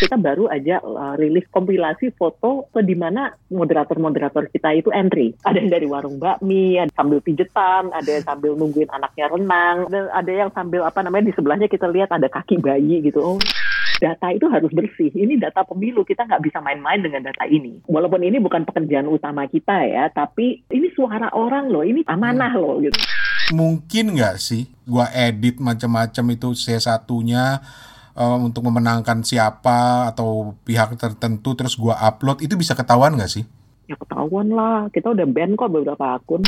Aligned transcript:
kita 0.00 0.16
baru 0.16 0.48
aja 0.48 0.80
uh, 0.80 1.14
rilis 1.20 1.44
kompilasi 1.52 2.16
foto 2.16 2.72
ke 2.72 2.80
di 2.80 2.96
mana 2.96 3.36
moderator-moderator 3.52 4.48
kita 4.48 4.72
itu 4.72 4.88
entry. 4.88 5.36
Ada 5.44 5.60
yang 5.60 5.70
dari 5.70 5.84
warung 5.84 6.16
bakmi, 6.16 6.80
ada 6.80 6.88
sambil 6.96 7.20
pijetan, 7.20 7.92
ada 7.92 8.08
yang 8.08 8.24
sambil 8.24 8.56
nungguin 8.56 8.88
anaknya 8.88 9.28
renang, 9.28 9.92
dan 9.92 10.08
ada 10.08 10.32
yang 10.32 10.50
sambil 10.56 10.88
apa 10.88 11.04
namanya 11.04 11.28
di 11.28 11.34
sebelahnya 11.36 11.68
kita 11.68 11.84
lihat 11.92 12.08
ada 12.08 12.32
kaki 12.32 12.56
bayi 12.64 13.04
gitu. 13.04 13.20
Oh, 13.20 13.38
data 14.00 14.32
itu 14.32 14.48
harus 14.48 14.72
bersih. 14.72 15.12
Ini 15.12 15.36
data 15.36 15.60
pemilu, 15.68 16.08
kita 16.08 16.24
nggak 16.24 16.40
bisa 16.48 16.64
main-main 16.64 17.04
dengan 17.04 17.20
data 17.28 17.44
ini. 17.44 17.84
Walaupun 17.84 18.24
ini 18.24 18.40
bukan 18.40 18.64
pekerjaan 18.64 19.04
utama 19.04 19.44
kita 19.44 19.84
ya, 19.84 20.08
tapi 20.08 20.64
ini 20.72 20.88
suara 20.96 21.28
orang 21.36 21.68
loh, 21.68 21.84
ini 21.84 22.00
amanah 22.08 22.56
loh 22.56 22.80
gitu. 22.80 22.96
Mungkin 23.52 24.16
nggak 24.16 24.40
sih 24.40 24.64
gua 24.88 25.12
edit 25.12 25.60
macam-macam 25.60 26.24
itu 26.32 26.48
C1-nya 26.56 27.60
um, 28.14 28.50
untuk 28.50 28.66
memenangkan 28.66 29.22
siapa 29.22 30.10
atau 30.10 30.54
pihak 30.64 30.94
tertentu 30.96 31.54
terus 31.54 31.74
gua 31.74 31.98
upload 32.00 32.42
itu 32.42 32.54
bisa 32.54 32.74
ketahuan 32.74 33.14
nggak 33.18 33.30
sih? 33.30 33.44
Ya 33.90 33.98
ketahuan 33.98 34.54
lah, 34.54 34.86
kita 34.94 35.10
udah 35.10 35.26
ban 35.26 35.58
kok 35.58 35.70
beberapa 35.70 36.18
akun. 36.18 36.46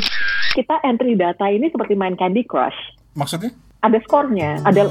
Kita 0.54 0.78
entry 0.86 1.18
data 1.18 1.48
ini 1.50 1.72
seperti 1.72 1.98
main 1.98 2.14
Candy 2.14 2.46
Crush. 2.46 2.76
Maksudnya? 3.18 3.50
Ada 3.82 3.98
skornya, 4.06 4.62
ada 4.62 4.86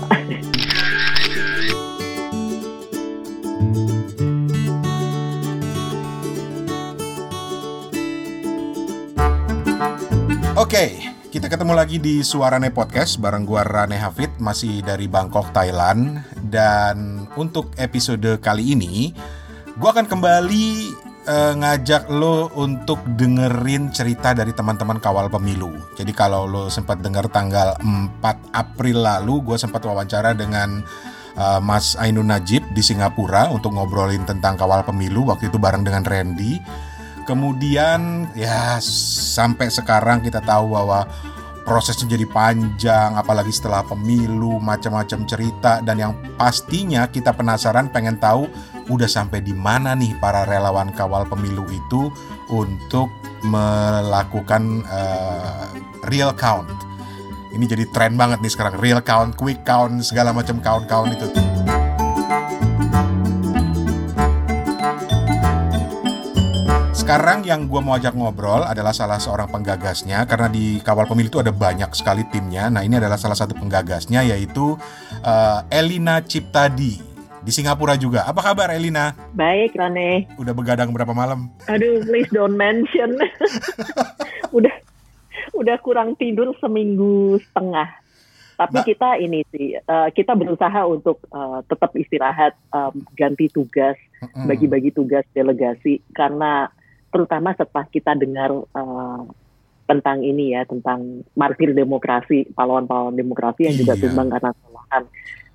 Oke, 10.60 11.00
kita 11.32 11.48
ketemu 11.48 11.72
lagi 11.80 11.96
di 11.96 12.20
Suarane 12.28 12.76
Podcast 12.76 13.16
bareng 13.16 13.48
gua 13.48 13.64
Rane 13.64 13.96
Hafid 13.96 14.36
masih 14.44 14.84
dari 14.84 15.08
Bangkok, 15.08 15.56
Thailand 15.56 16.20
dan 16.52 17.24
untuk 17.40 17.72
episode 17.80 18.36
kali 18.44 18.76
ini 18.76 19.16
gua 19.80 19.96
akan 19.96 20.12
kembali 20.12 20.68
uh, 21.32 21.56
ngajak 21.56 22.12
lo 22.12 22.52
untuk 22.60 23.00
dengerin 23.16 23.96
cerita 23.96 24.36
dari 24.36 24.52
teman-teman 24.52 25.00
kawal 25.00 25.32
pemilu. 25.32 25.72
Jadi 25.96 26.12
kalau 26.12 26.44
lo 26.44 26.68
sempat 26.68 27.00
dengar 27.00 27.32
tanggal 27.32 27.80
4 27.80 28.20
April 28.52 29.00
lalu 29.00 29.40
gue 29.48 29.56
sempat 29.56 29.88
wawancara 29.88 30.36
dengan 30.36 30.84
uh, 31.40 31.64
Mas 31.64 31.96
Ainun 31.96 32.28
Najib 32.28 32.60
di 32.76 32.84
Singapura 32.84 33.48
untuk 33.56 33.72
ngobrolin 33.72 34.28
tentang 34.28 34.60
kawal 34.60 34.84
pemilu 34.84 35.32
waktu 35.32 35.48
itu 35.48 35.56
bareng 35.56 35.88
dengan 35.88 36.04
Randy 36.04 36.60
Kemudian 37.24 38.32
ya 38.34 38.82
sampai 38.82 39.70
sekarang 39.70 40.26
kita 40.26 40.42
tahu 40.42 40.74
bahwa 40.74 41.06
prosesnya 41.62 42.18
jadi 42.18 42.26
panjang 42.26 43.14
apalagi 43.14 43.54
setelah 43.54 43.86
pemilu 43.86 44.58
macam-macam 44.58 45.20
cerita 45.30 45.80
dan 45.86 46.02
yang 46.02 46.14
pastinya 46.36 47.06
kita 47.06 47.32
penasaran 47.32 47.88
pengen 47.94 48.18
tahu 48.18 48.50
udah 48.90 49.08
sampai 49.08 49.46
di 49.46 49.54
mana 49.54 49.94
nih 49.94 50.18
para 50.18 50.44
relawan 50.50 50.90
kawal 50.92 51.24
pemilu 51.30 51.64
itu 51.70 52.10
untuk 52.50 53.08
melakukan 53.46 54.84
uh, 54.90 55.70
real 56.10 56.34
count. 56.36 56.68
Ini 57.52 57.66
jadi 57.68 57.84
tren 57.92 58.16
banget 58.16 58.40
nih 58.40 58.52
sekarang 58.52 58.80
real 58.80 59.04
count, 59.04 59.36
quick 59.36 59.62
count, 59.68 60.02
segala 60.04 60.32
macam 60.32 60.64
count-count 60.64 61.12
itu. 61.14 61.51
Sekarang 67.12 67.44
yang 67.44 67.68
gue 67.68 67.82
mau 67.84 68.00
ajak 68.00 68.16
ngobrol 68.16 68.64
adalah 68.64 68.96
salah 68.96 69.20
seorang 69.20 69.52
penggagasnya 69.52 70.24
karena 70.32 70.48
di 70.48 70.80
kawal 70.80 71.04
pemilu 71.04 71.28
itu 71.28 71.44
ada 71.44 71.52
banyak 71.52 71.92
sekali 71.92 72.24
timnya. 72.32 72.72
Nah 72.72 72.88
ini 72.88 73.04
adalah 73.04 73.20
salah 73.20 73.36
satu 73.36 73.52
penggagasnya 73.52 74.24
yaitu 74.24 74.80
uh, 75.20 75.60
Elina 75.68 76.24
Ciptadi 76.24 77.04
di 77.44 77.52
Singapura 77.52 78.00
juga. 78.00 78.24
Apa 78.24 78.40
kabar 78.40 78.72
Elina? 78.72 79.12
Baik 79.36 79.76
Rane. 79.76 80.32
Udah 80.40 80.56
begadang 80.56 80.96
berapa 80.96 81.12
malam? 81.12 81.52
Aduh 81.68 82.00
please 82.08 82.32
don't 82.32 82.56
mention. 82.56 83.20
udah 84.56 84.72
udah 85.52 85.76
kurang 85.84 86.16
tidur 86.16 86.56
seminggu 86.64 87.44
setengah. 87.44 87.92
Tapi 88.56 88.80
nah. 88.80 88.88
kita 88.88 89.10
ini 89.20 89.44
sih, 89.52 89.76
uh, 89.76 90.08
kita 90.16 90.32
berusaha 90.32 90.88
untuk 90.88 91.20
uh, 91.36 91.60
tetap 91.68 91.92
istirahat, 91.92 92.56
um, 92.72 93.04
ganti 93.20 93.52
tugas, 93.52 94.00
bagi-bagi 94.48 94.96
tugas 94.96 95.28
delegasi 95.36 96.00
karena 96.16 96.72
terutama 97.12 97.54
setelah 97.54 97.86
kita 97.92 98.16
dengar 98.16 98.50
uh, 98.56 99.22
tentang 99.86 100.24
ini 100.24 100.56
ya 100.56 100.64
tentang 100.64 101.28
martir 101.36 101.76
demokrasi 101.76 102.48
pahlawan-pahlawan 102.56 103.14
demokrasi 103.14 103.68
yang 103.68 103.76
juga 103.76 104.00
iya. 104.00 104.02
tumbang 104.08 104.32
karena 104.32 104.50
kesalahan 104.56 105.04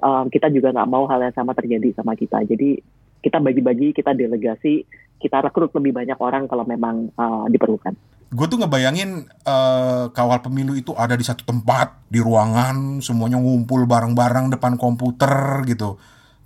um, 0.04 0.24
kita 0.28 0.52
juga 0.52 0.68
nggak 0.76 0.90
mau 0.92 1.08
hal 1.08 1.24
yang 1.24 1.34
sama 1.34 1.56
terjadi 1.56 1.96
sama 1.96 2.12
kita 2.12 2.44
jadi 2.44 2.76
kita 3.24 3.40
bagi-bagi 3.40 3.96
kita 3.96 4.12
delegasi 4.12 4.84
kita 5.16 5.40
rekrut 5.40 5.72
lebih 5.72 5.96
banyak 5.96 6.18
orang 6.20 6.44
kalau 6.44 6.68
memang 6.68 7.08
uh, 7.16 7.48
diperlukan. 7.48 7.96
Gue 8.26 8.46
tuh 8.50 8.60
ngebayangin 8.60 9.24
uh, 9.46 10.12
kawal 10.12 10.42
pemilu 10.44 10.76
itu 10.76 10.92
ada 10.92 11.16
di 11.16 11.24
satu 11.24 11.46
tempat 11.46 12.04
di 12.10 12.20
ruangan 12.20 13.00
semuanya 13.00 13.40
ngumpul 13.40 13.88
bareng-bareng 13.88 14.52
depan 14.52 14.76
komputer 14.76 15.64
gitu 15.64 15.96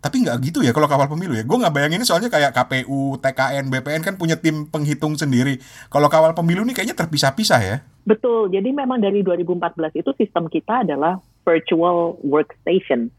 tapi 0.01 0.25
nggak 0.25 0.41
gitu 0.41 0.65
ya 0.65 0.73
kalau 0.73 0.89
kawal 0.89 1.13
pemilu 1.13 1.37
ya. 1.37 1.45
Gue 1.45 1.61
nggak 1.61 1.77
bayangin 1.77 2.05
soalnya 2.09 2.33
kayak 2.33 2.57
KPU, 2.57 3.21
TKN, 3.21 3.69
BPN 3.69 4.03
kan 4.03 4.17
punya 4.17 4.41
tim 4.41 4.65
penghitung 4.65 5.21
sendiri. 5.21 5.61
Kalau 5.93 6.09
kawal 6.09 6.33
pemilu 6.33 6.65
ini 6.65 6.73
kayaknya 6.73 6.97
terpisah-pisah 6.97 7.61
ya. 7.61 7.77
Betul. 8.09 8.49
Jadi 8.49 8.73
memang 8.73 8.97
dari 8.97 9.21
2014 9.21 10.01
itu 10.01 10.11
sistem 10.17 10.49
kita 10.49 10.89
adalah 10.89 11.21
virtual 11.45 12.17
workstation. 12.25 13.13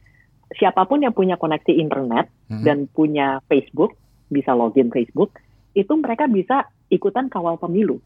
Siapa 0.58 0.84
pun 0.90 1.06
yang 1.06 1.14
punya 1.14 1.38
koneksi 1.38 1.70
internet 1.70 2.28
hmm. 2.50 2.66
dan 2.66 2.90
punya 2.92 3.40
Facebook, 3.46 3.96
bisa 4.34 4.52
login 4.52 4.90
Facebook, 4.90 5.38
itu 5.78 5.94
mereka 5.96 6.28
bisa 6.28 6.68
ikutan 6.92 7.32
kawal 7.32 7.56
pemilu. 7.62 8.02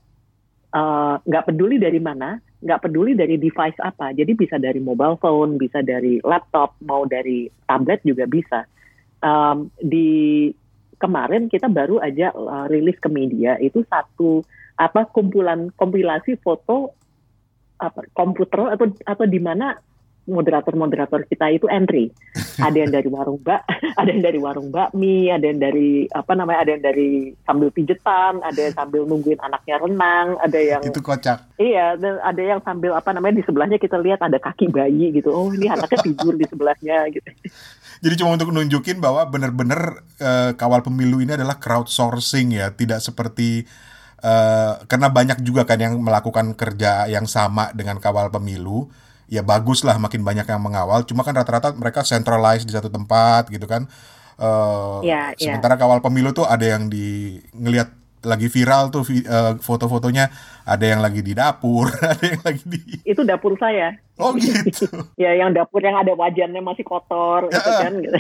Eh, 0.76 1.16
nggak 1.24 1.44
uh, 1.44 1.48
peduli 1.48 1.80
dari 1.80 2.04
mana, 2.04 2.36
nggak 2.36 2.84
peduli 2.84 3.16
dari 3.16 3.40
device 3.40 3.80
apa. 3.80 4.12
Jadi 4.12 4.36
bisa 4.36 4.60
dari 4.60 4.84
mobile 4.84 5.16
phone, 5.24 5.56
bisa 5.56 5.80
dari 5.80 6.20
laptop, 6.20 6.76
mau 6.84 7.08
dari 7.08 7.48
tablet 7.64 8.04
juga 8.04 8.28
bisa. 8.28 8.68
Um, 9.24 9.72
di 9.80 10.52
kemarin 11.00 11.48
kita 11.48 11.72
baru 11.72 12.04
aja 12.04 12.36
uh, 12.36 12.68
rilis 12.68 13.00
ke 13.00 13.08
media 13.08 13.56
itu 13.64 13.88
satu 13.88 14.44
apa 14.76 15.08
kumpulan 15.16 15.72
kompilasi 15.80 16.36
foto 16.44 16.92
apa 17.80 18.04
komputer 18.12 18.76
atau 18.76 18.92
atau 19.08 19.26
di 19.28 19.40
mana 19.40 19.80
moderator-moderator 20.26 21.30
kita 21.30 21.54
itu 21.54 21.66
entry. 21.70 22.10
Ada 22.66 22.78
yang 22.86 22.92
dari 22.92 23.08
warung 23.10 23.40
bak, 23.42 23.62
ada 24.00 24.10
yang 24.10 24.24
dari 24.24 24.40
warung 24.40 24.72
bakmi, 24.72 25.28
ada 25.28 25.44
yang 25.44 25.60
dari 25.60 26.08
apa 26.08 26.32
namanya, 26.40 26.64
ada 26.64 26.72
yang 26.72 26.84
dari 26.88 27.36
sambil 27.44 27.68
pijetan, 27.68 28.40
ada 28.40 28.60
yang 28.60 28.72
sambil 28.72 29.04
nungguin 29.04 29.40
anaknya 29.44 29.76
renang, 29.76 30.40
ada 30.40 30.60
yang 30.60 30.82
itu 30.88 31.04
kocak. 31.04 31.44
Iya, 31.60 32.00
dan 32.00 32.24
ada 32.24 32.42
yang 32.42 32.64
sambil 32.64 32.96
apa 32.96 33.12
namanya 33.12 33.44
di 33.44 33.44
sebelahnya 33.44 33.76
kita 33.76 34.00
lihat 34.00 34.24
ada 34.24 34.40
kaki 34.40 34.72
bayi 34.72 35.12
gitu. 35.12 35.36
Oh, 35.36 35.52
ini 35.52 35.68
anaknya 35.68 36.00
tidur 36.00 36.32
di 36.40 36.48
sebelahnya 36.48 37.12
gitu. 37.12 37.28
Jadi 38.04 38.14
cuma 38.20 38.40
untuk 38.40 38.56
nunjukin 38.56 39.04
bahwa 39.04 39.28
benar-benar 39.28 40.04
uh, 40.24 40.52
kawal 40.56 40.80
pemilu 40.80 41.20
ini 41.20 41.36
adalah 41.36 41.60
crowdsourcing 41.60 42.56
ya, 42.56 42.72
tidak 42.72 43.04
seperti 43.04 43.68
uh, 44.24 44.80
karena 44.88 45.08
banyak 45.12 45.44
juga 45.44 45.68
kan 45.68 45.80
yang 45.80 46.00
melakukan 46.00 46.56
kerja 46.56 47.08
yang 47.12 47.28
sama 47.28 47.72
dengan 47.76 48.00
kawal 48.00 48.32
pemilu 48.32 48.88
ya 49.26 49.42
bagus 49.42 49.82
lah 49.82 49.98
makin 49.98 50.22
banyak 50.22 50.46
yang 50.46 50.62
mengawal. 50.62 51.04
Cuma 51.08 51.26
kan 51.26 51.34
rata-rata 51.34 51.74
mereka 51.74 52.06
centralized 52.06 52.66
di 52.66 52.74
satu 52.74 52.90
tempat 52.90 53.50
gitu 53.50 53.66
kan. 53.66 53.90
Uh, 54.36 55.00
ya, 55.00 55.32
sementara 55.40 55.80
ya. 55.80 55.82
kawal 55.82 56.04
pemilu 56.04 56.36
tuh 56.36 56.44
ada 56.44 56.68
yang 56.68 56.92
di 56.92 57.40
ngelihat 57.56 57.88
lagi 58.26 58.52
viral 58.52 58.92
tuh 58.92 59.06
uh, 59.26 59.56
foto-fotonya. 59.62 60.30
Ada 60.66 60.98
yang 60.98 61.02
lagi 61.06 61.22
di 61.22 61.38
dapur 61.38 61.94
ada 62.14 62.26
yang 62.26 62.42
lagi 62.42 62.64
di 62.66 62.82
itu 63.06 63.22
dapur 63.22 63.54
saya. 63.58 63.94
Oh 64.18 64.34
gitu. 64.34 64.90
Ya 65.22 65.36
yang 65.38 65.54
dapur 65.54 65.80
yang 65.80 65.96
ada 65.96 66.12
wajannya 66.18 66.60
masih 66.60 66.84
kotor 66.84 67.48
gitu 67.54 67.72
kan 67.72 67.94
gitu. 68.02 68.20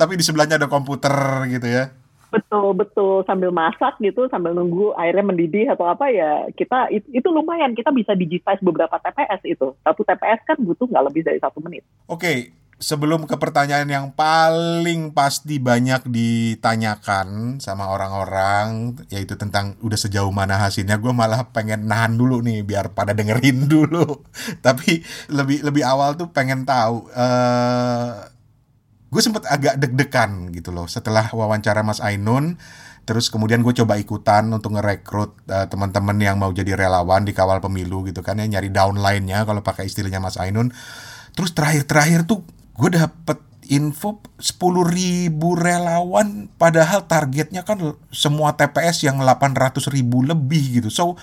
tapi 0.00 0.16
di 0.16 0.24
sebelahnya 0.24 0.56
ada 0.56 0.64
komputer 0.64 1.44
gitu 1.52 1.68
ya 1.68 1.92
betul 2.30 2.72
betul 2.72 3.26
sambil 3.26 3.50
masak 3.50 3.98
gitu 3.98 4.30
sambil 4.30 4.54
nunggu 4.54 4.94
airnya 4.94 5.26
mendidih 5.26 5.66
atau 5.68 5.90
apa 5.90 6.08
ya 6.08 6.46
kita 6.54 6.90
itu 6.90 7.28
lumayan 7.28 7.74
kita 7.74 7.90
bisa 7.90 8.14
digitize 8.14 8.62
beberapa 8.62 8.96
TPS 9.02 9.42
itu 9.44 9.74
satu 9.82 10.02
TPS 10.06 10.40
kan 10.46 10.56
butuh 10.62 10.86
nggak 10.86 11.06
lebih 11.10 11.22
dari 11.26 11.38
satu 11.42 11.58
menit. 11.60 11.82
Oke 12.06 12.20
okay. 12.22 12.38
sebelum 12.80 13.28
ke 13.28 13.36
pertanyaan 13.36 13.90
yang 13.90 14.06
paling 14.16 15.12
pasti 15.12 15.60
banyak 15.60 16.06
ditanyakan 16.08 17.60
sama 17.60 17.92
orang-orang 17.92 18.96
yaitu 19.12 19.36
tentang 19.36 19.76
udah 19.84 19.98
sejauh 20.00 20.32
mana 20.32 20.56
hasilnya 20.56 20.96
gue 20.96 21.12
malah 21.12 21.44
pengen 21.52 21.84
nahan 21.84 22.16
dulu 22.16 22.40
nih 22.40 22.64
biar 22.64 22.96
pada 22.96 23.12
dengerin 23.12 23.68
dulu 23.74 24.24
tapi 24.64 25.04
lebih 25.28 25.60
lebih 25.60 25.84
awal 25.84 26.16
tuh 26.16 26.32
pengen 26.32 26.64
tahu 26.64 27.04
uh, 27.12 28.39
gue 29.10 29.22
sempet 29.22 29.42
agak 29.50 29.76
deg-degan 29.82 30.54
gitu 30.54 30.70
loh 30.70 30.86
setelah 30.86 31.26
wawancara 31.34 31.82
Mas 31.82 31.98
Ainun 31.98 32.56
terus 33.04 33.26
kemudian 33.26 33.66
gue 33.66 33.74
coba 33.74 33.98
ikutan 33.98 34.46
untuk 34.54 34.78
ngerekrut 34.78 35.50
uh, 35.50 35.66
teman-teman 35.66 36.14
yang 36.22 36.38
mau 36.38 36.54
jadi 36.54 36.78
relawan 36.78 37.26
di 37.26 37.34
kawal 37.34 37.58
pemilu 37.58 38.06
gitu 38.06 38.22
kan 38.22 38.38
ya 38.38 38.46
nyari 38.46 38.70
downline-nya 38.70 39.42
kalau 39.42 39.66
pakai 39.66 39.90
istilahnya 39.90 40.22
Mas 40.22 40.38
Ainun 40.38 40.70
terus 41.34 41.50
terakhir-terakhir 41.50 42.30
tuh 42.30 42.46
gue 42.78 42.90
dapet 42.94 43.38
info 43.70 44.18
10 44.42 44.58
ribu 44.90 45.54
relawan 45.54 46.50
padahal 46.58 47.06
targetnya 47.06 47.62
kan 47.62 47.78
semua 48.10 48.58
TPS 48.58 49.06
yang 49.06 49.22
800 49.22 49.78
ribu 49.94 50.26
lebih 50.26 50.82
gitu. 50.82 50.90
So 50.90 51.14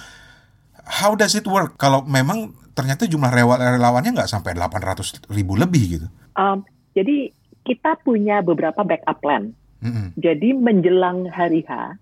how 0.88 1.12
does 1.19 1.36
it 1.36 1.44
work 1.44 1.75
kalau 1.75 2.07
memang 2.07 2.56
ternyata 2.72 3.04
jumlah 3.04 3.28
relawannya 3.60 4.16
nggak 4.16 4.31
sampai 4.31 4.56
800 4.56 5.28
ribu 5.28 5.60
lebih 5.60 5.84
gitu? 6.00 6.07
Um, 6.39 6.63
jadi 6.95 7.36
kita 7.68 8.00
punya 8.00 8.40
beberapa 8.40 8.88
backup 8.88 9.19
plan. 9.19 9.52
Mm 9.84 9.92
-hmm. 9.92 10.08
Jadi 10.16 10.50
menjelang 10.56 11.28
hari 11.28 11.68
H 11.68 12.00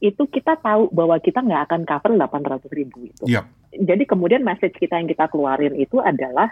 itu 0.00 0.24
kita 0.30 0.56
tahu 0.64 0.88
bahwa 0.94 1.20
kita 1.20 1.44
nggak 1.44 1.62
akan 1.68 1.80
cover 1.84 2.10
800 2.16 2.64
ribu 2.72 3.04
itu. 3.04 3.24
Yep. 3.28 3.44
Jadi 3.84 4.02
kemudian 4.08 4.40
message 4.40 4.72
kita 4.80 4.96
yang 4.96 5.10
kita 5.10 5.28
keluarin 5.28 5.76
itu 5.76 6.00
adalah 6.00 6.48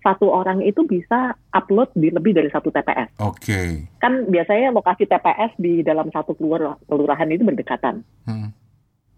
satu 0.00 0.30
orang 0.30 0.62
itu 0.62 0.86
bisa 0.86 1.34
upload 1.52 1.90
di 1.98 2.08
lebih 2.14 2.32
dari 2.32 2.48
satu 2.48 2.72
TPS. 2.72 3.10
Oke. 3.20 3.42
Okay. 3.42 3.68
Kan 4.00 4.30
biasanya 4.30 4.72
lokasi 4.72 5.04
TPS 5.04 5.58
di 5.58 5.82
dalam 5.82 6.08
satu 6.14 6.32
kelurahan 6.86 7.28
itu 7.28 7.42
berdekatan. 7.42 8.06
Hmm. 8.24 8.54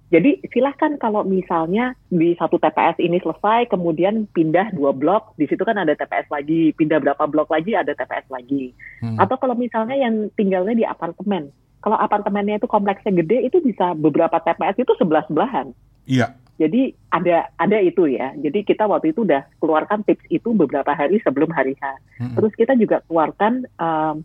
Jadi 0.09 0.41
silahkan 0.57 0.97
kalau 0.97 1.21
misalnya 1.21 1.93
di 2.09 2.33
satu 2.41 2.57
TPS 2.57 2.97
ini 2.97 3.21
selesai, 3.21 3.69
kemudian 3.69 4.25
pindah 4.33 4.73
dua 4.73 4.97
blok, 4.97 5.37
di 5.37 5.45
situ 5.45 5.61
kan 5.69 5.77
ada 5.77 5.93
TPS 5.93 6.33
lagi, 6.33 6.73
pindah 6.73 6.97
berapa 6.97 7.29
blok 7.29 7.53
lagi 7.53 7.77
ada 7.77 7.93
TPS 7.93 8.25
lagi. 8.33 8.73
Hmm. 9.05 9.21
Atau 9.21 9.37
kalau 9.37 9.53
misalnya 9.53 10.01
yang 10.01 10.33
tinggalnya 10.33 10.73
di 10.73 10.85
apartemen, 10.89 11.53
kalau 11.85 12.01
apartemennya 12.01 12.57
itu 12.57 12.65
kompleksnya 12.65 13.13
gede, 13.21 13.53
itu 13.53 13.61
bisa 13.61 13.93
beberapa 13.93 14.41
TPS 14.41 14.81
itu 14.81 14.93
sebelah 14.97 15.29
sebelahan. 15.29 15.77
Iya. 16.09 16.33
Jadi 16.57 16.97
ada 17.13 17.53
ada 17.61 17.79
itu 17.79 18.09
ya. 18.09 18.33
Jadi 18.41 18.65
kita 18.65 18.89
waktu 18.89 19.13
itu 19.13 19.29
udah 19.29 19.45
keluarkan 19.61 20.09
tips 20.09 20.25
itu 20.33 20.57
beberapa 20.57 20.91
hari 20.91 21.21
sebelum 21.21 21.53
hari 21.53 21.77
H. 21.77 21.85
Hmm. 22.17 22.33
Terus 22.33 22.53
kita 22.57 22.73
juga 22.81 23.05
keluarkan, 23.05 23.69
um, 23.77 24.25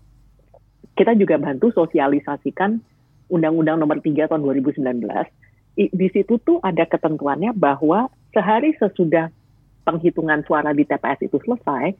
kita 0.95 1.11
juga 1.19 1.35
bantu 1.43 1.75
sosialisasikan 1.75 2.79
Undang-Undang 3.27 3.83
Nomor 3.83 3.99
3 3.99 4.31
tahun 4.31 4.41
2019 4.47 5.42
di 5.73 6.07
situ 6.13 6.37
tuh 6.41 6.61
ada 6.61 6.85
ketentuannya 6.85 7.53
bahwa 7.57 8.09
sehari 8.29 8.77
sesudah 8.77 9.33
penghitungan 9.83 10.45
suara 10.45 10.71
di 10.71 10.85
TPS 10.85 11.27
itu 11.27 11.37
selesai, 11.43 11.93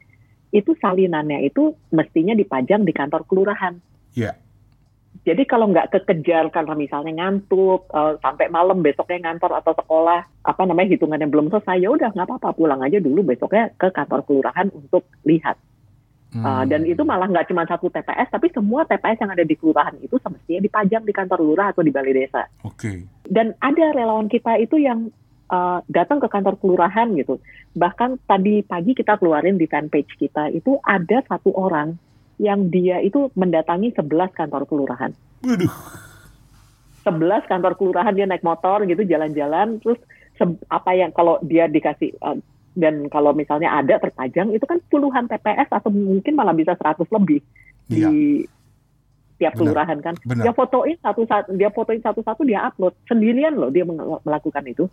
itu 0.54 0.70
salinannya 0.78 1.44
itu 1.50 1.74
mestinya 1.90 2.32
dipajang 2.32 2.86
di 2.86 2.94
kantor 2.94 3.26
kelurahan. 3.26 3.74
Iya. 4.14 4.32
Yeah. 4.32 4.34
Jadi 5.24 5.46
kalau 5.48 5.72
nggak 5.72 5.94
kekejar 5.94 6.52
karena 6.52 6.74
misalnya 6.76 7.12
ngantuk 7.16 7.88
uh, 7.94 8.20
sampai 8.20 8.52
malam 8.52 8.84
besoknya 8.84 9.30
ngantor 9.30 9.56
atau 9.56 9.72
sekolah 9.72 10.20
apa 10.44 10.62
namanya 10.68 10.98
hitungannya 10.98 11.30
belum 11.32 11.48
selesai 11.48 11.80
ya 11.80 11.96
udah 11.96 12.12
nggak 12.12 12.28
apa-apa 12.28 12.52
pulang 12.52 12.84
aja 12.84 13.00
dulu 13.00 13.24
besoknya 13.24 13.72
ke 13.78 13.88
kantor 13.94 14.20
kelurahan 14.26 14.68
untuk 14.74 15.06
lihat. 15.24 15.56
Uh, 16.34 16.42
hmm. 16.42 16.66
dan 16.66 16.82
itu 16.82 16.98
malah 17.06 17.30
nggak 17.30 17.46
cuma 17.46 17.62
satu 17.62 17.86
TPS, 17.94 18.26
tapi 18.26 18.50
semua 18.50 18.82
TPS 18.82 19.22
yang 19.22 19.32
ada 19.38 19.46
di 19.46 19.54
kelurahan 19.54 19.94
itu 20.02 20.18
semestinya 20.18 20.66
dipajang 20.66 21.06
di 21.06 21.14
kantor 21.14 21.38
lurah 21.46 21.70
atau 21.70 21.86
di 21.86 21.94
balai 21.94 22.10
desa. 22.10 22.50
Oke. 22.66 22.74
Okay. 22.74 22.98
Dan 23.24 23.56
ada 23.60 23.92
relawan 23.96 24.28
kita 24.28 24.60
itu 24.60 24.76
yang 24.80 25.08
uh, 25.48 25.80
datang 25.88 26.20
ke 26.20 26.28
kantor 26.28 26.60
kelurahan 26.60 27.08
gitu. 27.16 27.40
Bahkan 27.74 28.28
tadi 28.28 28.60
pagi 28.64 28.92
kita 28.92 29.16
keluarin 29.16 29.56
di 29.56 29.64
fanpage 29.64 30.16
kita 30.20 30.52
itu 30.52 30.76
ada 30.84 31.24
satu 31.26 31.52
orang 31.56 31.96
yang 32.38 32.68
dia 32.68 32.98
itu 33.00 33.30
mendatangi 33.38 33.94
11 33.94 34.34
kantor 34.34 34.66
kelurahan. 34.66 35.14
Waduh. 35.44 35.72
11 37.04 37.50
kantor 37.50 37.72
kelurahan 37.76 38.16
dia 38.16 38.24
naik 38.24 38.42
motor 38.42 38.82
gitu 38.88 39.04
jalan-jalan 39.04 39.76
terus 39.84 40.00
apa 40.72 40.90
yang 40.96 41.12
kalau 41.14 41.38
dia 41.44 41.68
dikasih 41.70 42.16
uh, 42.24 42.34
dan 42.74 43.06
kalau 43.06 43.30
misalnya 43.30 43.70
ada 43.70 44.02
terpajang 44.02 44.50
itu 44.50 44.66
kan 44.66 44.82
puluhan 44.90 45.30
TPS 45.30 45.70
atau 45.70 45.94
mungkin 45.94 46.34
malah 46.34 46.56
bisa 46.56 46.74
100 46.74 47.06
lebih 47.06 47.38
iya. 47.86 48.10
di 48.10 48.42
tiap 49.44 49.60
kelurahan 49.60 50.00
kan. 50.00 50.16
Bener. 50.24 50.48
Dia 50.48 50.52
fotoin 50.56 50.96
satu 51.04 51.28
satu 51.28 51.52
dia 51.52 51.68
fotoin 51.68 52.00
satu-satu 52.00 52.40
dia 52.48 52.64
upload 52.64 52.96
sendirian 53.04 53.52
loh 53.52 53.68
dia 53.68 53.84
melakukan 54.24 54.64
itu. 54.64 54.88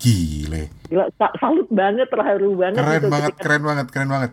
Gile. 0.00 0.72
Gila, 0.88 1.12
salut 1.36 1.68
banget, 1.68 2.08
terharu 2.08 2.56
banget. 2.56 2.80
Keren 2.80 2.96
gitu, 2.96 3.12
banget, 3.12 3.32
ketika... 3.36 3.42
keren 3.44 3.62
banget, 3.62 3.86
keren 3.92 4.08
banget. 4.08 4.32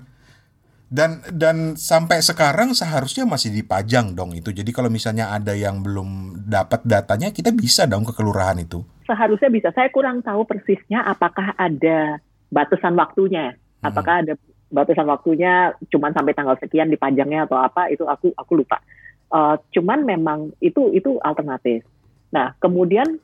Dan 0.88 1.20
dan 1.36 1.58
sampai 1.76 2.24
sekarang 2.24 2.72
seharusnya 2.72 3.28
masih 3.28 3.52
dipajang 3.52 4.16
dong 4.16 4.32
itu. 4.32 4.56
Jadi 4.56 4.72
kalau 4.72 4.88
misalnya 4.88 5.36
ada 5.36 5.52
yang 5.52 5.84
belum 5.84 6.40
dapat 6.48 6.88
datanya, 6.88 7.36
kita 7.36 7.52
bisa 7.52 7.84
dong 7.84 8.08
ke 8.08 8.16
kelurahan 8.16 8.56
itu. 8.56 8.80
Seharusnya 9.04 9.52
bisa. 9.52 9.70
Saya 9.76 9.92
kurang 9.92 10.24
tahu 10.24 10.48
persisnya 10.48 11.04
apakah 11.04 11.52
ada 11.60 12.24
batasan 12.48 12.96
waktunya. 12.96 13.60
Hmm. 13.84 13.92
Apakah 13.92 14.24
ada 14.24 14.40
batasan 14.72 15.12
waktunya 15.12 15.76
cuman 15.92 16.16
sampai 16.16 16.32
tanggal 16.32 16.56
sekian 16.60 16.88
dipajangnya 16.88 17.48
atau 17.48 17.60
apa 17.60 17.92
itu 17.92 18.08
aku 18.08 18.32
aku 18.40 18.64
lupa. 18.64 18.80
Uh, 19.28 19.60
cuman 19.76 20.08
memang 20.08 20.56
itu 20.64 20.92
itu 20.96 21.20
alternatif. 21.20 21.84
Nah, 22.32 22.56
kemudian 22.64 23.20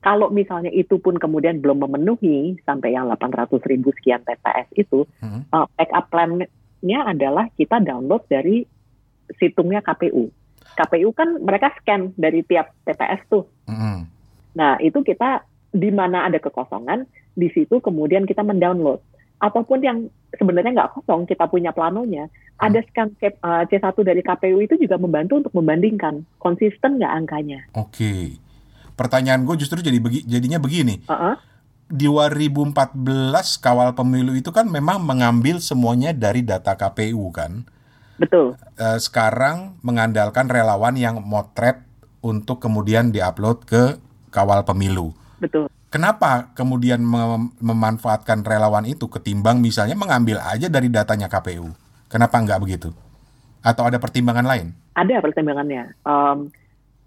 kalau 0.00 0.32
misalnya 0.32 0.72
itu 0.72 0.98
pun 0.98 1.16
kemudian 1.20 1.60
belum 1.62 1.84
memenuhi 1.86 2.58
sampai 2.64 2.96
yang 2.96 3.06
800 3.12 3.60
ribu 3.68 3.92
sekian 4.00 4.24
TPS 4.24 4.68
itu, 4.74 5.04
hmm. 5.22 5.52
uh, 5.52 5.68
backup 5.76 6.08
plan-nya 6.10 7.00
adalah 7.06 7.52
kita 7.54 7.78
download 7.84 8.24
dari 8.26 8.64
situngnya 9.38 9.82
KPU. 9.82 10.30
KPU 10.76 11.08
kan 11.16 11.40
mereka 11.40 11.72
scan 11.80 12.12
dari 12.18 12.44
tiap 12.44 12.74
TPS 12.84 13.20
tuh. 13.30 13.44
Hmm. 13.68 14.08
Nah, 14.56 14.80
itu 14.80 15.00
kita 15.04 15.44
di 15.72 15.90
mana 15.92 16.24
ada 16.28 16.40
kekosongan, 16.40 17.04
di 17.36 17.52
situ 17.52 17.80
kemudian 17.84 18.24
kita 18.24 18.40
mendownload. 18.40 19.00
Ataupun 19.36 19.84
yang 19.84 19.98
sebenarnya 20.32 20.72
nggak 20.72 20.92
kosong, 20.96 21.28
kita 21.28 21.44
punya 21.48 21.72
planonya, 21.72 22.28
hmm. 22.28 22.62
ada 22.62 22.80
scan 22.88 23.08
C1 23.68 23.84
eh, 23.84 24.04
dari 24.04 24.22
KPU 24.24 24.58
itu 24.64 24.74
juga 24.80 24.96
membantu 24.96 25.44
untuk 25.44 25.54
membandingkan 25.56 26.24
konsisten 26.40 26.96
nggak 26.96 27.12
angkanya. 27.12 27.60
Oke, 27.76 28.40
pertanyaan 28.96 29.44
gue 29.44 29.56
justru 29.60 29.84
jadi 29.84 30.00
begi, 30.00 30.24
jadinya 30.24 30.56
begini. 30.56 31.04
Uh 31.06 31.12
-uh. 31.12 31.36
Di 31.86 32.10
2014 32.10 32.98
kawal 33.62 33.94
pemilu 33.94 34.34
itu 34.34 34.50
kan 34.50 34.66
memang 34.66 34.98
mengambil 35.06 35.62
semuanya 35.62 36.10
dari 36.10 36.42
data 36.42 36.74
KPU 36.74 37.30
kan. 37.30 37.62
Betul. 38.18 38.56
Uh, 38.80 38.98
sekarang 38.98 39.76
mengandalkan 39.84 40.48
relawan 40.48 40.96
yang 40.96 41.22
motret 41.22 41.84
untuk 42.24 42.58
kemudian 42.58 43.14
diupload 43.14 43.62
ke 43.68 43.82
kawal 44.34 44.66
pemilu. 44.66 45.14
Betul. 45.38 45.70
Kenapa 45.86 46.50
kemudian 46.58 46.98
mem 46.98 47.54
memanfaatkan 47.62 48.42
relawan 48.42 48.82
itu 48.84 49.06
ketimbang 49.06 49.62
misalnya 49.62 49.94
mengambil 49.94 50.42
aja 50.42 50.66
dari 50.66 50.90
datanya 50.90 51.30
KPU? 51.30 51.70
Kenapa 52.10 52.42
nggak 52.42 52.58
begitu? 52.58 52.90
Atau 53.62 53.86
ada 53.86 53.98
pertimbangan 54.02 54.46
lain? 54.46 54.74
Ada 54.98 55.22
pertimbangannya. 55.22 55.94
Um, 56.02 56.50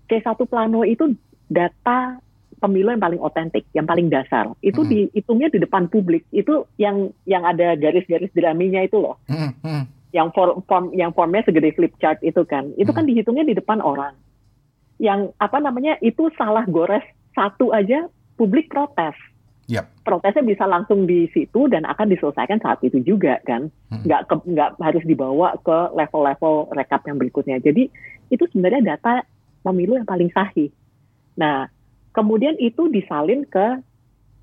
C1 0.07 0.39
Plano 0.47 0.87
itu 0.87 1.11
data 1.51 2.17
pemilu 2.59 2.91
yang 2.91 3.03
paling 3.03 3.21
otentik, 3.23 3.67
yang 3.71 3.87
paling 3.87 4.11
dasar. 4.11 4.51
Itu 4.59 4.83
hmm. 4.83 4.89
dihitungnya 4.91 5.49
di 5.51 5.59
depan 5.63 5.87
publik. 5.87 6.27
Itu 6.31 6.67
yang 6.75 7.11
yang 7.23 7.47
ada 7.47 7.75
garis-garis 7.79 8.31
draminya 8.35 8.83
itu 8.83 8.99
loh. 8.99 9.19
Hmm. 9.27 9.55
Hmm. 9.63 9.87
Yang 10.11 10.27
form, 10.35 10.55
form 10.67 10.85
yang 10.95 11.11
formnya 11.15 11.43
segede 11.47 11.71
flip 11.75 11.95
chart 11.99 12.19
itu 12.23 12.43
kan. 12.47 12.71
Itu 12.75 12.91
hmm. 12.91 12.97
kan 12.99 13.05
dihitungnya 13.07 13.45
di 13.47 13.55
depan 13.55 13.79
orang. 13.79 14.15
Yang 14.99 15.31
apa 15.39 15.57
namanya? 15.63 15.95
Itu 16.03 16.31
salah 16.35 16.67
gores 16.67 17.03
satu 17.31 17.71
aja 17.71 18.11
publik 18.39 18.71
protes. 18.71 19.19
Yep. 19.69 19.85
Protesnya 20.01 20.41
bisa 20.41 20.65
langsung 20.65 21.05
di 21.05 21.29
situ 21.29 21.69
dan 21.69 21.85
akan 21.85 22.09
diselesaikan 22.09 22.57
saat 22.57 22.81
itu 22.81 23.03
juga 23.05 23.37
kan, 23.45 23.69
hmm. 23.93 24.01
nggak 24.07 24.21
ke, 24.25 24.35
nggak 24.49 24.69
harus 24.81 25.03
dibawa 25.05 25.53
ke 25.61 25.77
level-level 25.93 26.73
rekap 26.73 27.05
yang 27.05 27.21
berikutnya. 27.21 27.61
Jadi 27.61 27.85
itu 28.33 28.43
sebenarnya 28.49 28.97
data 28.97 29.21
pemilu 29.61 30.01
yang 30.01 30.09
paling 30.09 30.33
sahih. 30.33 30.73
Nah, 31.37 31.69
kemudian 32.17 32.57
itu 32.57 32.89
disalin 32.89 33.45
ke 33.45 33.77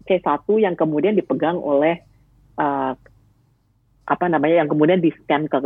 C1 0.07 0.47
yang 0.63 0.79
kemudian 0.79 1.19
dipegang 1.19 1.59
oleh 1.59 1.99
uh, 2.55 2.95
apa 4.07 4.27
namanya 4.31 4.63
yang 4.63 4.71
kemudian 4.71 5.03
di 5.03 5.11
scan 5.11 5.51
ke 5.51 5.59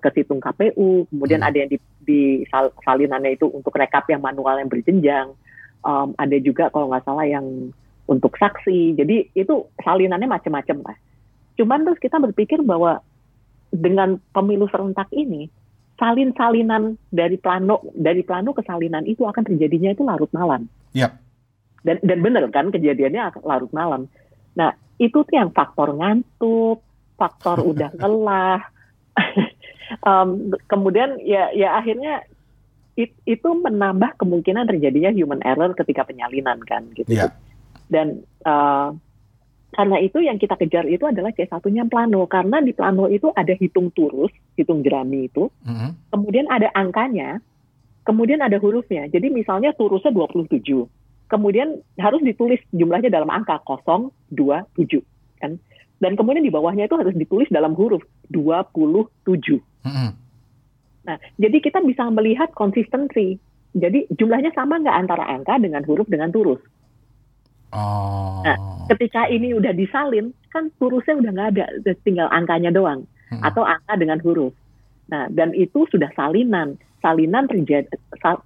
ke 0.00 0.08
situng 0.16 0.40
KPU, 0.40 1.04
kemudian 1.12 1.44
hmm. 1.44 1.48
ada 1.52 1.56
yang 1.60 1.68
di, 1.68 1.76
di 2.00 2.20
sal, 2.48 2.72
salinannya 2.80 3.36
itu 3.36 3.52
untuk 3.52 3.76
rekap 3.76 4.08
yang 4.08 4.24
manual 4.24 4.56
yang 4.56 4.72
berjenjang 4.72 5.36
um, 5.84 6.16
ada 6.16 6.36
juga 6.40 6.72
kalau 6.72 6.90
nggak 6.90 7.04
salah 7.04 7.28
yang 7.28 7.70
untuk 8.08 8.32
saksi. 8.36 8.96
Jadi 8.96 9.30
itu 9.36 9.68
salinannya 9.84 10.28
macam-macam 10.28 10.92
lah. 10.92 10.96
Cuman 11.54 11.86
terus 11.86 12.00
kita 12.02 12.18
berpikir 12.18 12.64
bahwa 12.64 12.98
dengan 13.70 14.18
pemilu 14.34 14.66
serentak 14.70 15.10
ini 15.14 15.50
salin-salinan 15.94 16.98
dari 17.10 17.38
plano 17.38 17.86
dari 17.94 18.26
plano 18.26 18.50
ke 18.50 18.66
salinan 18.66 19.06
itu 19.06 19.22
akan 19.22 19.46
terjadinya 19.46 19.94
itu 19.94 20.02
larut 20.02 20.30
malam. 20.34 20.66
Yep. 20.94 21.12
Dan 21.84 21.96
dan 22.02 22.18
benar 22.24 22.44
kan 22.50 22.74
kejadiannya 22.74 23.44
larut 23.46 23.70
malam. 23.70 24.10
Nah 24.58 24.74
itu 24.98 25.22
tuh 25.22 25.34
yang 25.34 25.54
faktor 25.54 25.94
ngantuk, 25.94 26.82
faktor 27.14 27.62
udah 27.62 27.94
lelah. 28.02 28.60
um, 30.08 30.50
kemudian 30.66 31.22
ya 31.22 31.54
ya 31.54 31.78
akhirnya 31.78 32.26
it, 32.94 33.12
itu 33.26 33.48
menambah 33.48 34.18
kemungkinan 34.18 34.70
terjadinya 34.70 35.10
human 35.14 35.42
error 35.42 35.74
ketika 35.74 36.06
penyalinan 36.06 36.62
kan 36.62 36.86
gitu. 36.94 37.10
Yeah. 37.10 37.34
Dan 37.90 38.24
uh, 38.46 38.94
karena 39.74 39.96
itu 39.98 40.22
yang 40.22 40.38
kita 40.38 40.54
kejar 40.54 40.86
itu 40.86 41.02
adalah 41.02 41.34
C1-nya 41.34 41.90
plano 41.90 42.30
karena 42.30 42.62
di 42.62 42.70
plano 42.70 43.10
itu 43.10 43.34
ada 43.34 43.52
hitung 43.58 43.90
turus, 43.90 44.30
hitung 44.54 44.86
jerami 44.86 45.26
itu. 45.26 45.50
Mm-hmm. 45.66 46.14
Kemudian 46.14 46.46
ada 46.46 46.70
angkanya, 46.78 47.42
kemudian 48.06 48.38
ada 48.38 48.62
hurufnya. 48.62 49.10
Jadi 49.10 49.34
misalnya 49.34 49.74
turusnya 49.74 50.14
27. 50.14 50.62
Kemudian 51.26 51.82
harus 51.98 52.22
ditulis 52.22 52.62
jumlahnya 52.70 53.10
dalam 53.10 53.26
angka 53.34 53.58
0, 53.66 54.14
2, 54.30 54.62
7 54.78 55.02
kan. 55.42 55.58
Dan 55.98 56.14
kemudian 56.14 56.46
di 56.46 56.54
bawahnya 56.54 56.86
itu 56.86 56.94
harus 56.94 57.14
ditulis 57.18 57.50
dalam 57.50 57.74
huruf 57.74 58.06
27. 58.30 59.10
Mm-hmm. 59.82 60.10
Nah, 61.04 61.16
jadi 61.36 61.60
kita 61.60 61.84
bisa 61.84 62.08
melihat 62.08 62.52
konsistensi. 62.56 63.36
Jadi 63.74 64.06
jumlahnya 64.14 64.54
sama 64.56 64.80
nggak 64.80 64.98
antara 65.06 65.24
angka 65.28 65.60
dengan 65.60 65.82
huruf 65.84 66.08
dengan 66.08 66.30
turus. 66.30 66.62
Oh. 67.74 68.40
Nah, 68.46 68.56
ketika 68.94 69.26
ini 69.26 69.50
udah 69.50 69.74
disalin, 69.74 70.30
kan 70.54 70.70
turusnya 70.78 71.18
udah 71.18 71.30
nggak 71.34 71.50
ada, 71.58 71.64
tinggal 72.06 72.30
angkanya 72.30 72.70
doang, 72.70 73.02
hmm. 73.34 73.42
atau 73.42 73.66
angka 73.66 73.98
dengan 73.98 74.22
huruf. 74.22 74.54
Nah, 75.10 75.26
dan 75.28 75.52
itu 75.52 75.84
sudah 75.90 76.08
salinan. 76.14 76.78
Salinan 77.04 77.44
terjadi, 77.44 77.90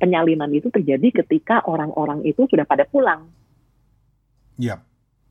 penyalinan 0.02 0.50
itu 0.50 0.66
terjadi 0.74 1.22
ketika 1.22 1.62
orang-orang 1.62 2.26
itu 2.26 2.48
sudah 2.50 2.66
pada 2.66 2.82
pulang. 2.88 3.30
Yep. 4.58 4.82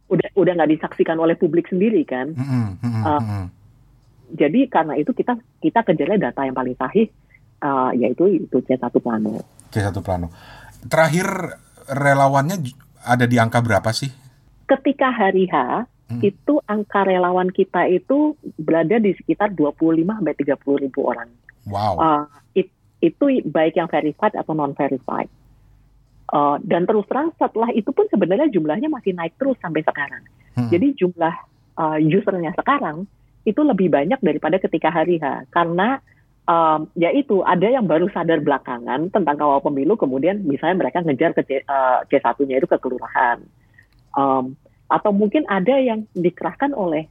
Udah 0.07 0.29
udah 0.39 0.51
nggak 0.55 0.71
disaksikan 0.79 1.19
oleh 1.19 1.35
publik 1.35 1.67
sendiri 1.67 2.07
kan. 2.07 2.31
Hmm, 2.31 2.79
hmm, 2.79 3.03
uh. 3.03 3.51
Jadi 4.27 4.67
karena 4.67 4.99
itu 4.99 5.15
kita 5.15 5.39
kita 5.63 5.83
kejarnya 5.87 6.31
data 6.31 6.43
yang 6.43 6.55
paling 6.55 6.75
sahih, 6.75 7.07
uh, 7.63 7.91
yaitu 7.95 8.43
itu 8.43 8.57
C1 8.63 8.91
plano. 8.99 9.39
C1 9.71 9.95
plano. 10.03 10.27
Terakhir 10.87 11.57
relawannya 11.87 12.59
ada 13.07 13.25
di 13.25 13.39
angka 13.39 13.63
berapa 13.63 13.87
sih? 13.95 14.11
Ketika 14.67 15.15
hari 15.15 15.47
H, 15.47 15.87
hmm. 16.11 16.21
itu 16.23 16.59
angka 16.67 17.07
relawan 17.07 17.47
kita 17.47 17.87
itu 17.87 18.35
berada 18.59 18.99
di 18.99 19.15
sekitar 19.15 19.55
25 19.55 20.03
sampai 20.03 20.35
30 20.35 20.83
ribu 20.83 20.99
orang. 21.07 21.29
Wow. 21.67 21.93
Uh, 21.99 22.23
it, 22.51 22.67
itu 22.99 23.43
baik 23.47 23.79
yang 23.79 23.87
verified 23.87 24.35
atau 24.35 24.51
non 24.51 24.75
verified. 24.75 25.31
Uh, 26.27 26.59
dan 26.67 26.83
terus 26.83 27.07
terang 27.07 27.31
setelah 27.39 27.71
itu 27.71 27.87
pun 27.95 28.03
sebenarnya 28.11 28.51
jumlahnya 28.51 28.91
masih 28.91 29.15
naik 29.15 29.39
terus 29.39 29.55
sampai 29.63 29.79
sekarang. 29.87 30.23
Hmm. 30.59 30.67
Jadi 30.67 30.99
jumlah 30.99 31.35
uh, 31.79 31.97
usernya 32.03 32.51
sekarang 32.59 33.07
itu 33.47 33.63
lebih 33.63 33.87
banyak 33.87 34.19
daripada 34.19 34.59
ketika 34.59 34.91
hari 34.91 35.23
H. 35.23 35.47
Karena 35.55 36.03
um, 36.43 36.91
ya 36.99 37.15
itu 37.15 37.39
ada 37.47 37.71
yang 37.71 37.87
baru 37.87 38.11
sadar 38.11 38.43
belakangan 38.43 39.07
tentang 39.15 39.39
kawal 39.39 39.63
pemilu 39.63 39.95
kemudian 39.95 40.43
misalnya 40.43 40.83
mereka 40.83 40.99
ngejar 40.99 41.31
ke 41.31 41.41
C, 41.47 41.51
uh, 41.63 42.03
C1-nya 42.11 42.59
itu 42.59 42.67
ke 42.67 42.77
kelurahan. 42.83 43.39
Um, 44.11 44.59
atau 44.91 45.15
mungkin 45.15 45.47
ada 45.47 45.79
yang 45.79 46.03
dikerahkan 46.11 46.75
oleh 46.75 47.07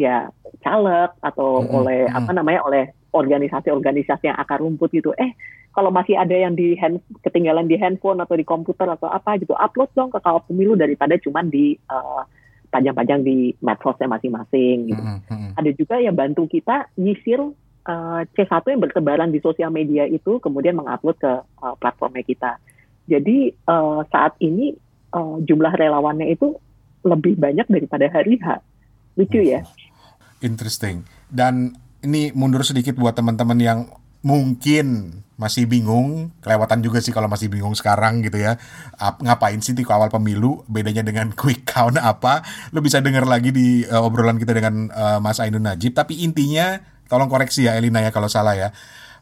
ya 0.00 0.32
caleg 0.64 1.12
atau 1.20 1.64
hmm, 1.64 1.70
oleh 1.72 2.00
apa 2.08 2.30
namanya 2.32 2.64
oleh 2.64 2.84
organisasi-organisasi 3.12 4.32
yang 4.32 4.38
akar 4.40 4.64
rumput 4.64 4.88
gitu. 4.90 5.12
Eh 5.20 5.36
kalau 5.74 5.90
masih 5.90 6.14
ada 6.14 6.34
yang 6.34 6.54
di 6.54 6.78
hand, 6.78 7.02
ketinggalan 7.26 7.66
di 7.66 7.74
handphone 7.74 8.22
atau 8.22 8.38
di 8.38 8.46
komputer 8.46 8.86
atau 8.86 9.10
apa 9.10 9.36
gitu 9.42 9.58
upload 9.58 9.90
dong 9.98 10.10
ke 10.10 10.22
kawal 10.22 10.42
pemilu 10.46 10.78
daripada 10.78 11.18
cuma 11.18 11.42
di 11.42 11.74
uh, 11.90 12.22
panjang-panjang 12.74 13.22
di 13.22 13.54
medsosnya 13.62 14.10
masing-masing 14.10 14.90
gitu. 14.90 15.02
Hmm, 15.02 15.22
hmm. 15.30 15.50
Ada 15.54 15.70
juga 15.78 16.02
yang 16.02 16.18
bantu 16.18 16.50
kita 16.50 16.90
nyisir 16.98 17.38
uh, 17.38 18.20
C1 18.34 18.66
yang 18.66 18.82
bertebaran 18.82 19.30
di 19.30 19.38
sosial 19.38 19.70
media 19.70 20.02
itu 20.10 20.42
kemudian 20.42 20.74
mengupload 20.74 21.16
ke 21.22 21.32
uh, 21.62 21.74
platformnya 21.78 22.26
kita. 22.26 22.52
Jadi 23.06 23.54
uh, 23.70 24.02
saat 24.10 24.34
ini 24.42 24.74
uh, 25.14 25.38
jumlah 25.38 25.72
relawannya 25.78 26.34
itu 26.34 26.58
lebih 27.06 27.38
banyak 27.38 27.70
daripada 27.70 28.10
hari 28.10 28.40
H. 28.42 28.58
Lucu 29.14 29.38
ya. 29.38 29.62
Interesting. 30.42 31.06
Dan 31.30 31.78
ini 32.02 32.34
mundur 32.34 32.66
sedikit 32.66 32.98
buat 32.98 33.14
teman-teman 33.14 33.58
yang 33.60 33.78
mungkin 34.24 35.20
masih 35.36 35.68
bingung, 35.68 36.32
kelewatan 36.40 36.80
juga 36.80 37.02
sih 37.04 37.12
kalau 37.12 37.28
masih 37.28 37.52
bingung 37.52 37.76
sekarang 37.76 38.24
gitu 38.24 38.40
ya. 38.40 38.56
Ngapain 38.98 39.60
sih 39.60 39.76
di 39.76 39.84
awal 39.84 40.08
pemilu, 40.08 40.64
bedanya 40.66 41.04
dengan 41.04 41.30
quick 41.38 41.68
count 41.68 42.00
apa? 42.00 42.40
Lo 42.72 42.80
bisa 42.80 43.04
dengar 43.04 43.28
lagi 43.28 43.52
di 43.52 43.84
uh, 43.84 44.02
obrolan 44.02 44.40
kita 44.40 44.56
dengan 44.56 44.88
uh, 44.90 45.20
Mas 45.20 45.38
Ainun 45.38 45.62
Najib. 45.62 45.92
Tapi 45.92 46.24
intinya 46.24 46.80
tolong 47.06 47.28
koreksi 47.28 47.68
ya 47.68 47.76
Elina 47.76 48.00
ya 48.00 48.08
kalau 48.08 48.32
salah 48.32 48.56
ya 48.56 48.72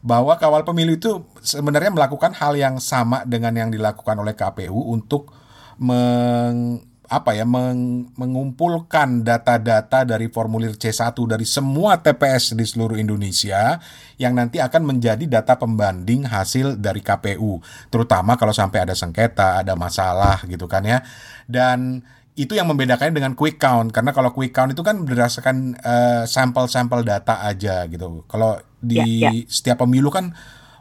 bahwa 0.03 0.35
kawal 0.35 0.67
pemilu 0.67 0.99
itu 0.99 1.23
sebenarnya 1.39 1.87
melakukan 1.95 2.35
hal 2.35 2.59
yang 2.59 2.75
sama 2.83 3.23
dengan 3.23 3.55
yang 3.55 3.69
dilakukan 3.71 4.19
oleh 4.19 4.35
KPU 4.35 4.91
untuk 4.91 5.31
meng, 5.79 6.83
apa 7.13 7.37
ya 7.37 7.45
meng, 7.45 8.09
mengumpulkan 8.17 9.21
data-data 9.21 10.01
dari 10.03 10.27
formulir 10.33 10.73
C1 10.73 11.13
dari 11.29 11.45
semua 11.45 12.01
TPS 12.01 12.57
di 12.57 12.65
seluruh 12.65 12.97
Indonesia 12.97 13.77
yang 14.17 14.33
nanti 14.33 14.57
akan 14.57 14.89
menjadi 14.89 15.23
data 15.29 15.61
pembanding 15.61 16.25
hasil 16.25 16.81
dari 16.81 17.05
KPU 17.05 17.61
terutama 17.93 18.33
kalau 18.33 18.51
sampai 18.51 18.89
ada 18.89 18.97
sengketa, 18.97 19.61
ada 19.61 19.77
masalah 19.77 20.41
gitu 20.49 20.65
kan 20.65 20.81
ya. 20.81 21.05
Dan 21.45 22.01
itu 22.33 22.57
yang 22.57 22.65
membedakannya 22.65 23.13
dengan 23.13 23.37
quick 23.37 23.61
count 23.61 23.93
karena 23.93 24.09
kalau 24.09 24.33
quick 24.33 24.49
count 24.57 24.73
itu 24.73 24.81
kan 24.81 25.05
berdasarkan 25.05 25.77
uh, 25.77 26.23
sampel-sampel 26.25 27.05
data 27.05 27.45
aja 27.45 27.85
gitu. 27.85 28.25
Kalau 28.25 28.57
di 28.81 29.21
yeah, 29.21 29.29
yeah. 29.29 29.45
setiap 29.45 29.85
pemilu 29.85 30.09
kan 30.09 30.33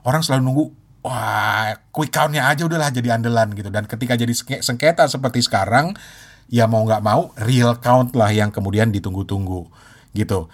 orang 0.09 0.25
selalu 0.25 0.41
nunggu 0.49 0.65
wah 1.03 1.75
quick 1.91 2.15
countnya 2.15 2.47
aja 2.47 2.67
udahlah 2.67 2.95
jadi 2.95 3.19
andalan 3.19 3.53
gitu 3.59 3.69
dan 3.69 3.85
ketika 3.91 4.15
jadi 4.15 4.33
sengketa 4.63 5.11
seperti 5.11 5.43
sekarang 5.43 5.99
ya 6.53 6.71
mau 6.71 6.83
nggak 6.87 7.03
mau 7.03 7.31
real 7.43 7.77
count 7.79 8.15
lah 8.15 8.31
yang 8.31 8.55
kemudian 8.55 8.91
ditunggu-tunggu 8.95 9.67
gitu. 10.13 10.53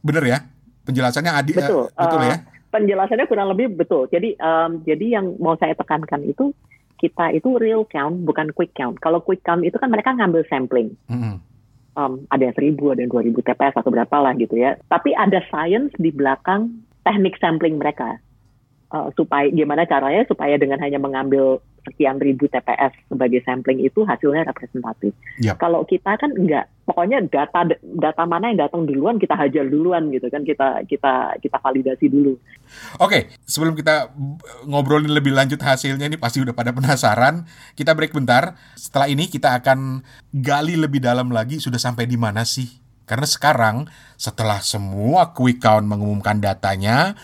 Bener 0.00 0.24
ya? 0.24 0.38
Penjelasannya 0.86 1.32
Adi 1.34 1.52
betul, 1.52 1.90
uh, 1.90 1.98
betul 1.98 2.20
uh, 2.22 2.26
ya? 2.26 2.36
Penjelasannya 2.72 3.26
kurang 3.26 3.48
lebih 3.52 3.74
betul. 3.74 4.06
Jadi 4.08 4.38
um, 4.38 4.80
jadi 4.86 5.20
yang 5.20 5.36
mau 5.36 5.58
saya 5.60 5.76
tekankan 5.76 6.22
itu 6.24 6.56
kita 6.96 7.36
itu 7.36 7.60
real 7.60 7.84
count 7.84 8.24
bukan 8.24 8.54
quick 8.56 8.72
count. 8.72 8.96
Kalau 9.02 9.20
quick 9.20 9.44
count 9.44 9.60
itu 9.66 9.76
kan 9.76 9.92
mereka 9.92 10.16
ngambil 10.16 10.46
sampling. 10.48 10.96
Mm-hmm. 11.12 11.36
Um, 11.96 12.28
ada 12.28 12.52
yang 12.52 12.56
seribu, 12.56 12.92
ada 12.92 13.00
yang 13.00 13.12
dua 13.12 13.24
ribu 13.24 13.40
TPS 13.40 13.72
atau 13.72 13.88
berapa 13.88 14.16
lah 14.20 14.36
gitu 14.36 14.56
ya. 14.56 14.76
Tapi 14.88 15.16
ada 15.16 15.40
science 15.48 15.96
di 15.96 16.12
belakang 16.12 16.84
teknik 17.04 17.40
sampling 17.40 17.80
mereka. 17.80 18.20
Uh, 18.86 19.10
supaya 19.18 19.50
gimana 19.50 19.82
caranya 19.82 20.22
supaya 20.30 20.54
dengan 20.54 20.78
hanya 20.78 21.02
mengambil 21.02 21.58
sekian 21.86 22.18
ribu 22.18 22.50
TPS 22.50 22.94
sebagai 23.06 23.42
sampling 23.46 23.78
itu 23.86 24.02
hasilnya 24.02 24.42
representatif. 24.50 25.14
Yep. 25.38 25.62
Kalau 25.62 25.86
kita 25.86 26.18
kan 26.18 26.34
enggak, 26.34 26.66
pokoknya 26.82 27.22
data 27.30 27.66
data 27.82 28.22
mana 28.26 28.50
yang 28.50 28.66
datang 28.66 28.82
duluan 28.82 29.22
kita 29.22 29.38
hajar 29.38 29.62
duluan 29.70 30.10
gitu 30.10 30.26
kan 30.26 30.42
kita 30.42 30.82
kita 30.90 31.38
kita 31.38 31.56
validasi 31.62 32.10
dulu. 32.10 32.34
Oke, 32.98 33.30
sebelum 33.46 33.78
kita 33.78 34.10
ngobrolin 34.66 35.14
lebih 35.14 35.30
lanjut 35.30 35.62
hasilnya 35.62 36.10
ini 36.10 36.18
pasti 36.18 36.42
udah 36.42 36.54
pada 36.54 36.74
penasaran. 36.74 37.46
Kita 37.78 37.94
break 37.94 38.10
bentar. 38.10 38.58
Setelah 38.74 39.06
ini 39.06 39.30
kita 39.30 39.54
akan 39.62 40.02
gali 40.34 40.74
lebih 40.74 40.98
dalam 40.98 41.30
lagi 41.30 41.62
sudah 41.62 41.78
sampai 41.78 42.10
di 42.10 42.18
mana 42.18 42.42
sih? 42.42 42.82
Karena 43.06 43.22
sekarang 43.22 43.86
setelah 44.18 44.58
semua 44.66 45.30
quick 45.30 45.62
count 45.62 45.86
mengumumkan 45.86 46.42
datanya, 46.42 47.14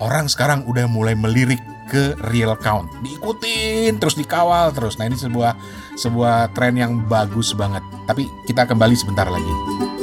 orang 0.00 0.28
sekarang 0.28 0.64
udah 0.68 0.84
mulai 0.88 1.16
melirik 1.16 1.60
ke 1.86 2.18
real 2.28 2.58
count. 2.58 2.90
Diikutin, 3.00 3.96
terus 4.02 4.18
dikawal 4.18 4.74
terus. 4.74 4.98
Nah, 4.98 5.06
ini 5.06 5.16
sebuah 5.16 5.54
sebuah 5.96 6.52
tren 6.52 6.74
yang 6.74 7.06
bagus 7.06 7.54
banget. 7.54 7.82
Tapi 8.04 8.26
kita 8.44 8.66
kembali 8.66 8.94
sebentar 8.98 9.26
lagi. 9.30 9.95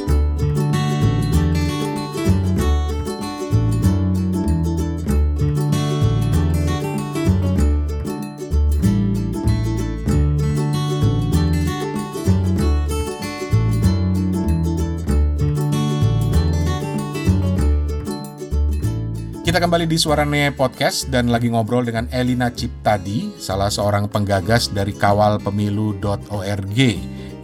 Kita 19.53 19.69
kembali 19.69 19.85
di 19.85 20.01
Suarane 20.01 20.49
Podcast 20.49 21.13
dan 21.13 21.29
lagi 21.29 21.45
ngobrol 21.45 21.85
dengan 21.85 22.09
Elina 22.09 22.49
Ciptadi, 22.49 23.37
salah 23.37 23.69
seorang 23.69 24.09
penggagas 24.09 24.73
dari 24.73 24.97
kawalpemilu.org 24.97 26.79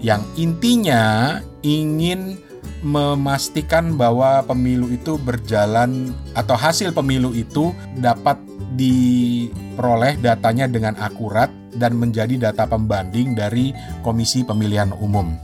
yang 0.02 0.26
intinya 0.34 1.38
ingin 1.62 2.42
memastikan 2.82 3.94
bahwa 3.94 4.42
pemilu 4.42 4.90
itu 4.90 5.22
berjalan 5.22 6.10
atau 6.34 6.58
hasil 6.58 6.98
pemilu 6.98 7.30
itu 7.38 7.78
dapat 8.02 8.42
diperoleh 8.74 10.18
datanya 10.18 10.66
dengan 10.66 10.98
akurat 10.98 11.54
dan 11.78 11.94
menjadi 11.94 12.50
data 12.50 12.66
pembanding 12.66 13.38
dari 13.38 13.70
Komisi 14.02 14.42
Pemilihan 14.42 14.98
Umum. 14.98 15.38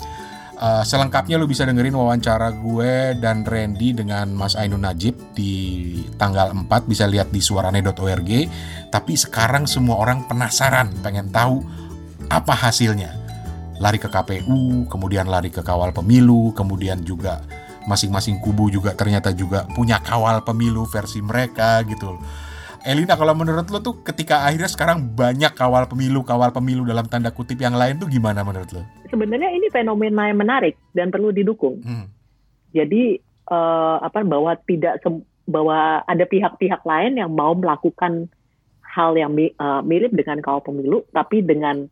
Uh, 0.55 0.87
selengkapnya 0.87 1.35
lu 1.35 1.51
bisa 1.51 1.67
dengerin 1.67 1.99
wawancara 1.99 2.55
gue 2.55 3.19
dan 3.19 3.43
Randy 3.43 3.91
dengan 3.91 4.31
Mas 4.31 4.55
Ainun 4.55 4.87
Najib 4.87 5.35
di 5.35 5.99
tanggal 6.15 6.55
4 6.55 6.67
bisa 6.87 7.03
lihat 7.11 7.27
di 7.27 7.43
suarane.org. 7.43 8.31
Tapi 8.87 9.13
sekarang 9.19 9.67
semua 9.67 9.99
orang 9.99 10.23
penasaran, 10.31 10.95
pengen 11.03 11.27
tahu 11.31 11.59
apa 12.31 12.55
hasilnya. 12.55 13.27
lari 13.75 13.99
ke 13.99 14.07
KPU, 14.07 14.87
kemudian 14.87 15.27
lari 15.27 15.51
ke 15.51 15.59
kawal 15.59 15.91
pemilu, 15.91 16.55
kemudian 16.55 17.03
juga 17.03 17.43
masing-masing 17.83 18.39
kubu 18.39 18.71
juga 18.71 18.95
ternyata 18.95 19.35
juga 19.35 19.67
punya 19.75 19.99
kawal 19.99 20.39
pemilu 20.47 20.87
versi 20.87 21.19
mereka 21.19 21.83
gitu. 21.83 22.15
Elina 22.85 23.17
kalau 23.17 23.33
menurut 23.33 23.65
lo 23.73 23.81
tuh 23.81 24.05
ketika 24.05 24.45
akhirnya 24.45 24.69
sekarang 24.69 25.17
banyak 25.17 25.49
kawal 25.57 25.89
pemilu 25.89 26.21
kawal 26.21 26.53
pemilu 26.53 26.85
dalam 26.85 27.09
tanda 27.09 27.33
kutip 27.33 27.57
yang 27.57 27.73
lain 27.73 27.97
tuh 27.97 28.05
gimana 28.05 28.45
menurut 28.45 28.69
lo? 28.77 28.85
Sebenarnya 29.09 29.49
ini 29.57 29.73
fenomena 29.73 30.29
yang 30.29 30.37
menarik 30.37 30.77
dan 30.93 31.09
perlu 31.09 31.33
didukung. 31.33 31.81
Hmm. 31.81 32.05
Jadi 32.77 33.17
uh, 33.49 33.97
apa 34.05 34.21
bahwa 34.21 34.53
tidak 34.69 35.01
bahwa 35.49 36.05
ada 36.05 36.29
pihak-pihak 36.29 36.85
lain 36.85 37.17
yang 37.17 37.33
mau 37.33 37.57
melakukan 37.57 38.29
hal 38.85 39.17
yang 39.17 39.33
uh, 39.57 39.81
mirip 39.81 40.13
dengan 40.13 40.45
kawal 40.45 40.61
pemilu 40.61 41.01
tapi 41.09 41.41
dengan 41.41 41.89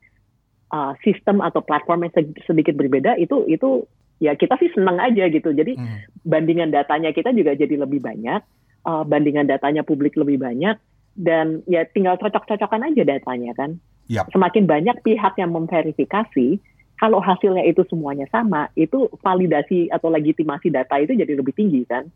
uh, 0.70 0.94
sistem 1.02 1.42
atau 1.42 1.66
platform 1.66 2.06
yang 2.06 2.14
sedikit 2.46 2.78
berbeda 2.78 3.18
itu 3.18 3.50
itu 3.50 3.90
ya 4.22 4.38
kita 4.38 4.62
sih 4.62 4.70
senang 4.78 5.02
aja 5.02 5.26
gitu. 5.26 5.58
Jadi 5.58 5.74
hmm. 5.74 6.22
bandingan 6.22 6.70
datanya 6.70 7.10
kita 7.10 7.34
juga 7.34 7.58
jadi 7.58 7.82
lebih 7.82 7.98
banyak 7.98 8.46
uh, 8.88 9.04
bandingan 9.04 9.48
datanya 9.48 9.82
publik 9.84 10.16
lebih 10.16 10.40
banyak 10.40 10.78
dan 11.14 11.62
ya 11.70 11.86
tinggal 11.90 12.18
cocok-cocokan 12.18 12.90
aja 12.90 13.04
datanya 13.06 13.52
kan. 13.56 13.78
Yep. 14.12 14.36
Semakin 14.36 14.68
banyak 14.68 14.98
pihak 15.00 15.34
yang 15.40 15.56
memverifikasi, 15.56 16.60
kalau 17.00 17.24
hasilnya 17.24 17.64
itu 17.64 17.88
semuanya 17.88 18.28
sama, 18.28 18.68
itu 18.76 19.08
validasi 19.24 19.88
atau 19.88 20.12
legitimasi 20.12 20.74
data 20.74 21.00
itu 21.00 21.16
jadi 21.16 21.34
lebih 21.40 21.56
tinggi 21.56 21.88
kan. 21.88 22.12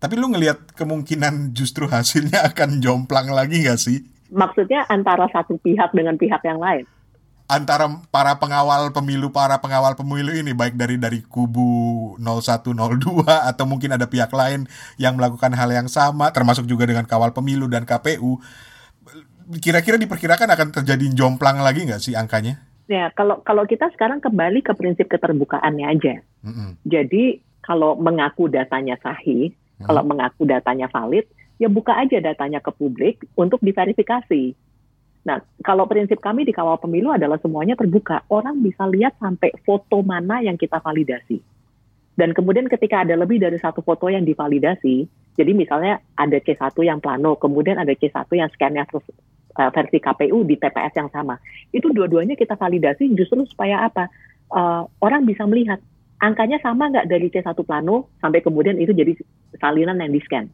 Tapi 0.00 0.16
lu 0.16 0.32
ngelihat 0.32 0.76
kemungkinan 0.76 1.52
justru 1.56 1.88
hasilnya 1.88 2.44
akan 2.52 2.80
jomplang 2.84 3.32
lagi 3.32 3.64
nggak 3.64 3.80
sih? 3.80 4.04
Maksudnya 4.30 4.86
antara 4.86 5.26
satu 5.32 5.58
pihak 5.58 5.90
dengan 5.90 6.14
pihak 6.14 6.44
yang 6.46 6.62
lain 6.62 6.86
antara 7.50 7.90
para 8.14 8.38
pengawal 8.38 8.94
pemilu 8.94 9.34
para 9.34 9.58
pengawal 9.58 9.98
pemilu 9.98 10.30
ini 10.30 10.54
baik 10.54 10.78
dari 10.78 10.94
dari 10.94 11.18
kubu 11.26 12.14
0102 12.22 13.26
atau 13.26 13.64
mungkin 13.66 13.98
ada 13.98 14.06
pihak 14.06 14.30
lain 14.30 14.70
yang 15.02 15.18
melakukan 15.18 15.50
hal 15.58 15.66
yang 15.74 15.90
sama 15.90 16.30
termasuk 16.30 16.70
juga 16.70 16.86
dengan 16.86 17.02
kawal 17.10 17.34
pemilu 17.34 17.66
dan 17.66 17.82
KPU 17.82 18.38
kira-kira 19.58 19.98
diperkirakan 19.98 20.54
akan 20.54 20.68
terjadi 20.70 21.10
jomplang 21.10 21.58
lagi 21.58 21.82
nggak 21.82 21.98
sih 21.98 22.14
angkanya? 22.14 22.62
Ya 22.86 23.10
kalau 23.18 23.42
kalau 23.42 23.66
kita 23.66 23.90
sekarang 23.90 24.22
kembali 24.22 24.62
ke 24.62 24.70
prinsip 24.78 25.10
keterbukaannya 25.10 25.86
aja. 25.90 26.14
Mm 26.46 26.52
-hmm. 26.54 26.70
Jadi 26.86 27.42
kalau 27.66 27.98
mengaku 27.98 28.46
datanya 28.46 28.94
sahih, 29.02 29.50
mm 29.50 29.54
-hmm. 29.54 29.86
kalau 29.90 30.02
mengaku 30.06 30.46
datanya 30.46 30.86
valid, 30.86 31.26
ya 31.58 31.66
buka 31.66 31.98
aja 31.98 32.22
datanya 32.22 32.62
ke 32.62 32.70
publik 32.70 33.26
untuk 33.34 33.58
diverifikasi 33.62 34.54
Nah, 35.20 35.36
kalau 35.60 35.84
prinsip 35.84 36.16
kami 36.18 36.48
di 36.48 36.52
kawal 36.56 36.80
pemilu 36.80 37.12
adalah 37.12 37.36
semuanya 37.36 37.76
terbuka. 37.76 38.24
Orang 38.32 38.64
bisa 38.64 38.88
lihat 38.88 39.20
sampai 39.20 39.52
foto 39.68 40.00
mana 40.00 40.40
yang 40.40 40.56
kita 40.56 40.80
validasi. 40.80 41.44
Dan 42.16 42.32
kemudian 42.32 42.68
ketika 42.68 43.04
ada 43.04 43.16
lebih 43.16 43.40
dari 43.40 43.56
satu 43.60 43.84
foto 43.84 44.08
yang 44.08 44.24
divalidasi, 44.24 45.08
jadi 45.36 45.52
misalnya 45.56 46.00
ada 46.16 46.36
C1 46.40 46.72
yang 46.84 47.00
plano, 47.00 47.36
kemudian 47.36 47.80
ada 47.80 47.92
C1 47.96 48.28
yang 48.32 48.48
scannya 48.52 48.84
terus 48.88 49.04
uh, 49.56 49.70
versi 49.72 50.00
KPU 50.00 50.44
di 50.44 50.56
TPS 50.56 50.92
yang 50.96 51.08
sama. 51.12 51.40
Itu 51.72 51.92
dua-duanya 51.92 52.36
kita 52.36 52.56
validasi 52.56 53.12
justru 53.16 53.44
supaya 53.48 53.88
apa? 53.88 54.08
Uh, 54.50 54.82
orang 55.00 55.24
bisa 55.24 55.46
melihat 55.46 55.78
angkanya 56.20 56.60
sama 56.60 56.92
nggak 56.92 57.08
dari 57.08 57.32
C1 57.32 57.56
plano 57.64 58.12
sampai 58.20 58.44
kemudian 58.44 58.76
itu 58.76 58.92
jadi 58.92 59.16
salinan 59.56 60.02
yang 60.02 60.12
di-scan 60.12 60.50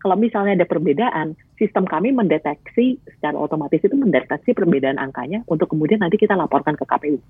kalau 0.00 0.16
misalnya 0.16 0.56
ada 0.56 0.66
perbedaan, 0.66 1.36
sistem 1.60 1.84
kami 1.84 2.10
mendeteksi 2.16 2.96
secara 3.04 3.36
otomatis 3.36 3.84
itu 3.84 3.92
mendeteksi 3.92 4.56
perbedaan 4.56 4.96
angkanya 4.96 5.44
untuk 5.44 5.68
kemudian 5.68 6.00
nanti 6.00 6.16
kita 6.16 6.32
laporkan 6.32 6.72
ke 6.72 6.88
KPU. 6.88 7.20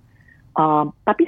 Uh, 0.54 0.86
tapi 1.02 1.26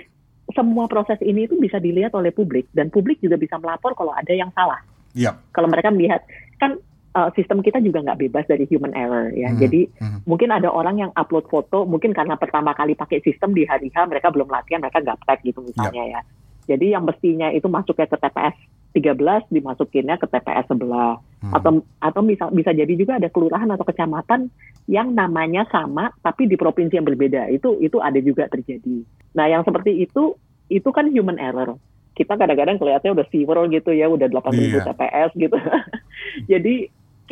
semua 0.55 0.87
proses 0.87 1.19
ini 1.23 1.51
itu 1.51 1.59
bisa 1.59 1.83
dilihat 1.83 2.15
oleh 2.15 2.31
publik 2.31 2.71
dan 2.71 2.95
publik 2.95 3.19
juga 3.19 3.35
bisa 3.35 3.59
melapor 3.59 3.99
kalau 3.99 4.15
ada 4.15 4.31
yang 4.31 4.55
salah. 4.55 4.79
Yep. 5.19 5.35
Kalau 5.51 5.69
mereka 5.69 5.91
melihat 5.91 6.23
kan 6.63 6.79
uh, 7.19 7.31
sistem 7.35 7.59
kita 7.59 7.83
juga 7.83 8.07
nggak 8.07 8.23
bebas 8.23 8.47
dari 8.47 8.63
human 8.71 8.95
error 8.95 9.35
ya. 9.35 9.51
Hmm. 9.51 9.59
Jadi 9.59 9.91
hmm. 9.99 10.23
mungkin 10.31 10.55
ada 10.55 10.71
orang 10.71 11.03
yang 11.03 11.11
upload 11.19 11.51
foto 11.51 11.83
mungkin 11.83 12.15
karena 12.15 12.39
pertama 12.39 12.71
kali 12.71 12.95
pakai 12.95 13.19
sistem 13.27 13.51
di 13.51 13.67
hari 13.67 13.91
H 13.91 14.07
mereka 14.07 14.31
belum 14.31 14.47
latihan 14.47 14.79
mereka 14.79 15.03
gaptek 15.03 15.43
gitu 15.43 15.59
misalnya 15.63 16.05
yep. 16.07 16.15
ya. 16.15 16.21
Jadi 16.63 16.95
yang 16.95 17.03
mestinya 17.03 17.51
itu 17.51 17.67
masuknya 17.67 18.07
ke 18.07 18.17
TPS 18.23 18.57
13 18.93 19.49
dimasukinnya 19.49 20.21
ke 20.21 20.29
TPS 20.29 20.69
sebelah 20.69 21.17
hmm. 21.41 21.53
atau 21.57 21.81
atau 21.99 22.21
bisa 22.21 22.53
bisa 22.53 22.71
jadi 22.77 22.93
juga 22.93 23.17
ada 23.17 23.33
kelurahan 23.33 23.69
atau 23.73 23.85
kecamatan 23.89 24.53
yang 24.87 25.17
namanya 25.17 25.65
sama 25.73 26.13
tapi 26.21 26.45
di 26.45 26.61
provinsi 26.61 27.01
yang 27.01 27.09
berbeda 27.09 27.49
itu 27.49 27.81
itu 27.81 27.97
ada 27.99 28.21
juga 28.21 28.47
terjadi. 28.53 29.03
Nah 29.33 29.49
yang 29.49 29.65
seperti 29.65 30.05
itu 30.05 30.37
itu 30.69 30.89
kan 30.93 31.09
human 31.09 31.41
error. 31.41 31.81
Kita 32.13 32.37
kadang-kadang 32.37 32.77
kelihatannya 32.77 33.17
udah 33.17 33.27
zero 33.33 33.63
gitu 33.73 33.91
ya 33.97 34.07
udah 34.13 34.29
8.000 34.29 34.53
yeah. 34.61 34.85
TPS 34.85 35.31
gitu. 35.41 35.57
jadi 36.53 36.75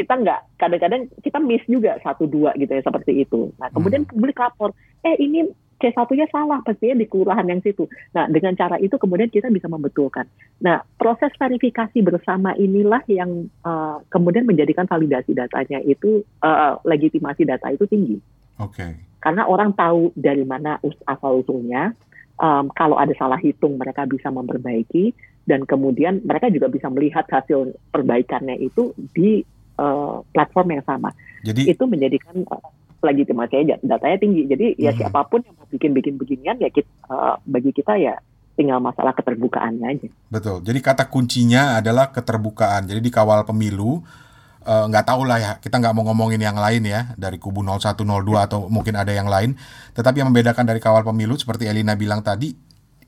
kita 0.01 0.15
nggak 0.17 0.41
kadang-kadang 0.57 1.03
kita 1.21 1.39
miss 1.45 1.61
juga 1.69 2.01
satu 2.01 2.25
dua 2.25 2.57
gitu 2.57 2.73
ya 2.73 2.81
seperti 2.81 3.29
itu. 3.29 3.53
Nah 3.61 3.69
kemudian 3.69 4.09
hmm. 4.09 4.11
publik 4.17 4.41
lapor, 4.41 4.73
eh 5.05 5.17
ini 5.21 5.45
C1-nya 5.81 6.29
salah, 6.29 6.61
pastinya 6.61 7.01
di 7.01 7.09
kelurahan 7.09 7.49
yang 7.49 7.65
situ. 7.65 7.89
Nah, 8.13 8.29
dengan 8.29 8.53
cara 8.55 8.77
itu 8.77 9.01
kemudian 9.01 9.33
kita 9.33 9.49
bisa 9.49 9.67
membetulkan. 9.67 10.29
Nah, 10.61 10.85
proses 11.01 11.33
verifikasi 11.41 11.99
bersama 12.05 12.53
inilah 12.61 13.01
yang 13.09 13.49
uh, 13.65 14.05
kemudian 14.13 14.45
menjadikan 14.45 14.85
validasi 14.85 15.33
datanya 15.33 15.81
itu, 15.83 16.21
uh, 16.45 16.77
legitimasi 16.85 17.49
data 17.49 17.73
itu 17.73 17.89
tinggi. 17.89 18.21
Oke. 18.61 18.77
Okay. 18.77 18.93
Karena 19.21 19.49
orang 19.49 19.73
tahu 19.77 20.13
dari 20.17 20.45
mana 20.45 20.81
asal 21.09 21.45
usulnya, 21.45 21.93
um, 22.41 22.73
kalau 22.73 22.97
ada 22.97 23.13
salah 23.17 23.37
hitung 23.37 23.77
mereka 23.77 24.09
bisa 24.09 24.33
memperbaiki, 24.33 25.13
dan 25.45 25.65
kemudian 25.65 26.21
mereka 26.25 26.53
juga 26.53 26.69
bisa 26.69 26.87
melihat 26.93 27.25
hasil 27.29 27.75
perbaikannya 27.93 28.61
itu 28.61 28.93
di 29.17 29.45
uh, 29.81 30.21
platform 30.33 30.79
yang 30.79 30.85
sama. 30.85 31.11
Jadi 31.45 31.73
itu 31.73 31.85
menjadikan 31.89 32.45
uh, 32.49 32.69
legitimasinya 33.01 33.81
datanya 33.83 34.19
tinggi. 34.21 34.47
Jadi 34.47 34.67
ya 34.77 34.93
hmm. 34.93 34.99
siapa 35.01 35.27
pun 35.27 35.41
yang 35.45 35.57
mau 35.57 35.69
bikin-bikin 35.69 36.15
beginian 36.21 36.57
ya 36.61 36.69
kita, 36.69 36.89
uh, 37.09 37.37
bagi 37.45 37.73
kita 37.73 37.97
ya 37.97 38.17
tinggal 38.61 38.79
masalah 38.83 39.17
keterbukaannya 39.17 39.87
aja. 39.89 40.09
Betul. 40.29 40.61
Jadi 40.61 40.79
kata 40.85 41.09
kuncinya 41.09 41.81
adalah 41.81 42.13
keterbukaan. 42.13 42.85
Jadi 42.85 43.01
di 43.01 43.09
kawal 43.09 43.49
pemilu 43.49 44.05
eh, 44.61 44.85
nggak 44.85 45.05
uh, 45.05 45.09
tahu 45.09 45.25
lah 45.25 45.39
ya 45.41 45.53
kita 45.57 45.81
nggak 45.81 45.97
mau 45.97 46.05
ngomongin 46.13 46.45
yang 46.45 46.61
lain 46.61 46.85
ya 46.85 47.17
dari 47.17 47.41
kubu 47.41 47.65
0102 47.65 48.05
atau 48.37 48.69
mungkin 48.69 49.01
ada 49.01 49.17
yang 49.17 49.33
lain. 49.33 49.57
Tetapi 49.97 50.21
yang 50.21 50.29
membedakan 50.29 50.69
dari 50.69 50.77
kawal 50.77 51.01
pemilu 51.01 51.41
seperti 51.41 51.73
Elina 51.73 51.97
bilang 51.97 52.21
tadi 52.21 52.53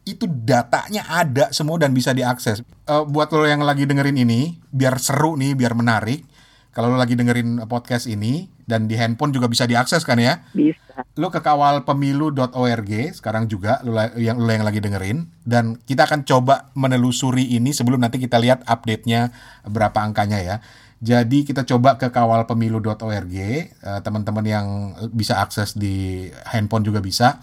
itu 0.02 0.26
datanya 0.26 1.06
ada 1.06 1.52
semua 1.54 1.78
dan 1.78 1.94
bisa 1.94 2.10
diakses. 2.10 2.64
Uh, 2.88 3.06
buat 3.06 3.30
lo 3.30 3.46
yang 3.46 3.62
lagi 3.62 3.86
dengerin 3.86 4.18
ini, 4.18 4.58
biar 4.72 4.98
seru 4.98 5.38
nih, 5.38 5.54
biar 5.54 5.78
menarik, 5.78 6.26
kalau 6.72 6.88
lo 6.88 6.96
lagi 6.96 7.12
dengerin 7.12 7.60
podcast 7.68 8.08
ini 8.08 8.48
dan 8.64 8.88
di 8.88 8.96
handphone 8.96 9.28
juga 9.28 9.44
bisa 9.44 9.68
diakses 9.68 10.08
kan 10.08 10.16
ya? 10.16 10.40
Bisa. 10.56 11.04
Lo 11.20 11.28
ke 11.28 11.44
kawalpemilu.org 11.44 12.92
sekarang 13.12 13.44
juga 13.44 13.84
lo 13.84 13.92
yang 14.16 14.40
lo 14.40 14.48
yang 14.48 14.64
lagi 14.64 14.80
dengerin 14.80 15.28
dan 15.44 15.76
kita 15.84 16.08
akan 16.08 16.24
coba 16.24 16.72
menelusuri 16.72 17.52
ini 17.52 17.76
sebelum 17.76 18.00
nanti 18.00 18.16
kita 18.16 18.40
lihat 18.40 18.64
update-nya 18.64 19.28
berapa 19.68 20.00
angkanya 20.00 20.40
ya. 20.40 20.56
Jadi 21.02 21.42
kita 21.42 21.66
coba 21.66 21.98
ke 21.98 22.14
kawalpemilu.org, 22.14 23.34
uh, 23.82 24.00
teman-teman 24.06 24.46
yang 24.46 24.66
bisa 25.10 25.42
akses 25.42 25.74
di 25.74 26.30
handphone 26.46 26.86
juga 26.86 27.02
bisa. 27.02 27.42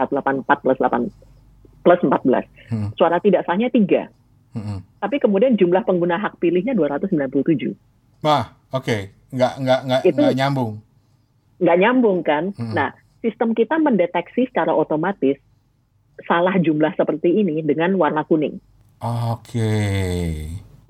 184 0.00 0.62
plus 0.64 0.78
8 0.80 1.84
plus 1.86 2.00
14. 2.00 2.46
Hmm. 2.70 2.88
Suara 2.98 3.16
tidak 3.22 3.46
sahnya 3.46 3.70
3. 3.70 4.08
Hmm. 4.52 4.84
Tapi 5.00 5.16
kemudian 5.18 5.56
jumlah 5.56 5.82
pengguna 5.86 6.20
hak 6.20 6.38
pilihnya 6.42 6.76
297. 6.76 7.72
Wah, 8.22 8.52
oke. 8.70 8.84
Okay. 8.84 9.00
Nggak, 9.32 9.54
nggak, 9.64 9.80
nggak, 9.88 10.00
Itu, 10.04 10.20
nggak 10.20 10.36
nyambung. 10.36 10.72
Nggak 11.62 11.78
nyambung 11.80 12.18
kan? 12.20 12.44
Hmm. 12.52 12.72
Nah, 12.76 12.88
sistem 13.22 13.54
kita 13.54 13.78
mendeteksi 13.78 14.50
secara 14.50 14.74
otomatis 14.74 15.38
salah 16.26 16.58
jumlah 16.58 16.92
seperti 16.98 17.40
ini 17.40 17.62
dengan 17.64 17.94
warna 17.96 18.26
kuning. 18.26 18.60
Oke. 19.02 19.58
Okay. 19.58 20.28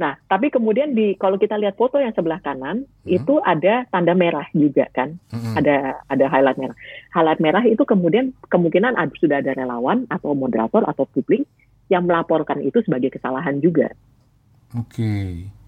Nah, 0.00 0.18
tapi 0.26 0.50
kemudian 0.50 0.98
di 0.98 1.14
kalau 1.14 1.38
kita 1.38 1.54
lihat 1.54 1.78
foto 1.78 2.00
yang 2.02 2.10
sebelah 2.10 2.42
kanan 2.42 2.88
hmm. 3.06 3.06
itu 3.06 3.38
ada 3.46 3.86
tanda 3.92 4.18
merah 4.18 4.48
juga 4.50 4.90
kan, 4.90 5.14
hmm. 5.30 5.54
ada 5.54 6.02
ada 6.10 6.24
highlight 6.26 6.58
merah. 6.58 6.76
Highlight 7.14 7.40
merah 7.40 7.62
itu 7.62 7.86
kemudian 7.86 8.34
kemungkinan 8.50 8.98
ada, 8.98 9.14
sudah 9.14 9.38
ada 9.38 9.54
relawan 9.54 10.08
atau 10.10 10.34
moderator 10.34 10.82
atau 10.90 11.06
publik 11.06 11.46
yang 11.86 12.08
melaporkan 12.08 12.58
itu 12.64 12.82
sebagai 12.82 13.14
kesalahan 13.14 13.62
juga. 13.62 13.94
Oke. 14.74 14.90
Okay. 14.90 15.61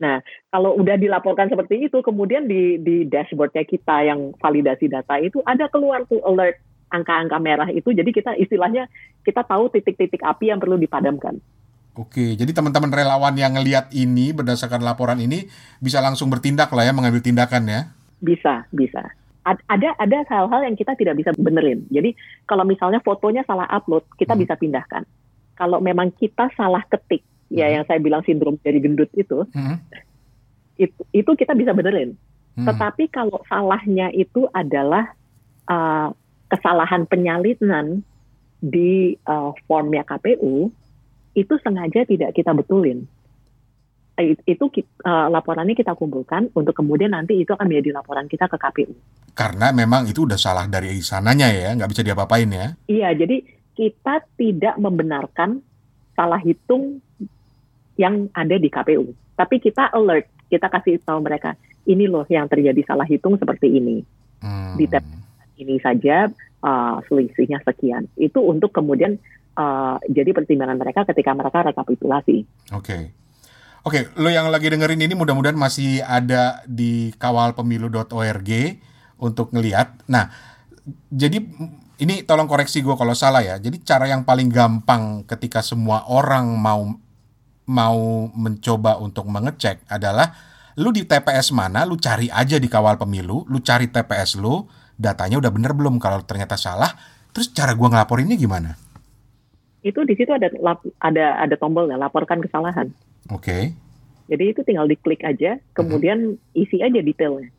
Nah, 0.00 0.24
kalau 0.48 0.80
udah 0.80 0.96
dilaporkan 0.96 1.52
seperti 1.52 1.86
itu, 1.86 2.00
kemudian 2.00 2.48
di 2.48 2.80
di 2.80 3.04
dashboardnya 3.04 3.68
kita 3.68 4.08
yang 4.08 4.32
validasi 4.40 4.88
data 4.88 5.20
itu 5.20 5.44
ada 5.44 5.68
keluar 5.68 6.08
tuh 6.08 6.24
alert 6.24 6.56
angka-angka 6.88 7.38
merah 7.38 7.68
itu. 7.68 7.92
Jadi 7.92 8.10
kita 8.10 8.32
istilahnya 8.34 8.88
kita 9.22 9.44
tahu 9.44 9.68
titik-titik 9.68 10.24
api 10.24 10.50
yang 10.50 10.58
perlu 10.58 10.80
dipadamkan. 10.80 11.38
Oke, 12.00 12.32
jadi 12.32 12.48
teman-teman 12.54 12.88
relawan 12.88 13.34
yang 13.36 13.52
ngelihat 13.52 13.92
ini 13.92 14.32
berdasarkan 14.32 14.80
laporan 14.80 15.20
ini 15.20 15.50
bisa 15.82 16.00
langsung 16.00 16.32
bertindak 16.32 16.72
lah 16.72 16.88
ya, 16.88 16.96
mengambil 16.96 17.20
tindakan 17.20 17.66
ya? 17.68 17.80
Bisa, 18.22 18.64
bisa. 18.72 19.04
Ada 19.44 19.96
ada 19.98 20.18
hal-hal 20.30 20.70
yang 20.70 20.76
kita 20.78 20.94
tidak 20.94 21.18
bisa 21.18 21.34
benerin. 21.34 21.84
Jadi 21.90 22.14
kalau 22.46 22.62
misalnya 22.62 23.02
fotonya 23.02 23.42
salah 23.44 23.66
upload, 23.68 24.06
kita 24.16 24.32
hmm. 24.32 24.42
bisa 24.46 24.54
pindahkan. 24.56 25.02
Kalau 25.58 25.82
memang 25.82 26.08
kita 26.14 26.48
salah 26.56 26.80
ketik, 26.88 27.20
ya 27.50 27.66
hmm. 27.66 27.72
ya 27.72 27.76
yang 27.76 27.84
saya 27.84 27.98
bilang 27.98 28.22
sindrom 28.22 28.56
dari 28.62 28.78
gendut 28.78 29.10
itu, 29.18 29.44
hmm. 29.50 29.76
itu, 30.78 31.00
itu 31.10 31.30
kita 31.34 31.52
bisa 31.58 31.74
benerin. 31.74 32.14
Hmm. 32.54 32.66
Tetapi 32.66 33.10
kalau 33.10 33.42
salahnya 33.46 34.10
itu 34.14 34.46
adalah 34.54 35.10
uh, 35.66 36.14
kesalahan 36.50 37.06
penyalinan 37.06 38.02
di 38.62 39.14
uh, 39.26 39.54
formnya 39.66 40.06
KPU, 40.06 40.70
itu 41.34 41.54
sengaja 41.62 42.06
tidak 42.06 42.34
kita 42.34 42.54
betulin. 42.54 43.06
Eh, 44.20 44.36
itu 44.44 44.64
uh, 45.06 45.32
laporannya 45.32 45.72
kita 45.72 45.96
kumpulkan 45.96 46.52
untuk 46.52 46.76
kemudian 46.76 47.16
nanti 47.16 47.40
itu 47.40 47.56
akan 47.56 47.64
menjadi 47.64 48.02
laporan 48.02 48.28
kita 48.28 48.50
ke 48.50 48.56
KPU. 48.60 48.92
Karena 49.32 49.72
memang 49.72 50.04
itu 50.04 50.28
udah 50.28 50.36
salah 50.36 50.68
dari 50.68 51.00
sananya 51.00 51.48
ya, 51.48 51.72
nggak 51.72 51.90
bisa 51.90 52.02
diapa-apain 52.04 52.50
ya? 52.52 52.66
Iya, 52.84 53.16
jadi 53.16 53.40
kita 53.72 54.28
tidak 54.36 54.76
membenarkan 54.76 55.64
salah 56.12 56.36
hitung 56.42 57.00
yang 58.00 58.32
ada 58.32 58.56
di 58.56 58.72
KPU. 58.72 59.12
Tapi 59.36 59.60
kita 59.60 59.92
alert, 59.92 60.48
kita 60.48 60.72
kasih 60.72 60.96
tahu 61.04 61.20
mereka, 61.20 61.52
ini 61.84 62.08
loh 62.08 62.24
yang 62.32 62.48
terjadi 62.48 62.80
salah 62.88 63.04
hitung 63.04 63.36
seperti 63.36 63.68
ini. 63.68 64.00
Hmm. 64.40 64.80
Di 64.80 64.88
tab 64.88 65.04
ini 65.60 65.76
saja 65.76 66.32
uh, 66.64 66.96
selisihnya 67.04 67.60
sekian. 67.60 68.08
Itu 68.16 68.40
untuk 68.40 68.72
kemudian 68.72 69.20
uh, 69.60 70.00
jadi 70.08 70.32
pertimbangan 70.32 70.80
mereka 70.80 71.04
ketika 71.12 71.36
mereka 71.36 71.60
rekapitulasi. 71.68 72.48
Oke. 72.72 72.84
Okay. 72.88 73.02
Oke, 73.80 74.12
okay, 74.12 74.20
lo 74.20 74.28
yang 74.28 74.52
lagi 74.52 74.68
dengerin 74.68 75.00
ini 75.00 75.16
mudah-mudahan 75.16 75.56
masih 75.56 76.04
ada 76.04 76.60
di 76.68 77.16
kawalpemilu.org 77.16 78.50
untuk 79.16 79.56
ngeliat. 79.56 80.04
Nah, 80.04 80.28
jadi 81.08 81.40
ini 81.96 82.24
tolong 82.28 82.44
koreksi 82.44 82.84
gue 82.84 82.92
kalau 82.92 83.16
salah 83.16 83.40
ya. 83.40 83.56
Jadi 83.56 83.80
cara 83.80 84.04
yang 84.04 84.28
paling 84.28 84.52
gampang 84.52 85.24
ketika 85.24 85.64
semua 85.64 86.04
orang 86.12 86.60
mau 86.60 86.92
mau 87.70 88.26
mencoba 88.34 88.98
untuk 88.98 89.30
mengecek 89.30 89.86
adalah 89.86 90.34
lu 90.74 90.90
di 90.90 91.06
TPS 91.06 91.54
mana, 91.54 91.86
lu 91.86 91.94
cari 91.94 92.26
aja 92.26 92.58
di 92.58 92.66
kawal 92.66 92.98
pemilu, 92.98 93.46
lu 93.46 93.62
cari 93.62 93.86
TPS 93.86 94.42
lu, 94.42 94.66
datanya 94.98 95.38
udah 95.38 95.54
bener 95.54 95.70
belum? 95.70 96.02
Kalau 96.02 96.26
ternyata 96.26 96.58
salah, 96.58 96.90
terus 97.30 97.54
cara 97.54 97.78
gue 97.78 97.86
ngelaporinnya 97.86 98.34
gimana? 98.34 98.74
itu 99.80 100.00
di 100.04 100.14
situ 100.16 100.28
ada 100.28 100.52
ada 101.00 101.26
ada 101.40 101.54
tombolnya 101.56 101.96
laporkan 101.96 102.44
kesalahan. 102.44 102.92
Oke. 103.32 103.44
Okay. 103.44 103.62
Jadi 104.30 104.44
itu 104.54 104.60
tinggal 104.62 104.86
diklik 104.86 105.26
aja, 105.26 105.58
kemudian 105.74 106.38
uh-huh. 106.38 106.62
isi 106.62 106.78
aja 106.78 107.02
detailnya. 107.02 107.50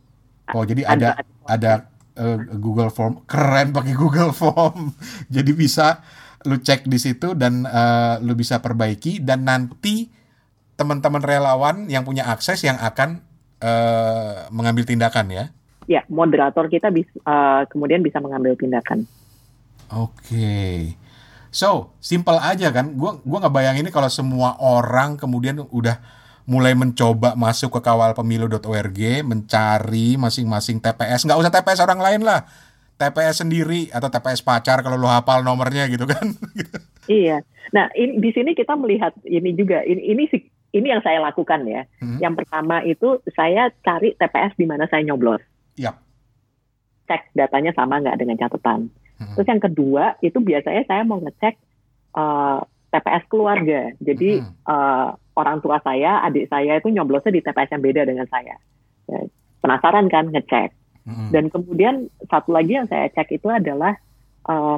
Oh, 0.55 0.63
jadi 0.63 0.87
ada 0.87 1.19
ada, 1.19 1.23
ada 1.43 1.71
uh, 2.15 2.39
Google 2.55 2.87
Form 2.93 3.27
keren 3.27 3.75
pakai 3.75 3.91
Google 3.97 4.31
Form. 4.31 4.95
jadi 5.35 5.51
bisa 5.51 5.99
lu 6.45 6.57
cek 6.57 6.89
di 6.89 6.97
situ 6.97 7.37
dan 7.37 7.65
uh, 7.65 8.17
lu 8.21 8.33
bisa 8.33 8.61
perbaiki 8.61 9.21
dan 9.21 9.45
nanti 9.45 10.09
teman-teman 10.75 11.21
relawan 11.21 11.85
yang 11.85 12.01
punya 12.01 12.25
akses 12.25 12.65
yang 12.65 12.77
akan 12.81 13.21
uh, 13.61 14.49
mengambil 14.49 14.83
tindakan 14.85 15.29
ya. 15.29 15.45
Ya, 15.89 16.01
moderator 16.09 16.69
kita 16.69 16.89
bisa 16.89 17.11
uh, 17.25 17.65
kemudian 17.69 18.01
bisa 18.01 18.17
mengambil 18.17 18.57
tindakan. 18.57 19.05
Oke. 19.91 20.15
Okay. 20.25 20.77
So, 21.51 21.91
simple 21.99 22.39
aja 22.39 22.71
kan. 22.71 22.95
Gua 22.95 23.19
gua 23.27 23.43
nggak 23.43 23.53
bayangin 23.53 23.83
ini 23.85 23.91
kalau 23.91 24.07
semua 24.07 24.55
orang 24.57 25.19
kemudian 25.19 25.59
udah 25.67 25.99
mulai 26.47 26.73
mencoba 26.73 27.37
masuk 27.37 27.77
ke 27.77 27.79
kawalpemilu.org, 27.85 28.99
mencari 29.21 30.17
masing-masing 30.17 30.81
TPS. 30.81 31.27
Nggak 31.27 31.39
usah 31.43 31.51
TPS 31.53 31.79
orang 31.83 31.99
lain 32.01 32.21
lah. 32.25 32.47
TPS 33.01 33.41
sendiri 33.41 33.89
atau 33.89 34.13
TPS 34.13 34.45
pacar 34.45 34.85
kalau 34.85 35.01
lo 35.01 35.09
hafal 35.09 35.41
nomornya 35.41 35.89
gitu 35.89 36.05
kan. 36.05 36.37
iya. 37.09 37.41
Nah, 37.73 37.89
ini, 37.97 38.21
di 38.21 38.29
sini 38.29 38.53
kita 38.53 38.77
melihat 38.77 39.17
ini 39.25 39.57
juga 39.57 39.81
ini 39.81 40.13
ini 40.13 40.23
ini 40.71 40.87
yang 40.87 41.01
saya 41.01 41.17
lakukan 41.17 41.65
ya. 41.65 41.89
Hmm. 41.97 42.21
Yang 42.21 42.45
pertama 42.45 42.85
itu 42.85 43.17
saya 43.33 43.73
cari 43.81 44.13
TPS 44.13 44.53
di 44.53 44.69
mana 44.69 44.85
saya 44.85 45.01
nyoblos. 45.01 45.41
Yap. 45.81 45.97
Cek 47.09 47.33
datanya 47.33 47.73
sama 47.73 47.97
nggak 47.97 48.21
dengan 48.21 48.37
catatan. 48.37 48.93
Hmm. 49.17 49.33
Terus 49.33 49.47
yang 49.49 49.61
kedua 49.61 50.03
itu 50.21 50.37
biasanya 50.37 50.83
saya 50.85 51.01
mau 51.01 51.17
ngecek 51.17 51.57
uh, 52.13 52.21
eh, 52.21 52.59
TPS 52.93 53.23
keluarga. 53.27 53.81
Jadi 53.97 54.45
hmm. 54.45 54.67
uh, 54.69 55.17
orang 55.35 55.57
tua 55.59 55.81
saya, 55.81 56.21
adik 56.21 56.47
saya 56.53 56.77
itu 56.77 56.93
nyoblosnya 56.93 57.33
di 57.33 57.41
TPS 57.41 57.71
yang 57.73 57.83
beda 57.83 58.01
dengan 58.05 58.27
saya. 58.29 58.55
Ya, 59.09 59.19
penasaran 59.59 60.07
kan 60.07 60.29
ngecek. 60.29 60.80
Dan 61.05 61.49
kemudian 61.49 62.09
satu 62.29 62.53
lagi 62.53 62.77
yang 62.77 62.85
saya 62.85 63.09
cek 63.09 63.41
itu 63.41 63.47
adalah 63.49 63.97
uh, 64.45 64.77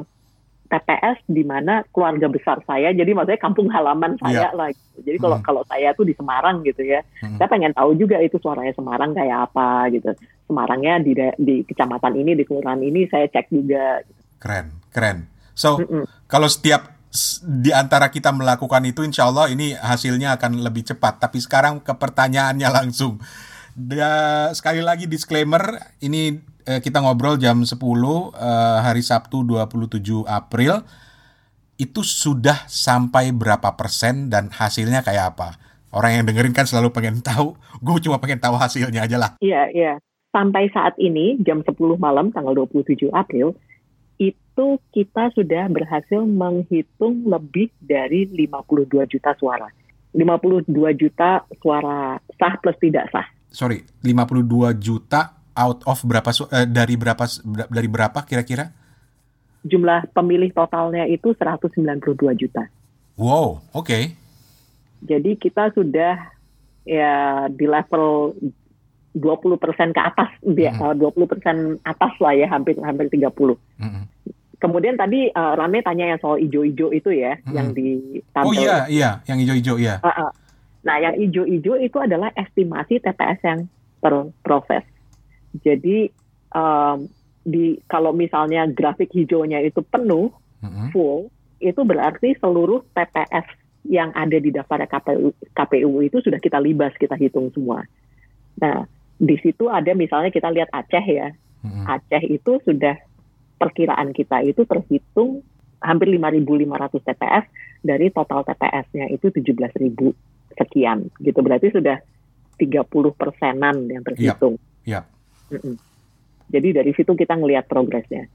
TPS 0.64 1.20
di 1.28 1.44
mana 1.44 1.84
keluarga 1.92 2.26
besar 2.26 2.64
saya, 2.64 2.90
jadi 2.96 3.12
maksudnya 3.12 3.38
kampung 3.38 3.68
halaman 3.68 4.16
saya 4.18 4.48
yeah. 4.48 4.52
lah. 4.56 4.68
Gitu. 4.72 4.98
Jadi 5.04 5.18
kalau 5.20 5.36
hmm. 5.38 5.44
kalau 5.44 5.62
saya 5.68 5.92
tuh 5.92 6.08
di 6.08 6.14
Semarang 6.16 6.64
gitu 6.64 6.82
ya, 6.82 7.04
hmm. 7.20 7.36
saya 7.36 7.48
pengen 7.52 7.76
tahu 7.76 7.92
juga 7.94 8.18
itu 8.24 8.40
suaranya 8.40 8.72
Semarang 8.72 9.12
kayak 9.12 9.52
apa 9.52 9.92
gitu. 9.92 10.10
Semarangnya 10.48 11.04
di 11.04 11.12
di 11.36 11.56
kecamatan 11.68 12.16
ini, 12.16 12.32
di 12.34 12.44
kelurahan 12.48 12.80
ini 12.80 13.04
saya 13.12 13.28
cek 13.28 13.46
juga. 13.52 14.00
Gitu. 14.02 14.20
Keren, 14.40 14.66
keren. 14.90 15.18
So, 15.54 15.78
mm 15.78 15.86
-mm. 15.86 16.04
kalau 16.26 16.50
setiap 16.50 16.94
di 17.46 17.70
antara 17.70 18.10
kita 18.10 18.34
melakukan 18.34 18.82
itu, 18.82 19.06
insya 19.06 19.30
Allah 19.30 19.46
ini 19.46 19.72
hasilnya 19.72 20.34
akan 20.34 20.66
lebih 20.66 20.82
cepat. 20.82 21.22
Tapi 21.22 21.38
sekarang 21.38 21.78
ke 21.80 21.94
pertanyaannya 21.94 22.68
langsung. 22.82 23.22
Da, 23.74 24.54
sekali 24.54 24.78
lagi 24.78 25.10
disclaimer, 25.10 25.82
ini 25.98 26.38
eh, 26.62 26.78
kita 26.78 27.02
ngobrol 27.02 27.34
jam 27.42 27.66
10 27.66 27.74
eh, 27.74 28.78
hari 28.86 29.02
Sabtu 29.02 29.42
27 29.42 30.22
April. 30.30 30.78
Itu 31.74 32.06
sudah 32.06 32.70
sampai 32.70 33.34
berapa 33.34 33.74
persen 33.74 34.30
dan 34.30 34.46
hasilnya 34.54 35.02
kayak 35.02 35.34
apa? 35.34 35.58
Orang 35.90 36.14
yang 36.14 36.22
dengerin 36.22 36.54
kan 36.54 36.70
selalu 36.70 36.94
pengen 36.94 37.18
tahu. 37.18 37.58
Gue 37.82 37.98
cuma 37.98 38.22
pengen 38.22 38.38
tahu 38.38 38.54
hasilnya 38.54 39.10
aja 39.10 39.18
lah. 39.18 39.30
Iya, 39.42 39.70
iya. 39.74 39.94
sampai 40.34 40.66
saat 40.74 40.98
ini 40.98 41.38
jam 41.46 41.62
10 41.62 41.78
malam 41.94 42.34
tanggal 42.34 42.66
27 42.66 43.06
April 43.14 43.54
itu 44.18 44.66
kita 44.90 45.30
sudah 45.30 45.70
berhasil 45.70 46.26
menghitung 46.26 47.26
lebih 47.26 47.70
dari 47.78 48.26
52 48.30 49.06
juta 49.10 49.34
suara. 49.38 49.70
52 50.14 50.70
juta 50.94 51.42
suara 51.58 52.18
sah 52.38 52.54
plus 52.62 52.78
tidak 52.78 53.10
sah. 53.10 53.26
Sorry, 53.54 53.86
52 54.02 54.74
juta 54.82 55.38
out 55.54 55.86
of 55.86 56.02
berapa 56.02 56.26
eh, 56.50 56.66
dari 56.66 56.98
berapa 56.98 57.24
dari 57.70 57.88
berapa 57.88 58.18
kira-kira? 58.26 58.74
Jumlah 59.62 60.10
pemilih 60.10 60.50
totalnya 60.50 61.06
itu 61.06 61.30
192 61.38 62.34
juta. 62.34 62.66
Wow, 63.14 63.62
oke. 63.70 63.86
Okay. 63.86 64.02
Jadi 65.06 65.38
kita 65.38 65.70
sudah 65.70 66.34
ya 66.82 67.46
di 67.46 67.64
level 67.64 68.34
20 69.14 69.62
persen 69.62 69.94
ke 69.94 70.02
atas, 70.02 70.34
dia 70.42 70.74
mm 70.74 70.98
-hmm. 70.98 71.14
20 71.14 71.30
persen 71.30 71.56
atas 71.86 72.12
lah 72.18 72.34
ya, 72.34 72.50
hampir 72.50 72.74
hampir 72.82 73.06
30. 73.06 73.22
Mm 73.22 73.54
-hmm. 73.78 74.04
Kemudian 74.58 74.96
tadi 74.96 75.28
uh, 75.28 75.52
Rame 75.54 75.84
tanya 75.84 76.16
yang 76.16 76.20
soal 76.24 76.40
ijo-ijo 76.40 76.88
itu 76.88 77.12
ya, 77.12 77.36
hmm. 77.36 77.52
yang 77.52 77.68
di 77.76 78.00
Oh 78.32 78.54
iya, 78.56 78.88
iya, 78.88 79.20
yang 79.28 79.36
ijo-ijo 79.36 79.76
ya. 79.76 80.00
Uh 80.00 80.08
-uh. 80.08 80.30
Nah, 80.84 80.96
yang 81.00 81.16
ijo-ijo 81.16 81.80
itu 81.80 81.96
adalah 81.96 82.28
estimasi 82.36 83.00
TPS 83.00 83.40
yang 83.40 83.60
terproses. 84.04 84.84
Jadi 85.64 86.12
um, 86.52 87.08
di 87.40 87.80
kalau 87.88 88.12
misalnya 88.12 88.68
grafik 88.68 89.08
hijaunya 89.16 89.64
itu 89.64 89.80
penuh, 89.80 90.28
hmm. 90.60 90.92
full, 90.92 91.32
itu 91.60 91.80
berarti 91.80 92.36
seluruh 92.36 92.84
TPS 92.92 93.48
yang 93.88 94.12
ada 94.12 94.36
di 94.36 94.52
daftar 94.52 94.84
KPU, 94.84 95.32
KPU 95.56 95.92
itu 96.04 96.20
sudah 96.20 96.40
kita 96.40 96.60
libas, 96.60 96.92
kita 97.00 97.16
hitung 97.16 97.48
semua. 97.52 97.84
Nah, 98.60 98.84
di 99.16 99.36
situ 99.40 99.68
ada 99.72 99.92
misalnya 99.96 100.28
kita 100.28 100.52
lihat 100.52 100.68
Aceh 100.72 101.04
ya. 101.04 101.32
Hmm. 101.64 101.84
Aceh 101.88 102.28
itu 102.28 102.60
sudah 102.64 102.96
perkiraan 103.56 104.12
kita 104.12 104.44
itu 104.44 104.68
terhitung 104.68 105.40
hampir 105.80 106.12
5.500 106.12 107.08
TPS 107.08 107.44
dari 107.84 108.08
total 108.08 108.40
TPS-nya 108.44 109.12
itu 109.12 109.28
17.000 109.28 110.33
sekian 110.56 111.10
gitu 111.20 111.38
berarti 111.42 111.70
sudah 111.74 112.00
30 112.56 112.86
persenan 113.18 113.90
yang 113.90 114.02
terhitung. 114.06 114.56
Yep. 114.86 115.02
Yep. 115.02 115.04
Mm 115.50 115.60
-mm. 115.60 115.76
Jadi 116.54 116.68
dari 116.70 116.92
situ 116.94 117.12
kita 117.16 117.34
ngelihat 117.34 117.66
progresnya. 117.66 118.30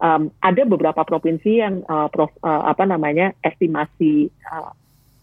Um, 0.00 0.32
ada 0.40 0.64
beberapa 0.64 1.04
provinsi 1.04 1.60
yang 1.60 1.84
uh, 1.84 2.08
prof, 2.08 2.32
uh, 2.40 2.72
apa 2.72 2.88
namanya 2.88 3.36
estimasi 3.44 4.32
uh, 4.48 4.72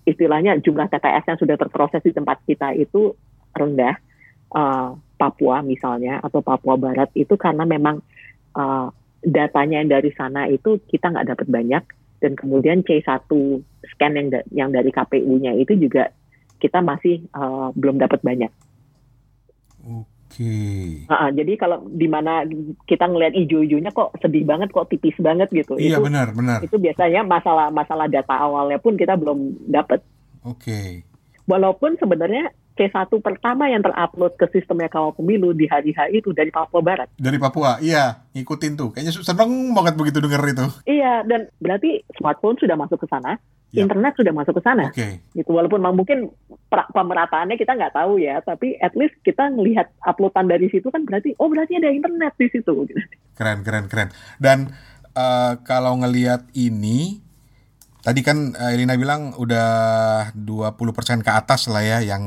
istilahnya 0.05 0.61
jumlah 0.61 0.85
TPS 0.85 1.25
yang 1.33 1.39
sudah 1.41 1.57
terproses 1.57 2.05
di 2.05 2.13
tempat 2.13 2.37
kita 2.45 2.77
itu 2.77 3.17
rendah. 3.57 3.97
Uh, 4.53 4.95
Papua 5.17 5.65
misalnya 5.65 6.21
atau 6.21 6.45
Papua 6.45 6.77
Barat 6.77 7.09
itu 7.17 7.33
karena 7.41 7.65
memang 7.65 8.05
uh, 8.53 8.93
datanya 9.25 9.81
yang 9.81 9.89
dari 9.89 10.13
sana 10.13 10.45
itu 10.45 10.77
kita 10.85 11.09
nggak 11.09 11.33
dapat 11.33 11.47
banyak 11.49 11.83
dan 12.21 12.31
kemudian 12.37 12.85
C1 12.85 13.25
scan 13.93 14.13
yang 14.13 14.27
da 14.29 14.39
yang 14.53 14.69
dari 14.69 14.93
KPU-nya 14.93 15.57
itu 15.57 15.73
juga 15.77 16.13
kita 16.57 16.81
masih 16.81 17.25
uh, 17.33 17.69
belum 17.73 18.01
dapat 18.01 18.21
banyak. 18.21 18.51
Oke. 19.87 20.05
Okay. 20.27 21.07
Uh, 21.07 21.31
jadi 21.31 21.53
kalau 21.55 21.87
di 21.87 22.05
mana 22.11 22.43
kita 22.83 23.07
ngelihat 23.07 23.33
ijo-ijonya 23.33 23.95
kok 23.95 24.11
sedih 24.19 24.43
banget, 24.43 24.69
kok 24.75 24.91
tipis 24.91 25.15
banget 25.17 25.47
gitu. 25.55 25.79
Iya 25.79 26.03
benar 26.03 26.35
benar. 26.35 26.59
Itu 26.61 26.77
biasanya 26.77 27.23
masalah 27.23 27.71
masalah 27.71 28.11
data 28.11 28.35
awalnya 28.35 28.77
pun 28.77 28.99
kita 28.99 29.15
belum 29.15 29.71
dapat. 29.71 30.03
Oke. 30.43 30.67
Okay. 30.67 30.89
Walaupun 31.47 31.95
sebenarnya 31.95 32.51
C1 32.77 33.09
pertama 33.19 33.65
yang 33.67 33.81
terupload 33.81 34.37
ke 34.37 34.45
sistemnya 34.53 34.87
kawal 34.87 35.11
pemilu 35.17 35.51
di 35.51 35.65
hari 35.65 35.91
H 35.91 36.13
itu 36.13 36.29
dari 36.31 36.53
Papua 36.53 36.79
Barat. 36.79 37.09
Dari 37.17 37.41
Papua, 37.41 37.81
iya, 37.81 38.23
ngikutin 38.37 38.73
tuh. 38.77 38.89
Kayaknya 38.93 39.13
seneng 39.25 39.73
banget 39.73 39.97
begitu 39.97 40.21
denger 40.21 40.41
itu. 40.53 40.67
Iya, 40.85 41.25
dan 41.25 41.49
berarti 41.57 42.05
smartphone 42.15 42.61
sudah 42.61 42.77
masuk 42.77 43.01
ke 43.01 43.07
sana, 43.09 43.41
ya. 43.73 43.83
internet 43.83 44.13
sudah 44.15 44.33
masuk 44.33 44.53
ke 44.55 44.63
sana. 44.63 44.85
Oke. 44.87 44.95
Okay. 44.95 45.11
Gitu. 45.33 45.49
Walaupun 45.49 45.81
mungkin 45.91 46.29
pemerataannya 46.69 47.57
kita 47.57 47.73
nggak 47.73 47.97
tahu 47.97 48.21
ya, 48.21 48.39
tapi 48.45 48.77
at 48.79 48.93
least 48.93 49.17
kita 49.25 49.49
ngelihat 49.49 49.89
uploadan 50.05 50.47
dari 50.47 50.69
situ 50.69 50.87
kan 50.93 51.03
berarti, 51.03 51.33
oh 51.41 51.49
berarti 51.49 51.81
ada 51.81 51.89
internet 51.89 52.37
di 52.37 52.47
situ. 52.53 52.85
Keren, 53.33 53.65
keren, 53.65 53.85
keren. 53.89 54.09
Dan 54.37 54.71
uh, 55.17 55.57
kalau 55.65 55.97
ngelihat 55.99 56.47
ini, 56.53 57.26
Tadi 58.07 58.23
kan 58.23 58.55
Elina 58.55 58.95
bilang 58.95 59.35
udah 59.35 60.31
20% 60.31 61.27
ke 61.27 61.31
atas 61.35 61.67
lah 61.67 61.83
ya 61.83 61.99
yang 61.99 62.23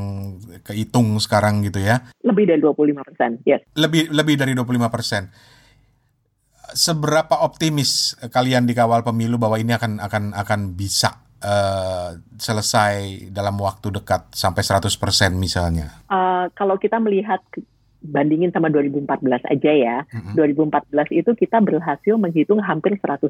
kehitung 0.60 1.16
sekarang 1.16 1.64
gitu 1.64 1.80
ya. 1.80 2.04
Lebih 2.20 2.52
dari 2.52 2.60
25%, 2.60 3.48
yes. 3.48 3.64
Lebih 3.80 4.12
lebih 4.12 4.36
dari 4.36 4.52
25%. 4.52 6.76
Seberapa 6.76 7.40
optimis 7.40 8.12
kalian 8.28 8.68
di 8.68 8.76
kawal 8.76 9.00
pemilu 9.00 9.40
bahwa 9.40 9.56
ini 9.56 9.72
akan 9.72 10.04
akan 10.04 10.36
akan 10.36 10.76
bisa 10.76 11.16
uh, 11.40 12.12
selesai 12.36 13.32
dalam 13.32 13.56
waktu 13.56 13.88
dekat 13.88 14.36
sampai 14.36 14.60
100% 14.60 14.84
misalnya? 15.32 16.04
Uh, 16.12 16.52
kalau 16.60 16.76
kita 16.76 17.00
melihat 17.00 17.40
bandingin 18.00 18.50
sama 18.50 18.72
2014 18.72 19.44
aja 19.44 19.72
ya. 19.72 19.96
Mm 20.08 20.34
-hmm. 20.34 20.80
2014 20.88 21.20
itu 21.20 21.30
kita 21.36 21.60
berhasil 21.60 22.14
menghitung 22.16 22.60
hampir 22.64 22.96
100% 22.96 23.28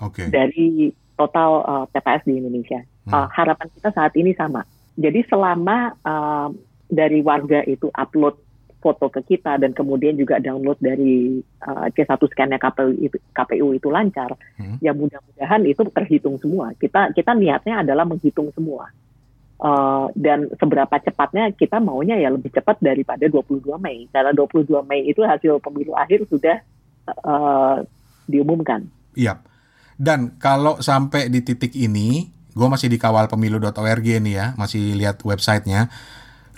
okay. 0.00 0.32
dari 0.32 0.92
total 1.18 1.50
uh, 1.66 1.84
TPS 1.90 2.22
di 2.24 2.38
Indonesia. 2.38 2.80
Hmm. 3.10 3.12
Uh, 3.12 3.28
harapan 3.34 3.66
kita 3.74 3.90
saat 3.90 4.14
ini 4.14 4.32
sama. 4.38 4.62
Jadi 4.94 5.26
selama 5.26 5.98
uh, 6.06 6.48
dari 6.86 7.18
warga 7.20 7.66
itu 7.66 7.90
upload 7.90 8.38
foto 8.78 9.10
ke 9.10 9.34
kita 9.34 9.58
dan 9.58 9.74
kemudian 9.74 10.14
juga 10.14 10.38
download 10.38 10.78
dari 10.78 11.42
uh, 11.66 11.90
C1 11.90 12.14
scan-nya 12.14 12.62
KPU 12.62 12.94
itu, 13.02 13.18
KPU 13.34 13.74
itu 13.74 13.90
lancar, 13.90 14.30
hmm. 14.54 14.78
ya 14.78 14.94
mudah-mudahan 14.94 15.66
itu 15.66 15.82
terhitung 15.90 16.38
semua. 16.38 16.70
Kita 16.78 17.10
kita 17.10 17.34
niatnya 17.34 17.82
adalah 17.82 18.06
menghitung 18.06 18.54
semua. 18.54 18.86
Uh, 19.58 20.06
dan 20.14 20.46
seberapa 20.54 21.02
cepatnya 21.02 21.50
kita 21.50 21.82
maunya 21.82 22.14
ya 22.14 22.30
lebih 22.30 22.54
cepat 22.54 22.78
daripada 22.78 23.26
22 23.26 23.74
Mei. 23.82 24.06
Karena 24.14 24.30
22 24.30 24.70
Mei 24.86 25.10
itu 25.10 25.18
hasil 25.26 25.58
pemilu 25.58 25.98
akhir 25.98 26.30
sudah 26.30 26.62
uh, 27.26 27.82
diumumkan. 28.30 28.86
Iya. 29.18 29.42
Dan 29.98 30.38
kalau 30.38 30.78
sampai 30.78 31.26
di 31.26 31.42
titik 31.42 31.74
ini, 31.74 32.30
gue 32.54 32.68
masih 32.70 32.86
di 32.86 33.02
kawal 33.02 33.26
pemilu.org 33.26 34.06
nih 34.06 34.34
ya, 34.34 34.46
masih 34.54 34.94
lihat 34.94 35.18
websitenya. 35.26 35.90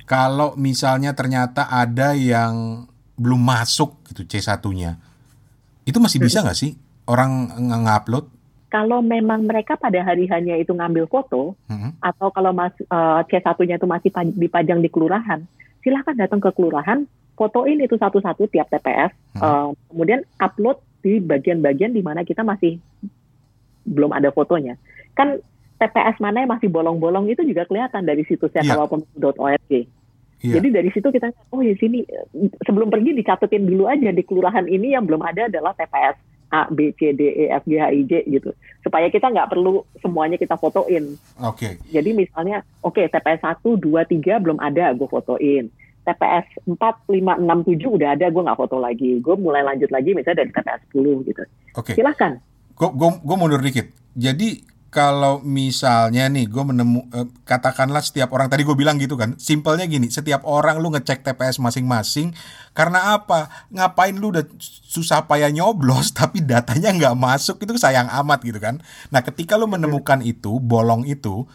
Kalau 0.05 0.53
misalnya 0.61 1.17
ternyata 1.17 1.73
ada 1.73 2.13
yang 2.13 2.85
belum 3.17 3.41
masuk 3.41 4.05
gitu 4.13 4.29
C1-nya, 4.29 5.01
itu 5.89 5.97
masih 5.97 6.21
bisa 6.21 6.45
nggak 6.45 6.59
sih 6.59 6.77
orang 7.09 7.49
nge-upload? 7.57 8.40
Kalau 8.71 9.03
memang 9.03 9.51
mereka 9.51 9.75
pada 9.75 9.99
hari 10.07 10.31
hanya 10.31 10.55
itu 10.55 10.71
ngambil 10.71 11.11
foto, 11.11 11.59
hmm. 11.67 11.99
atau 11.99 12.31
kalau 12.31 12.55
mas, 12.55 12.71
uh, 12.87 13.19
C1-nya 13.27 13.83
itu 13.83 13.87
masih 13.91 14.11
dipajang 14.39 14.79
di 14.79 14.87
kelurahan, 14.87 15.43
silahkan 15.83 16.15
datang 16.15 16.39
ke 16.39 16.55
kelurahan, 16.55 17.03
fotoin 17.35 17.83
itu 17.83 17.99
satu-satu 17.99 18.47
tiap 18.47 18.71
TPS, 18.71 19.11
hmm. 19.35 19.43
uh, 19.43 19.69
kemudian 19.91 20.23
upload 20.39 20.79
di 21.03 21.19
bagian-bagian 21.19 21.91
di 21.91 21.99
mana 21.99 22.23
kita 22.23 22.47
masih 22.47 22.79
belum 23.83 24.15
ada 24.15 24.31
fotonya. 24.31 24.79
Kan 25.19 25.43
TPS 25.81 26.21
mana 26.23 26.45
yang 26.45 26.53
masih 26.53 26.69
bolong-bolong 26.69 27.27
itu 27.33 27.41
juga 27.43 27.65
kelihatan 27.65 28.05
dari 28.05 28.23
situsnya 28.29 28.63
yeah. 28.63 28.77
kawalpemilu.org. 28.77 29.73
Yeah. 30.41 30.55
Jadi 30.61 30.69
dari 30.73 30.89
situ 30.93 31.09
kita 31.09 31.33
oh 31.53 31.61
ya 31.61 31.75
sini 31.77 32.05
sebelum 32.65 32.89
pergi 32.89 33.17
dicatetin 33.17 33.67
dulu 33.67 33.89
aja 33.89 34.13
di 34.13 34.23
kelurahan 34.25 34.65
ini 34.69 34.97
yang 34.97 35.05
belum 35.05 35.21
ada 35.21 35.49
adalah 35.49 35.77
TPS 35.77 36.30
A 36.51 36.67
B 36.71 36.91
C 36.99 37.15
D 37.15 37.23
E 37.31 37.45
F 37.51 37.65
G 37.67 37.79
H 37.79 37.87
I 37.95 38.03
J 38.07 38.13
gitu 38.27 38.51
supaya 38.83 39.07
kita 39.13 39.31
nggak 39.31 39.51
perlu 39.53 39.85
semuanya 40.01 40.41
kita 40.41 40.57
fotoin. 40.57 41.15
Oke. 41.41 41.57
Okay. 41.57 41.73
Jadi 41.93 42.11
misalnya 42.17 42.67
oke 42.83 42.99
okay, 42.99 43.07
TPS 43.13 43.45
1 43.45 43.63
2 43.63 43.81
3 43.81 44.43
belum 44.43 44.59
ada 44.59 44.93
gue 44.97 45.09
fotoin. 45.09 45.69
TPS 46.01 46.47
4 46.65 46.75
5 46.75 47.13
6 47.13 47.77
7 47.77 47.97
udah 47.97 48.09
ada 48.17 48.27
gue 48.33 48.43
nggak 48.43 48.59
foto 48.59 48.77
lagi. 48.81 49.21
Gue 49.21 49.37
mulai 49.37 49.63
lanjut 49.63 49.93
lagi 49.93 50.17
misalnya 50.17 50.43
dari 50.43 50.51
TPS 50.53 50.83
10 50.97 51.29
gitu. 51.29 51.43
Oke. 51.77 51.93
Okay. 51.93 51.95
Silahkan 52.01 52.41
gue 52.89 53.37
mundur 53.37 53.61
dikit. 53.61 53.93
Jadi 54.17 54.65
kalau 54.91 55.39
misalnya 55.47 56.27
nih 56.27 56.51
gue 56.51 56.65
menemu 56.67 57.07
eh, 57.15 57.31
katakanlah 57.47 58.03
setiap 58.03 58.35
orang 58.35 58.51
tadi 58.51 58.67
gue 58.67 58.75
bilang 58.75 58.99
gitu 58.99 59.15
kan 59.15 59.39
simpelnya 59.39 59.87
gini 59.87 60.11
setiap 60.11 60.43
orang 60.43 60.83
lu 60.83 60.91
ngecek 60.91 61.23
TPS 61.23 61.63
masing-masing 61.63 62.35
karena 62.75 63.15
apa? 63.15 63.71
Ngapain 63.71 64.19
lu 64.19 64.35
udah 64.35 64.43
susah 64.91 65.31
payah 65.31 65.55
nyoblos 65.55 66.11
tapi 66.19 66.43
datanya 66.43 66.91
nggak 66.91 67.15
masuk 67.15 67.63
itu 67.63 67.79
sayang 67.79 68.11
amat 68.11 68.43
gitu 68.43 68.59
kan. 68.59 68.83
Nah 69.15 69.23
ketika 69.23 69.55
lu 69.55 69.71
menemukan 69.71 70.19
itu 70.27 70.59
bolong 70.59 71.07
itu 71.07 71.47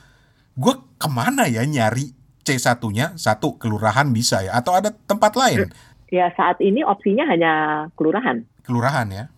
gue 0.56 0.74
ke 0.96 1.08
mana 1.12 1.52
ya 1.52 1.68
nyari 1.68 2.16
C 2.48 2.56
satunya? 2.56 3.12
Satu 3.20 3.60
kelurahan 3.60 4.08
bisa 4.16 4.48
ya? 4.48 4.56
Atau 4.56 4.80
ada 4.80 4.96
tempat 4.96 5.36
lain? 5.36 5.68
Ya 6.08 6.32
saat 6.40 6.56
ini 6.64 6.88
opsinya 6.88 7.28
hanya 7.28 7.52
kelurahan. 8.00 8.48
Kelurahan 8.64 9.12
ya 9.12 9.35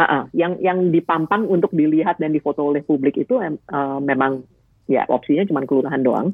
Uh, 0.00 0.08
uh, 0.08 0.24
yang 0.32 0.56
yang 0.64 0.88
dipampang 0.88 1.44
untuk 1.44 1.76
dilihat 1.76 2.16
dan 2.16 2.32
difoto 2.32 2.72
oleh 2.72 2.80
publik 2.80 3.20
itu 3.20 3.36
uh, 3.36 4.00
memang 4.00 4.48
ya 4.88 5.04
opsinya 5.12 5.44
cuma 5.44 5.60
kelurahan 5.68 6.00
doang. 6.00 6.32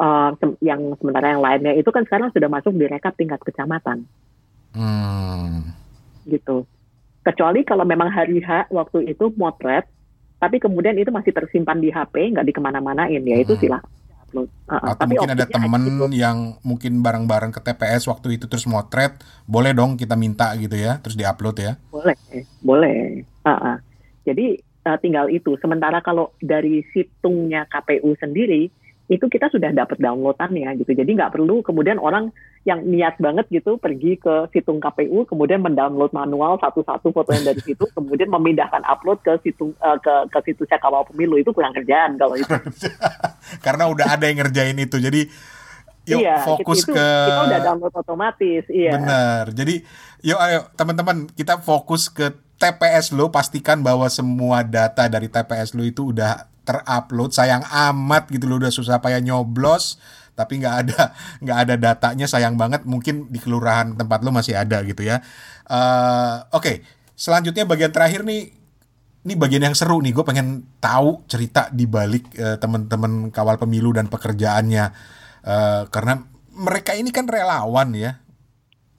Uh, 0.00 0.32
yang 0.64 0.96
sementara 0.96 1.36
yang 1.36 1.44
lainnya 1.44 1.76
itu 1.76 1.92
kan 1.92 2.08
sekarang 2.08 2.32
sudah 2.32 2.48
masuk 2.48 2.72
di 2.72 2.88
rekap 2.88 3.12
tingkat 3.20 3.36
kecamatan. 3.44 4.08
Hmm. 4.72 5.76
Gitu. 6.24 6.64
Kecuali 7.20 7.68
kalau 7.68 7.84
memang 7.84 8.08
hari 8.08 8.40
H 8.40 8.72
waktu 8.72 9.12
itu 9.12 9.28
motret, 9.36 9.84
tapi 10.40 10.56
kemudian 10.56 10.96
itu 10.96 11.12
masih 11.12 11.36
tersimpan 11.36 11.84
di 11.84 11.92
HP, 11.92 12.32
nggak 12.32 12.48
di 12.48 12.56
ke 12.56 12.64
mana-manain, 12.64 13.20
ya 13.20 13.36
itu 13.36 13.52
hmm. 13.52 13.60
silahkan 13.60 14.01
upload. 14.32 14.48
Uh, 14.64 14.80
Atau 14.96 15.04
mungkin 15.04 15.30
ada 15.36 15.44
temen 15.44 15.84
gitu. 15.84 16.16
yang 16.16 16.56
mungkin 16.64 17.04
bareng-bareng 17.04 17.52
ke 17.52 17.60
TPS 17.60 18.08
waktu 18.08 18.40
itu 18.40 18.48
terus 18.48 18.64
motret, 18.64 19.20
boleh 19.44 19.76
dong 19.76 20.00
kita 20.00 20.16
minta 20.16 20.56
gitu 20.56 20.72
ya, 20.72 20.96
terus 21.04 21.20
diupload 21.20 21.56
ya? 21.60 21.72
Boleh, 21.92 22.16
boleh. 22.64 23.20
Uh, 23.44 23.52
uh. 23.52 23.76
Jadi 24.24 24.56
uh, 24.88 24.96
tinggal 24.96 25.28
itu. 25.28 25.52
Sementara 25.60 26.00
kalau 26.00 26.32
dari 26.40 26.80
situngnya 26.96 27.68
KPU 27.68 28.16
sendiri, 28.16 28.72
itu 29.12 29.28
kita 29.28 29.52
sudah 29.52 29.76
dapat 29.76 30.00
downloadannya 30.00 30.72
gitu. 30.80 30.96
Jadi 30.96 31.10
nggak 31.12 31.36
perlu 31.36 31.60
kemudian 31.60 32.00
orang 32.00 32.32
yang 32.64 32.80
niat 32.88 33.20
banget 33.20 33.44
gitu 33.52 33.76
pergi 33.76 34.16
ke 34.16 34.48
situng 34.54 34.80
KPU 34.80 35.28
kemudian 35.28 35.60
mendownload 35.60 36.14
manual 36.16 36.56
satu-satu 36.62 37.12
foto 37.12 37.34
yang 37.36 37.52
dari 37.52 37.60
situ 37.60 37.84
kemudian 37.98 38.32
memindahkan 38.32 38.80
upload 38.88 39.20
ke 39.20 39.36
situng 39.44 39.76
uh, 39.84 40.00
ke 40.00 40.32
ke 40.32 40.38
situsnya 40.48 40.80
kawal 40.80 41.04
pemilu 41.04 41.36
itu 41.36 41.52
kurang 41.52 41.76
kerjaan 41.76 42.16
kalau 42.16 42.40
itu. 42.40 42.48
Karena 43.66 43.84
udah 43.92 44.16
ada 44.16 44.24
yang 44.24 44.40
ngerjain 44.40 44.78
itu. 44.80 44.96
Jadi 44.96 45.28
yuk 46.02 46.18
iya, 46.18 46.42
fokus 46.42 46.82
itu, 46.82 46.96
ke 46.96 47.06
kita 47.06 47.42
udah 47.52 47.60
download 47.60 47.94
otomatis. 47.94 48.64
Iya. 48.72 48.96
Benar. 48.96 49.44
Jadi 49.52 49.74
yuk 50.24 50.40
ayo 50.40 50.60
teman-teman 50.72 51.28
kita 51.36 51.60
fokus 51.60 52.08
ke 52.08 52.32
TPS 52.62 53.10
lo 53.10 53.28
pastikan 53.34 53.82
bahwa 53.82 54.06
semua 54.06 54.62
data 54.62 55.10
dari 55.10 55.26
TPS 55.26 55.74
lo 55.74 55.82
itu 55.82 56.14
udah 56.14 56.51
terupload 56.62 57.34
sayang 57.34 57.62
amat 57.66 58.30
gitu 58.30 58.46
lo 58.46 58.58
udah 58.58 58.72
susah 58.72 59.02
payah 59.02 59.22
nyoblos. 59.22 59.98
Tapi 60.32 60.64
nggak 60.64 60.76
ada 60.86 61.00
nggak 61.44 61.58
ada 61.68 61.74
datanya 61.78 62.26
sayang 62.26 62.54
banget. 62.58 62.86
Mungkin 62.86 63.30
di 63.30 63.38
kelurahan 63.38 63.94
tempat 63.94 64.22
lo 64.22 64.30
masih 64.30 64.58
ada 64.58 64.80
gitu 64.86 65.02
ya. 65.04 65.20
Uh, 65.66 66.42
oke 66.52 66.62
okay. 66.62 66.76
selanjutnya 67.14 67.66
bagian 67.66 67.92
terakhir 67.92 68.22
nih. 68.26 68.54
Ini 69.22 69.38
bagian 69.38 69.62
yang 69.62 69.76
seru 69.78 70.02
nih 70.02 70.10
gue 70.10 70.26
pengen 70.26 70.66
tahu 70.82 71.22
cerita 71.30 71.70
di 71.70 71.86
balik 71.86 72.34
uh, 72.42 72.58
teman-teman 72.58 73.30
kawal 73.30 73.54
pemilu 73.54 73.94
dan 73.94 74.10
pekerjaannya. 74.10 74.90
Uh, 75.46 75.86
karena 75.94 76.26
mereka 76.50 76.98
ini 76.98 77.14
kan 77.14 77.30
relawan 77.30 77.94
ya. 77.94 78.18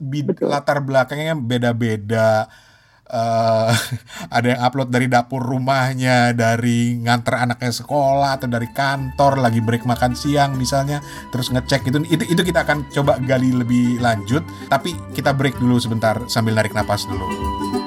Bid 0.00 0.36
latar 0.40 0.80
belakangnya 0.80 1.36
beda-beda 1.36 2.48
uh, 3.14 3.70
ada 4.36 4.46
yang 4.50 4.60
upload 4.66 4.90
dari 4.90 5.06
dapur 5.06 5.40
rumahnya, 5.40 6.34
dari 6.34 6.98
nganter 6.98 7.38
anaknya 7.38 7.70
sekolah 7.70 8.42
atau 8.42 8.50
dari 8.50 8.66
kantor 8.74 9.38
lagi 9.38 9.62
break 9.62 9.86
makan 9.86 10.18
siang 10.18 10.58
misalnya, 10.58 10.98
terus 11.30 11.54
ngecek 11.54 11.86
itu 11.86 12.02
itu 12.10 12.24
itu 12.26 12.42
kita 12.42 12.66
akan 12.66 12.90
coba 12.90 13.22
gali 13.22 13.54
lebih 13.54 14.02
lanjut. 14.02 14.42
Tapi 14.66 14.98
kita 15.14 15.30
break 15.30 15.62
dulu 15.62 15.78
sebentar 15.78 16.18
sambil 16.26 16.58
narik 16.58 16.74
napas 16.74 17.06
dulu. 17.06 17.83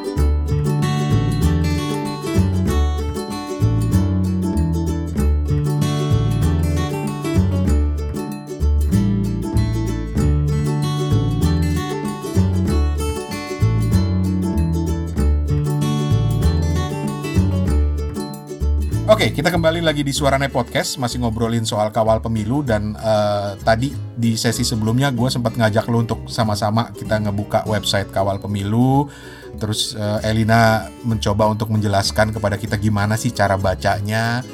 Oke, 19.28 19.44
kita 19.44 19.52
kembali 19.52 19.84
lagi 19.84 20.08
di 20.08 20.16
Suarane 20.16 20.48
Podcast, 20.48 20.96
masih 21.04 21.20
ngobrolin 21.20 21.68
soal 21.68 21.92
kawal 21.92 22.24
pemilu 22.24 22.63
dan 22.63 22.96
uh, 22.96 23.60
tadi 23.60 23.92
di 24.16 24.40
sesi 24.40 24.63
sebelumnya 24.63 25.12
gue 25.12 25.28
sempat 25.28 25.60
ngajak 25.60 25.84
lo 25.92 26.00
untuk 26.00 26.32
sama-sama 26.32 26.96
kita 26.96 27.20
ngebuka 27.20 27.68
website 27.68 28.08
kawal 28.08 28.40
pemilu. 28.40 29.12
Terus 29.60 30.00
uh, 30.00 30.24
Elina 30.24 30.88
mencoba 31.04 31.44
untuk 31.52 31.68
menjelaskan 31.76 32.32
kepada 32.32 32.56
kita 32.56 32.80
gimana 32.80 33.20
sih 33.20 33.36
cara 33.36 33.60
bacanya. 33.60 34.48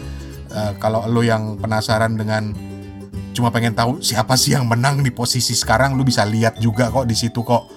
Uh, 0.50 0.74
kalau 0.82 1.06
lo 1.06 1.22
yang 1.22 1.54
penasaran 1.62 2.18
dengan 2.18 2.50
cuma 3.38 3.54
pengen 3.54 3.78
tahu 3.78 4.02
siapa 4.02 4.34
sih 4.34 4.58
yang 4.58 4.66
menang 4.66 5.06
di 5.06 5.14
posisi 5.14 5.54
sekarang, 5.54 5.94
lo 5.94 6.02
bisa 6.02 6.26
lihat 6.26 6.58
juga 6.58 6.90
kok 6.90 7.06
di 7.06 7.14
situ 7.14 7.46
kok. 7.46 7.70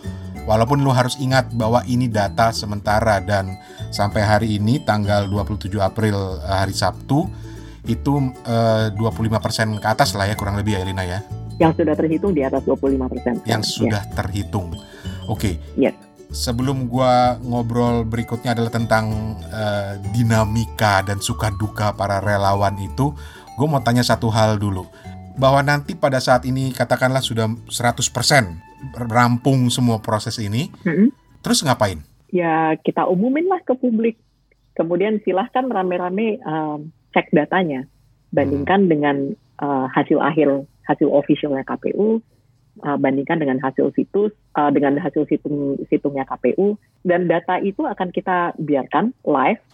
Walaupun 0.49 0.81
lo 0.81 0.97
harus 0.97 1.21
ingat 1.21 1.53
bahwa 1.53 1.85
ini 1.85 2.09
data 2.09 2.57
sementara 2.57 3.21
dan 3.21 3.53
sampai 3.90 4.22
hari 4.22 4.49
ini 4.59 4.83
tanggal 4.83 5.27
27 5.31 5.70
April 5.79 6.40
eh, 6.42 6.57
hari 6.57 6.75
Sabtu 6.75 7.27
itu 7.87 8.18
uh, 8.18 8.90
25% 8.99 9.79
ke 9.79 9.87
atas 9.87 10.18
lah 10.18 10.27
ya 10.27 10.35
kurang 10.35 10.59
lebih 10.59 10.75
ya 10.75 10.83
Elina 10.83 11.07
ya. 11.07 11.22
Yang 11.57 11.83
sudah 11.83 11.94
terhitung 11.94 12.35
di 12.35 12.42
atas 12.42 12.66
25%. 12.66 13.46
Yang 13.46 13.62
sudah 13.62 14.03
ya. 14.03 14.12
terhitung. 14.12 14.75
Oke. 15.31 15.55
Okay. 15.55 15.55
Yes. 15.79 15.94
Sebelum 16.27 16.90
gua 16.90 17.38
ngobrol 17.38 18.03
berikutnya 18.03 18.59
adalah 18.59 18.75
tentang 18.75 19.38
uh, 19.46 19.94
dinamika 20.11 21.07
dan 21.07 21.22
suka 21.22 21.55
duka 21.55 21.94
para 21.94 22.18
relawan 22.18 22.75
itu, 22.83 23.14
gue 23.55 23.66
mau 23.70 23.79
tanya 23.79 24.03
satu 24.03 24.27
hal 24.35 24.59
dulu. 24.59 24.90
Bahwa 25.38 25.62
nanti 25.62 25.94
pada 25.94 26.18
saat 26.18 26.42
ini 26.42 26.75
katakanlah 26.75 27.22
sudah 27.22 27.46
100% 27.70 28.03
rampung 29.07 29.70
semua 29.70 30.03
proses 30.03 30.42
ini, 30.42 30.75
mm 30.83 30.92
-hmm. 30.92 31.09
terus 31.46 31.62
ngapain? 31.62 32.03
Ya 32.37 32.77
kita 32.85 33.09
umumin 33.09 33.49
lah 33.49 33.64
ke 33.64 33.72
publik. 33.72 34.20
Kemudian 34.77 35.25
silahkan 35.25 35.64
rame-rame 35.72 36.37
um, 36.44 36.92
cek 37.16 37.33
datanya, 37.33 37.88
bandingkan 38.29 38.85
hmm. 38.85 38.90
dengan 38.92 39.16
uh, 39.64 39.88
hasil 39.88 40.20
akhir 40.20 40.68
hasil 40.85 41.09
officialnya 41.09 41.64
KPU, 41.64 42.20
uh, 42.85 42.99
bandingkan 43.01 43.40
dengan 43.40 43.57
hasil 43.64 43.96
situs, 43.96 44.37
uh, 44.53 44.68
dengan 44.68 45.01
hasil 45.01 45.25
situng 45.33 45.81
situngnya 45.88 46.29
KPU, 46.29 46.77
dan 47.09 47.25
data 47.25 47.57
itu 47.64 47.88
akan 47.88 48.12
kita 48.12 48.53
biarkan 48.61 49.16
live 49.25 49.64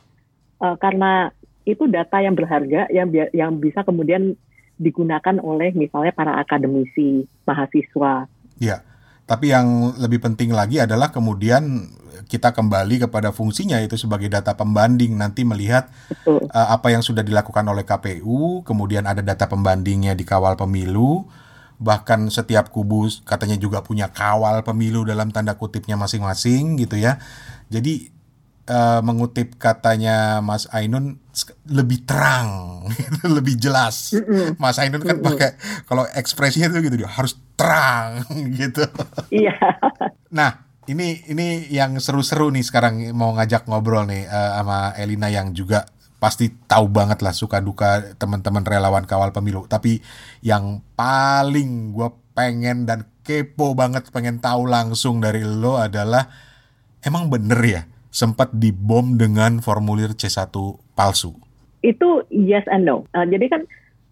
uh, 0.63 0.79
karena 0.79 1.35
itu 1.67 1.91
data 1.91 2.23
yang 2.23 2.39
berharga 2.39 2.87
yang 2.95 3.11
yang 3.35 3.59
bisa 3.59 3.83
kemudian 3.83 4.39
digunakan 4.79 5.39
oleh 5.43 5.75
misalnya 5.75 6.15
para 6.15 6.39
akademisi, 6.39 7.27
mahasiswa. 7.47 8.27
Ya, 8.59 8.83
tapi 9.27 9.55
yang 9.55 9.97
lebih 9.97 10.19
penting 10.19 10.51
lagi 10.51 10.83
adalah 10.83 11.15
kemudian 11.15 11.89
kita 12.27 12.57
kembali 12.57 13.05
kepada 13.09 13.29
fungsinya 13.29 13.77
itu 13.85 14.01
sebagai 14.01 14.33
data 14.33 14.57
pembanding. 14.57 15.15
Nanti 15.15 15.45
melihat 15.45 15.93
uh, 16.27 16.41
apa 16.49 16.89
yang 16.89 17.05
sudah 17.05 17.21
dilakukan 17.21 17.65
oleh 17.69 17.85
KPU, 17.85 18.65
kemudian 18.65 19.05
ada 19.05 19.21
data 19.21 19.45
pembandingnya 19.47 20.17
di 20.17 20.25
kawal 20.25 20.57
pemilu, 20.57 21.29
bahkan 21.77 22.33
setiap 22.33 22.73
kubu 22.73 23.11
katanya 23.29 23.61
juga 23.61 23.85
punya 23.85 24.09
kawal 24.09 24.65
pemilu 24.65 25.05
dalam 25.05 25.29
tanda 25.29 25.59
kutipnya 25.61 26.01
masing-masing 26.01 26.81
gitu 26.81 26.97
ya. 26.97 27.21
Jadi 27.69 28.13
uh, 28.69 29.01
mengutip 29.03 29.59
katanya 29.59 30.39
Mas 30.45 30.69
Ainun 30.71 31.19
lebih 31.67 32.05
terang, 32.05 32.85
lebih 33.37 33.57
jelas. 33.59 34.13
Mas 34.61 34.79
Ainun 34.79 35.03
kan 35.03 35.19
pakai 35.19 35.57
kalau 35.89 36.07
ekspresinya 36.13 36.71
itu 36.71 36.93
gitu 36.93 36.97
dia 37.03 37.11
harus 37.11 37.39
terang 37.57 38.23
gitu. 38.61 38.85
Iya. 39.33 39.57
nah, 40.31 40.67
ini 40.87 41.25
ini 41.31 41.71
yang 41.73 41.99
seru-seru 41.99 42.53
nih 42.53 42.65
sekarang 42.67 43.11
mau 43.17 43.35
ngajak 43.35 43.67
ngobrol 43.67 44.07
nih 44.07 44.29
uh, 44.29 44.61
sama 44.61 44.79
Elina 44.99 45.33
yang 45.33 45.57
juga 45.57 45.89
pasti 46.23 46.55
tahu 46.55 46.87
banget 46.87 47.19
lah 47.19 47.35
suka 47.35 47.59
duka 47.59 48.15
teman-teman 48.15 48.63
relawan 48.63 49.03
kawal 49.09 49.35
pemilu. 49.35 49.67
Tapi 49.67 49.99
yang 50.45 50.85
paling 50.95 51.91
gue 51.91 52.09
pengen 52.33 52.87
dan 52.87 53.11
kepo 53.23 53.75
banget 53.75 54.11
pengen 54.11 54.43
tahu 54.43 54.67
langsung 54.67 55.23
dari 55.23 55.43
lo 55.47 55.79
adalah 55.79 56.27
emang 57.03 57.31
bener 57.31 57.61
ya 57.63 57.83
sempat 58.13 58.53
dibom 58.53 59.17
dengan 59.17 59.65
formulir 59.65 60.13
C1 60.13 60.53
palsu? 60.93 61.33
Itu 61.81 62.29
yes 62.29 62.69
and 62.69 62.85
no. 62.85 63.09
Uh, 63.17 63.25
jadi 63.25 63.49
kan 63.49 63.63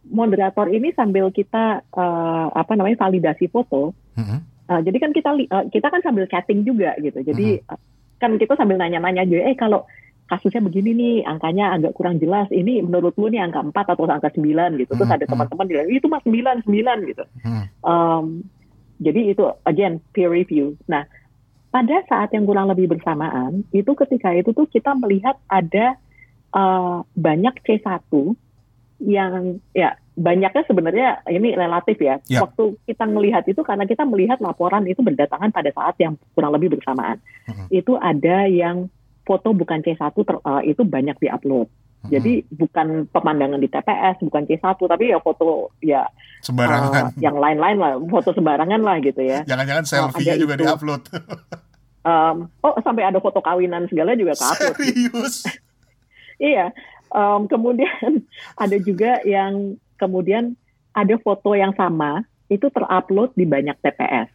moderator 0.09 0.67
ini 0.73 0.91
sambil 0.97 1.29
kita 1.31 1.85
uh, 1.95 2.49
apa 2.51 2.73
namanya 2.75 3.07
validasi 3.07 3.47
foto, 3.53 3.93
mm 4.17 4.25
-hmm 4.25 4.41
Uh, 4.71 4.79
jadi 4.87 4.99
kan 5.03 5.11
kita 5.11 5.31
uh, 5.35 5.67
kita 5.67 5.91
kan 5.91 5.99
sambil 6.07 6.31
chatting 6.31 6.63
juga 6.63 6.95
gitu. 7.03 7.19
Jadi 7.27 7.59
uh, 7.67 7.81
kan 8.23 8.39
kita 8.39 8.55
sambil 8.55 8.79
nanya-nanya 8.79 9.27
aja, 9.27 9.51
eh 9.51 9.59
kalau 9.59 9.83
kasusnya 10.31 10.63
begini 10.63 10.95
nih, 10.95 11.15
angkanya 11.27 11.75
agak 11.75 11.99
kurang 11.99 12.23
jelas. 12.23 12.47
Ini 12.55 12.87
menurut 12.87 13.19
lu 13.19 13.27
nih 13.35 13.43
angka 13.43 13.67
4 13.67 13.75
atau 13.75 14.07
angka 14.07 14.31
9 14.31 14.47
gitu. 14.79 14.95
Terus 14.95 15.11
hmm, 15.11 15.17
ada 15.19 15.27
teman-teman 15.27 15.67
bilang, 15.67 15.91
itu 15.91 16.07
mas 16.07 16.23
9, 16.23 16.63
9 16.71 17.11
gitu. 17.11 17.25
Hmm. 17.43 17.65
Um, 17.83 18.27
jadi 19.03 19.35
itu 19.35 19.43
again 19.67 19.99
peer 20.15 20.31
review. 20.31 20.79
Nah, 20.87 21.03
pada 21.71 22.03
saat 22.11 22.35
yang 22.35 22.45
kurang 22.47 22.67
lebih 22.67 22.91
bersamaan, 22.91 23.63
itu 23.71 23.95
ketika 23.95 24.35
itu 24.35 24.51
tuh 24.51 24.67
kita 24.67 24.91
melihat 24.99 25.39
ada 25.47 25.95
uh, 26.51 27.07
banyak 27.15 27.55
C1 27.63 28.11
yang 29.01 29.63
ya 29.73 29.97
banyaknya 30.21 30.63
sebenarnya 30.69 31.09
ini 31.31 31.57
relatif 31.57 31.97
ya. 32.03 32.21
ya. 32.29 32.45
Waktu 32.45 32.77
kita 32.85 33.09
melihat 33.09 33.47
itu 33.49 33.63
karena 33.65 33.89
kita 33.89 34.05
melihat 34.05 34.43
laporan 34.45 34.85
itu 34.85 35.01
berdatangan 35.01 35.49
pada 35.55 35.71
saat 35.73 35.97
yang 35.97 36.21
kurang 36.37 36.53
lebih 36.53 36.77
bersamaan. 36.77 37.23
Mm-hmm. 37.49 37.67
Itu 37.73 37.97
ada 37.97 38.45
yang 38.51 38.93
foto 39.25 39.57
bukan 39.57 39.81
C1 39.81 40.13
ter, 40.13 40.37
uh, 40.37 40.63
itu 40.67 40.83
banyak 40.85 41.17
diupload. 41.17 41.71
Jadi 42.09 42.49
bukan 42.49 43.05
pemandangan 43.13 43.61
di 43.61 43.69
TPS, 43.69 44.25
bukan 44.25 44.49
C1 44.49 44.73
tapi 44.73 45.13
ya 45.13 45.21
foto 45.21 45.69
ya 45.85 46.09
sembarangan. 46.41 47.13
Uh, 47.13 47.21
yang 47.21 47.37
lain-lain 47.37 47.77
lah, 47.77 48.01
foto 48.09 48.33
sembarangan 48.33 48.81
lah 48.81 48.97
gitu 49.05 49.21
ya. 49.21 49.45
Jangan-jangan 49.45 49.85
selfie 49.85 50.33
uh, 50.33 50.41
juga 50.41 50.55
diupload. 50.57 51.03
Um, 52.01 52.49
oh 52.65 52.81
sampai 52.81 53.05
ada 53.05 53.21
foto 53.21 53.45
kawinan 53.45 53.85
segala 53.93 54.17
juga 54.17 54.33
ke 54.33 54.73
Serius? 54.73 55.45
iya. 56.41 56.73
Um, 57.13 57.45
kemudian 57.45 58.25
ada 58.65 58.77
juga 58.81 59.21
yang 59.29 59.77
kemudian 60.01 60.57
ada 60.97 61.21
foto 61.21 61.53
yang 61.53 61.77
sama 61.77 62.25
itu 62.49 62.73
terupload 62.73 63.37
di 63.37 63.45
banyak 63.45 63.77
TPS. 63.85 64.33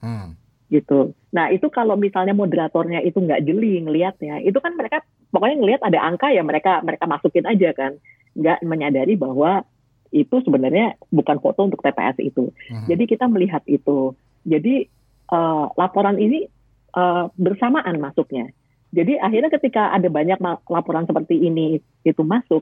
Hmm. 0.00 0.32
Gitu. 0.72 1.12
Nah 1.36 1.52
itu 1.52 1.68
kalau 1.68 1.92
misalnya 2.00 2.32
moderatornya 2.32 3.04
itu 3.04 3.20
nggak 3.20 3.44
jeli 3.44 3.84
ngelihatnya, 3.84 4.40
itu 4.40 4.56
kan 4.56 4.72
mereka 4.72 5.04
pokoknya 5.32 5.56
ngelihat 5.58 5.82
ada 5.82 5.98
angka 6.04 6.28
ya 6.30 6.44
mereka 6.44 6.84
mereka 6.84 7.08
masukin 7.08 7.48
aja 7.48 7.72
kan, 7.72 7.96
nggak 8.36 8.62
menyadari 8.62 9.16
bahwa 9.16 9.64
itu 10.12 10.44
sebenarnya 10.44 11.00
bukan 11.08 11.40
foto 11.40 11.64
untuk 11.66 11.80
TPS 11.80 12.20
itu. 12.20 12.52
Hmm. 12.68 12.84
Jadi 12.84 13.08
kita 13.08 13.24
melihat 13.32 13.64
itu. 13.64 14.12
Jadi 14.44 14.86
uh, 15.32 15.72
laporan 15.74 16.20
ini 16.20 16.44
uh, 16.92 17.32
bersamaan 17.34 17.96
masuknya. 17.96 18.52
Jadi 18.92 19.16
akhirnya 19.16 19.48
ketika 19.48 19.88
ada 19.88 20.12
banyak 20.12 20.36
laporan 20.68 21.08
seperti 21.08 21.48
ini 21.48 21.80
itu 22.04 22.20
masuk, 22.20 22.60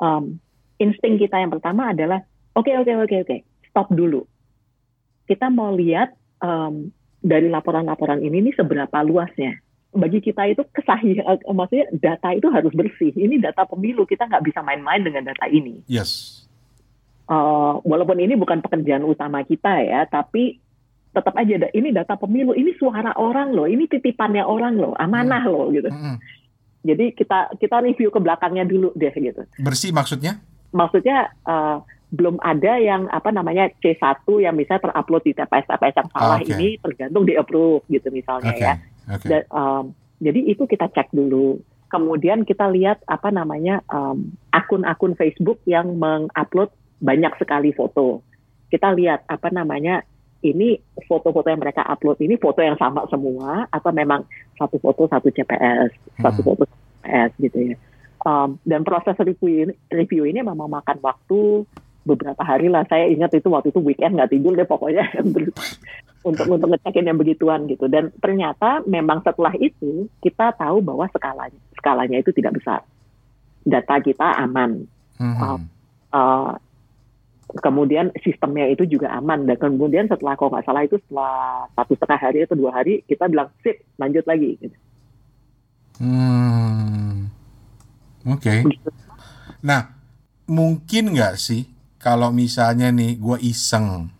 um, 0.00 0.40
insting 0.80 1.20
kita 1.20 1.36
yang 1.36 1.52
pertama 1.52 1.92
adalah 1.92 2.24
oke 2.56 2.64
okay, 2.64 2.80
oke 2.80 2.88
okay, 2.88 2.96
oke 2.96 3.12
okay, 3.12 3.18
oke 3.20 3.36
stop 3.68 3.92
dulu. 3.92 4.24
Kita 5.28 5.52
mau 5.52 5.76
lihat 5.76 6.16
um, 6.40 6.88
dari 7.20 7.52
laporan-laporan 7.52 8.24
ini 8.24 8.40
ini 8.40 8.50
seberapa 8.56 9.04
luasnya. 9.04 9.60
Bagi 9.96 10.20
kita 10.20 10.44
itu 10.46 10.62
kesahih, 10.70 11.24
uh, 11.24 11.40
maksudnya 11.56 11.88
data 11.96 12.36
itu 12.36 12.46
harus 12.52 12.72
bersih. 12.76 13.16
Ini 13.16 13.40
data 13.40 13.64
pemilu 13.64 14.04
kita 14.04 14.28
nggak 14.28 14.44
bisa 14.44 14.60
main-main 14.60 15.00
dengan 15.00 15.24
data 15.24 15.48
ini. 15.48 15.80
Yes. 15.88 16.44
Uh, 17.26 17.82
walaupun 17.82 18.22
ini 18.22 18.38
bukan 18.38 18.62
pekerjaan 18.62 19.02
utama 19.02 19.42
kita 19.42 19.82
ya, 19.82 20.06
tapi 20.06 20.60
tetap 21.16 21.32
aja 21.40 21.72
ini 21.72 21.96
data 21.96 22.14
pemilu, 22.20 22.52
ini 22.52 22.76
suara 22.76 23.16
orang 23.16 23.56
loh, 23.56 23.64
ini 23.64 23.88
titipannya 23.88 24.44
orang 24.44 24.76
loh, 24.76 24.92
amanah 25.00 25.42
hmm. 25.42 25.52
loh 25.52 25.66
gitu. 25.72 25.88
Hmm. 25.88 26.20
Jadi 26.86 27.16
kita 27.16 27.56
kita 27.56 27.82
review 27.82 28.12
ke 28.12 28.20
belakangnya 28.20 28.68
dulu 28.68 28.92
deh 28.94 29.10
gitu. 29.10 29.42
Bersih 29.58 29.90
maksudnya? 29.90 30.38
Maksudnya 30.70 31.34
uh, 31.48 31.80
belum 32.14 32.38
ada 32.38 32.78
yang 32.78 33.10
apa 33.10 33.34
namanya 33.34 33.66
C1 33.82 34.22
yang 34.38 34.54
bisa 34.54 34.78
terupload 34.78 35.26
di 35.26 35.32
TPS 35.34 35.66
TPS 35.66 35.94
yang 35.98 36.08
salah 36.14 36.38
okay. 36.38 36.54
ini 36.54 36.68
tergantung 36.78 37.26
di 37.26 37.34
approve 37.34 37.82
gitu 37.90 38.08
misalnya 38.14 38.54
okay. 38.54 38.62
ya. 38.62 38.74
Okay. 39.06 39.28
Dan, 39.30 39.42
um, 39.54 39.84
jadi 40.18 40.40
itu 40.50 40.66
kita 40.66 40.90
cek 40.90 41.14
dulu. 41.14 41.60
Kemudian 41.86 42.42
kita 42.42 42.66
lihat 42.66 43.06
apa 43.06 43.30
namanya 43.30 43.78
akun-akun 44.50 45.14
um, 45.14 45.18
Facebook 45.18 45.62
yang 45.70 45.94
mengupload 45.94 46.74
banyak 46.98 47.30
sekali 47.38 47.70
foto. 47.70 48.26
Kita 48.66 48.90
lihat 48.90 49.22
apa 49.30 49.54
namanya 49.54 50.02
ini 50.42 50.76
foto-foto 51.06 51.46
yang 51.46 51.62
mereka 51.62 51.86
upload 51.86 52.18
ini 52.20 52.34
foto 52.36 52.60
yang 52.60 52.74
sama 52.76 53.06
semua 53.08 53.70
atau 53.70 53.90
memang 53.94 54.26
satu 54.58 54.76
foto 54.82 55.06
satu 55.06 55.30
CPS, 55.30 55.94
hmm. 55.94 56.22
satu 56.26 56.40
foto 56.42 56.62
satu 56.66 56.82
CPS 57.02 57.30
gitu 57.38 57.58
ya. 57.72 57.76
Um, 58.26 58.58
dan 58.66 58.82
proses 58.82 59.14
review 59.22 59.70
ini, 59.70 59.74
review 59.94 60.26
ini 60.26 60.42
memang 60.42 60.66
makan 60.66 60.98
waktu 60.98 61.62
beberapa 62.02 62.42
hari 62.42 62.66
lah. 62.66 62.82
Saya 62.90 63.06
ingat 63.06 63.34
itu 63.38 63.46
waktu 63.46 63.70
itu 63.70 63.78
weekend 63.78 64.18
nggak 64.18 64.34
tidur 64.34 64.58
deh 64.58 64.66
pokoknya 64.66 65.06
untuk 66.22 66.46
untuk 66.48 66.68
ngecekin 66.72 67.06
yang 67.08 67.18
begituan 67.18 67.68
gitu. 67.68 67.90
Dan 67.90 68.14
ternyata 68.22 68.82
memang 68.88 69.20
setelah 69.20 69.52
itu 69.58 70.08
kita 70.22 70.54
tahu 70.56 70.80
bahwa 70.80 71.08
skalanya 71.12 71.60
skalanya 71.76 72.18
itu 72.20 72.30
tidak 72.32 72.56
besar. 72.56 72.80
Data 73.66 73.98
kita 74.00 74.38
aman. 74.46 74.86
Hmm. 75.16 75.36
Uh, 75.36 75.58
uh, 76.12 76.52
kemudian 77.62 78.10
sistemnya 78.20 78.66
itu 78.68 78.84
juga 78.84 79.14
aman 79.14 79.46
dan 79.46 79.56
kemudian 79.56 80.10
setelah 80.10 80.34
kalau 80.34 80.50
nggak 80.52 80.66
salah 80.66 80.82
itu 80.82 80.98
setelah 81.06 81.70
satu 81.78 81.92
setengah 81.94 82.20
hari 82.20 82.38
atau 82.42 82.56
dua 82.58 82.70
hari 82.74 83.06
kita 83.06 83.30
bilang 83.30 83.48
sip 83.62 83.86
lanjut 83.96 84.24
lagi 84.26 84.58
gitu. 84.60 84.76
Hmm. 85.96 87.30
Oke. 88.26 88.42
Okay. 88.42 88.60
Nah, 89.62 89.94
mungkin 90.50 91.14
nggak 91.14 91.38
sih 91.38 91.70
kalau 92.02 92.30
misalnya 92.34 92.90
nih 92.90 93.18
gue 93.18 93.38
iseng 93.46 94.10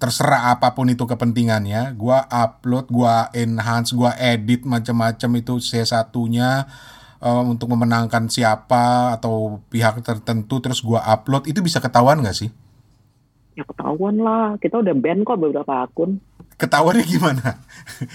terserah 0.00 0.56
apa 0.56 0.72
pun 0.72 0.88
itu 0.88 1.04
kepentingannya, 1.04 1.94
gue 1.94 2.18
upload, 2.30 2.88
gue 2.88 3.14
enhance, 3.36 3.92
gue 3.92 4.10
edit 4.18 4.64
macam-macam 4.64 5.30
itu 5.38 5.60
c 5.60 5.84
satunya 5.84 6.66
um, 7.22 7.54
untuk 7.54 7.70
memenangkan 7.70 8.26
siapa 8.26 9.14
atau 9.14 9.62
pihak 9.70 10.02
tertentu 10.02 10.58
terus 10.58 10.82
gua 10.82 11.06
upload 11.06 11.46
itu 11.46 11.62
bisa 11.62 11.78
ketahuan 11.78 12.20
nggak 12.20 12.36
sih? 12.36 12.50
Ya 13.54 13.62
ketahuan 13.62 14.18
lah, 14.18 14.58
kita 14.58 14.82
udah 14.82 14.94
ban 14.98 15.22
kok 15.22 15.38
beberapa 15.38 15.86
akun. 15.86 16.18
Ketahuannya 16.58 17.04
gimana? 17.06 17.62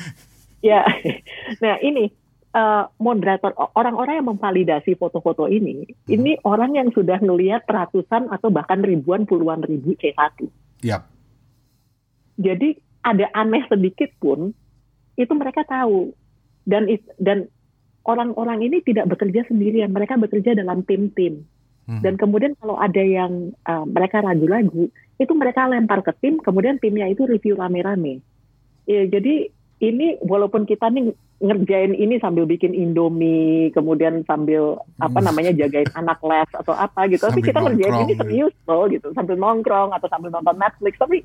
ya, 0.69 0.83
nah 1.63 1.79
ini 1.79 2.11
uh, 2.51 2.89
moderator 2.99 3.55
orang-orang 3.73 4.19
yang 4.21 4.29
memvalidasi 4.35 4.99
foto-foto 4.99 5.47
ini, 5.47 5.87
hmm. 5.87 6.09
ini 6.11 6.31
orang 6.43 6.75
yang 6.75 6.89
sudah 6.91 7.17
ngelihat 7.23 7.63
ratusan 7.65 8.27
atau 8.29 8.51
bahkan 8.51 8.83
ribuan 8.83 9.23
puluhan 9.23 9.63
ribu 9.63 9.95
C1. 9.95 10.45
Yap. 10.83 11.16
Jadi 12.37 12.77
ada 13.01 13.25
aneh 13.33 13.65
sedikit 13.67 14.13
pun 14.21 14.53
itu 15.17 15.33
mereka 15.33 15.65
tahu 15.65 16.13
dan 16.69 16.85
dan 17.17 17.49
orang-orang 18.07 18.63
ini 18.63 18.79
tidak 18.81 19.11
bekerja 19.11 19.43
sendirian, 19.51 19.91
mereka 19.91 20.15
bekerja 20.15 20.55
dalam 20.55 20.81
tim-tim. 20.87 21.43
Hmm. 21.87 22.03
Dan 22.03 22.15
kemudian 22.15 22.55
kalau 22.59 22.79
ada 22.79 22.99
yang 22.99 23.51
uh, 23.67 23.83
mereka 23.83 24.23
ragu-ragu, 24.23 24.87
itu 25.19 25.33
mereka 25.35 25.67
lempar 25.67 26.03
ke 26.03 26.15
tim, 26.19 26.39
kemudian 26.39 26.79
timnya 26.79 27.07
itu 27.11 27.27
review 27.27 27.55
rame-rame. 27.59 28.23
Ya, 28.87 29.07
jadi 29.07 29.51
ini 29.83 30.19
walaupun 30.23 30.63
kita 30.67 30.89
nih 30.89 31.11
ngerjain 31.37 31.93
ini 31.93 32.17
sambil 32.19 32.43
bikin 32.43 32.73
indomie, 32.73 33.69
kemudian 33.71 34.23
sambil 34.27 34.79
hmm. 34.79 35.03
apa 35.03 35.19
namanya 35.23 35.51
jagain 35.55 35.87
anak 35.99 36.19
les 36.23 36.49
atau 36.55 36.75
apa 36.75 37.07
gitu, 37.11 37.23
tapi 37.27 37.43
kita 37.43 37.59
ngerjain 37.59 38.07
ini 38.07 38.13
serius 38.15 38.55
loh 38.67 38.87
gitu, 38.91 39.11
sambil 39.15 39.35
nongkrong 39.35 39.91
atau 39.95 40.07
sambil 40.11 40.31
nonton 40.31 40.55
Netflix, 40.59 40.95
tapi 40.99 41.23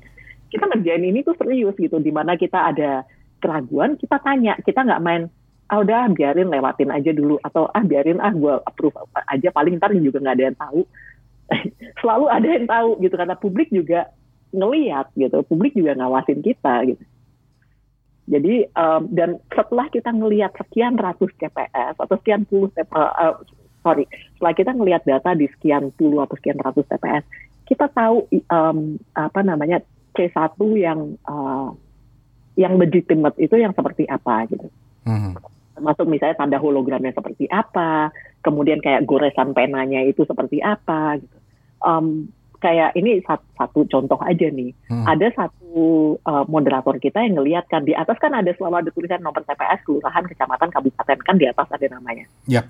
kita 0.53 0.69
ngerjain 0.69 1.01
ini 1.01 1.25
tuh 1.25 1.33
serius 1.33 1.73
gitu, 1.81 1.97
di 1.97 2.13
mana 2.13 2.37
kita 2.37 2.69
ada 2.69 3.01
keraguan, 3.41 3.97
kita 3.97 4.21
tanya, 4.21 4.53
kita 4.61 4.85
nggak 4.85 5.01
main 5.01 5.25
ah 5.73 5.81
udah 5.81 6.13
biarin 6.13 6.53
lewatin 6.53 6.93
aja 6.93 7.09
dulu. 7.09 7.41
Atau 7.41 7.65
ah 7.73 7.81
biarin 7.81 8.21
ah 8.21 8.29
gue 8.29 8.53
approve 8.61 8.93
aja. 9.25 9.49
Paling 9.49 9.81
ntar 9.81 9.89
juga 9.97 10.21
nggak 10.21 10.35
ada 10.37 10.45
yang 10.53 10.57
tahu. 10.61 10.81
Selalu 11.99 12.25
ada 12.29 12.47
yang 12.47 12.65
tahu 12.69 12.89
gitu 13.01 13.15
karena 13.17 13.35
publik 13.35 13.73
juga 13.73 14.13
ngeliat 14.53 15.09
gitu 15.17 15.41
publik 15.49 15.73
juga 15.73 15.97
ngawasin 15.97 16.45
kita 16.45 16.85
gitu. 16.93 17.03
Jadi 18.23 18.69
um, 18.77 19.09
dan 19.11 19.41
setelah 19.51 19.89
kita 19.91 20.13
ngelihat 20.13 20.55
sekian 20.55 20.95
ratus 20.95 21.33
TPS 21.35 21.97
atau 21.99 22.15
sekian 22.21 22.47
puluh 22.47 22.71
TPS, 22.71 22.95
uh, 22.95 23.35
sorry 23.83 24.07
setelah 24.37 24.53
kita 24.55 24.71
ngelihat 24.71 25.03
data 25.03 25.35
di 25.35 25.49
sekian 25.51 25.91
puluh 25.99 26.23
atau 26.23 26.39
sekian 26.39 26.55
ratus 26.61 26.87
TPS 26.87 27.25
kita 27.67 27.91
tahu 27.91 28.23
um, 28.47 28.95
apa 29.11 29.43
namanya 29.43 29.83
C1 30.13 30.57
yang 30.77 31.17
uh, 31.25 31.73
yang 32.53 32.77
legitimate 32.77 33.37
itu 33.41 33.57
yang 33.57 33.73
seperti 33.73 34.05
apa 34.05 34.45
gitu. 34.47 34.69
Hmm 35.03 35.35
termasuk 35.73 36.05
misalnya 36.07 36.37
tanda 36.37 36.57
hologramnya 36.61 37.11
seperti 37.11 37.49
apa, 37.49 38.13
kemudian 38.45 38.79
kayak 38.79 39.03
goresan 39.09 39.51
penanya 39.57 40.05
itu 40.05 40.23
seperti 40.23 40.61
apa 40.61 41.17
gitu. 41.19 41.37
Um, 41.83 42.31
kayak 42.63 42.95
ini 42.95 43.19
satu, 43.27 43.43
satu 43.59 43.79
contoh 43.91 44.15
aja 44.23 44.47
nih. 44.47 44.71
Hmm. 44.87 45.03
Ada 45.03 45.35
satu 45.35 46.15
uh, 46.23 46.45
moderator 46.47 46.95
kita 46.95 47.19
yang 47.19 47.35
ngelihat 47.35 47.67
kan 47.67 47.83
di 47.83 47.91
atas 47.91 48.15
kan 48.23 48.31
ada 48.31 48.55
selalu 48.55 48.87
ada 48.87 48.91
tulisan 48.95 49.19
nomor 49.19 49.43
TPS 49.43 49.83
kelurahan, 49.83 50.23
kecamatan, 50.23 50.71
kabupaten 50.71 51.19
kan 51.27 51.35
di 51.35 51.45
atas 51.51 51.67
ada 51.67 51.85
namanya. 51.91 52.23
Yep. 52.47 52.65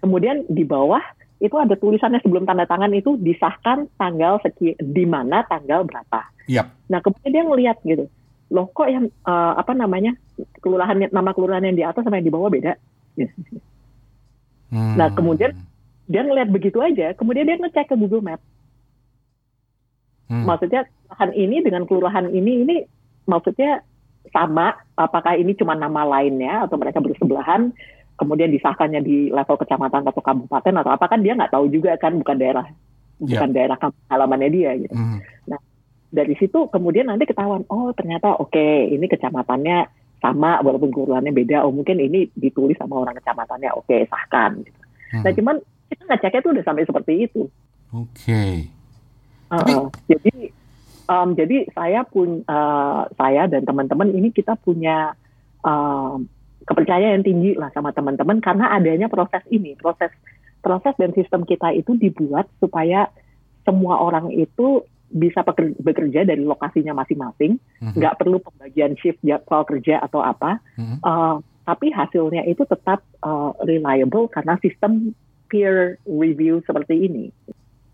Kemudian 0.00 0.48
di 0.48 0.64
bawah 0.64 1.02
itu 1.36 1.52
ada 1.60 1.76
tulisannya 1.76 2.20
sebelum 2.24 2.48
tanda 2.48 2.64
tangan 2.64 2.92
itu 2.96 3.20
disahkan 3.20 3.92
tanggal 4.00 4.40
sekian 4.40 4.76
di 4.80 5.04
mana 5.04 5.44
tanggal 5.44 5.84
berapa. 5.84 6.20
Yep. 6.48 6.66
Nah 6.88 6.98
kemudian 7.04 7.32
dia 7.32 7.44
ngelihat 7.44 7.76
gitu 7.84 8.08
loh 8.46 8.70
kok 8.70 8.86
yang 8.86 9.10
uh, 9.26 9.58
apa 9.58 9.74
namanya 9.74 10.14
kelurahan 10.62 11.10
nama 11.10 11.34
kelurahan 11.34 11.66
yang 11.66 11.76
di 11.76 11.82
atas 11.82 12.06
sama 12.06 12.22
yang 12.22 12.30
di 12.30 12.34
bawah 12.34 12.48
beda. 12.48 12.78
Hmm. 14.70 14.94
Nah 14.94 15.10
kemudian 15.12 15.54
dia 16.06 16.22
ngeliat 16.22 16.50
begitu 16.54 16.78
aja, 16.78 17.10
kemudian 17.18 17.46
dia 17.46 17.58
ngecek 17.58 17.90
ke 17.90 17.94
Google 17.98 18.22
Map. 18.22 18.40
Hmm. 20.30 20.46
Maksudnya 20.46 20.86
kelurahan 20.86 21.32
ini 21.34 21.56
dengan 21.62 21.82
kelurahan 21.86 22.26
ini 22.30 22.52
ini 22.62 22.76
maksudnya 23.26 23.82
sama, 24.34 24.74
apakah 24.98 25.38
ini 25.38 25.54
cuma 25.54 25.78
nama 25.78 26.02
lainnya 26.02 26.66
atau 26.66 26.78
mereka 26.78 26.98
bersebelahan, 26.98 27.70
kemudian 28.16 28.50
disahkannya 28.52 29.00
di 29.04 29.28
level 29.28 29.56
kecamatan 29.60 30.04
atau 30.04 30.22
kabupaten 30.24 30.74
atau 30.82 30.90
apa 30.92 31.04
kan 31.06 31.20
dia 31.20 31.36
nggak 31.36 31.52
tahu 31.52 31.68
juga 31.68 31.96
kan 32.00 32.16
bukan 32.16 32.36
daerah 32.36 32.66
bukan 33.16 33.48
yeah. 33.52 33.56
daerah 33.56 33.76
halamannya 34.12 34.50
dia 34.52 34.70
gitu. 34.76 34.92
Hmm. 34.96 35.20
Nah 35.48 35.60
dari 36.10 36.34
situ 36.38 36.70
kemudian 36.72 37.10
nanti 37.10 37.28
ketahuan 37.28 37.66
oh 37.68 37.92
ternyata 37.92 38.38
oke 38.38 38.52
okay, 38.52 38.88
ini 38.88 39.04
kecamatannya 39.10 39.90
sama 40.22 40.64
walaupun 40.64 40.88
kelurahannya 40.88 41.34
beda 41.34 41.66
oh 41.66 41.72
mungkin 41.74 42.00
ini 42.00 42.32
ditulis 42.32 42.78
sama 42.80 43.04
orang 43.04 43.20
kecamatannya 43.20 43.70
oke 43.76 43.84
okay, 43.84 44.08
sahkan 44.08 44.64
gitu. 44.64 44.80
hmm. 45.12 45.22
nah 45.26 45.32
cuman 45.34 45.56
kita 45.92 46.02
ngeceknya 46.08 46.40
tuh 46.40 46.52
udah 46.56 46.64
sampai 46.64 46.84
seperti 46.88 47.12
itu 47.28 47.42
oke 47.92 48.08
okay. 48.16 48.70
uh, 49.52 49.60
Tapi... 49.60 49.92
jadi 50.08 50.34
Um, 51.06 51.38
jadi 51.38 51.70
saya 51.70 52.02
pun 52.02 52.42
uh, 52.50 53.06
saya 53.14 53.46
dan 53.46 53.62
teman-teman 53.62 54.10
ini 54.10 54.34
kita 54.34 54.58
punya 54.58 55.14
um, 55.62 56.26
kepercayaan 56.66 57.22
yang 57.22 57.26
tinggi 57.26 57.50
lah 57.54 57.70
sama 57.72 57.94
teman-teman 57.94 58.42
karena 58.42 58.74
adanya 58.74 59.06
proses 59.06 59.42
ini, 59.48 59.78
proses 59.78 60.10
proses 60.60 60.94
dan 60.98 61.14
sistem 61.14 61.46
kita 61.46 61.70
itu 61.72 61.94
dibuat 61.94 62.50
supaya 62.58 63.06
semua 63.62 64.02
orang 64.02 64.34
itu 64.34 64.82
bisa 65.06 65.46
bekerja 65.78 66.26
dari 66.26 66.42
lokasinya 66.42 66.98
masing-masing, 66.98 67.62
mm-hmm. 67.62 67.94
nggak 67.94 68.16
perlu 68.18 68.42
pembagian 68.42 68.98
shift 68.98 69.22
jadwal 69.22 69.62
kerja 69.62 70.02
atau 70.02 70.18
apa, 70.18 70.58
uh, 71.06 71.38
tapi 71.62 71.94
hasilnya 71.94 72.42
itu 72.50 72.66
tetap 72.66 73.06
uh, 73.22 73.54
reliable 73.62 74.26
karena 74.26 74.58
sistem 74.58 75.14
peer 75.46 76.02
review 76.06 76.58
seperti 76.66 77.06
ini. 77.06 77.30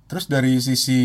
Terus 0.08 0.28
dari 0.28 0.60
sisi 0.60 1.00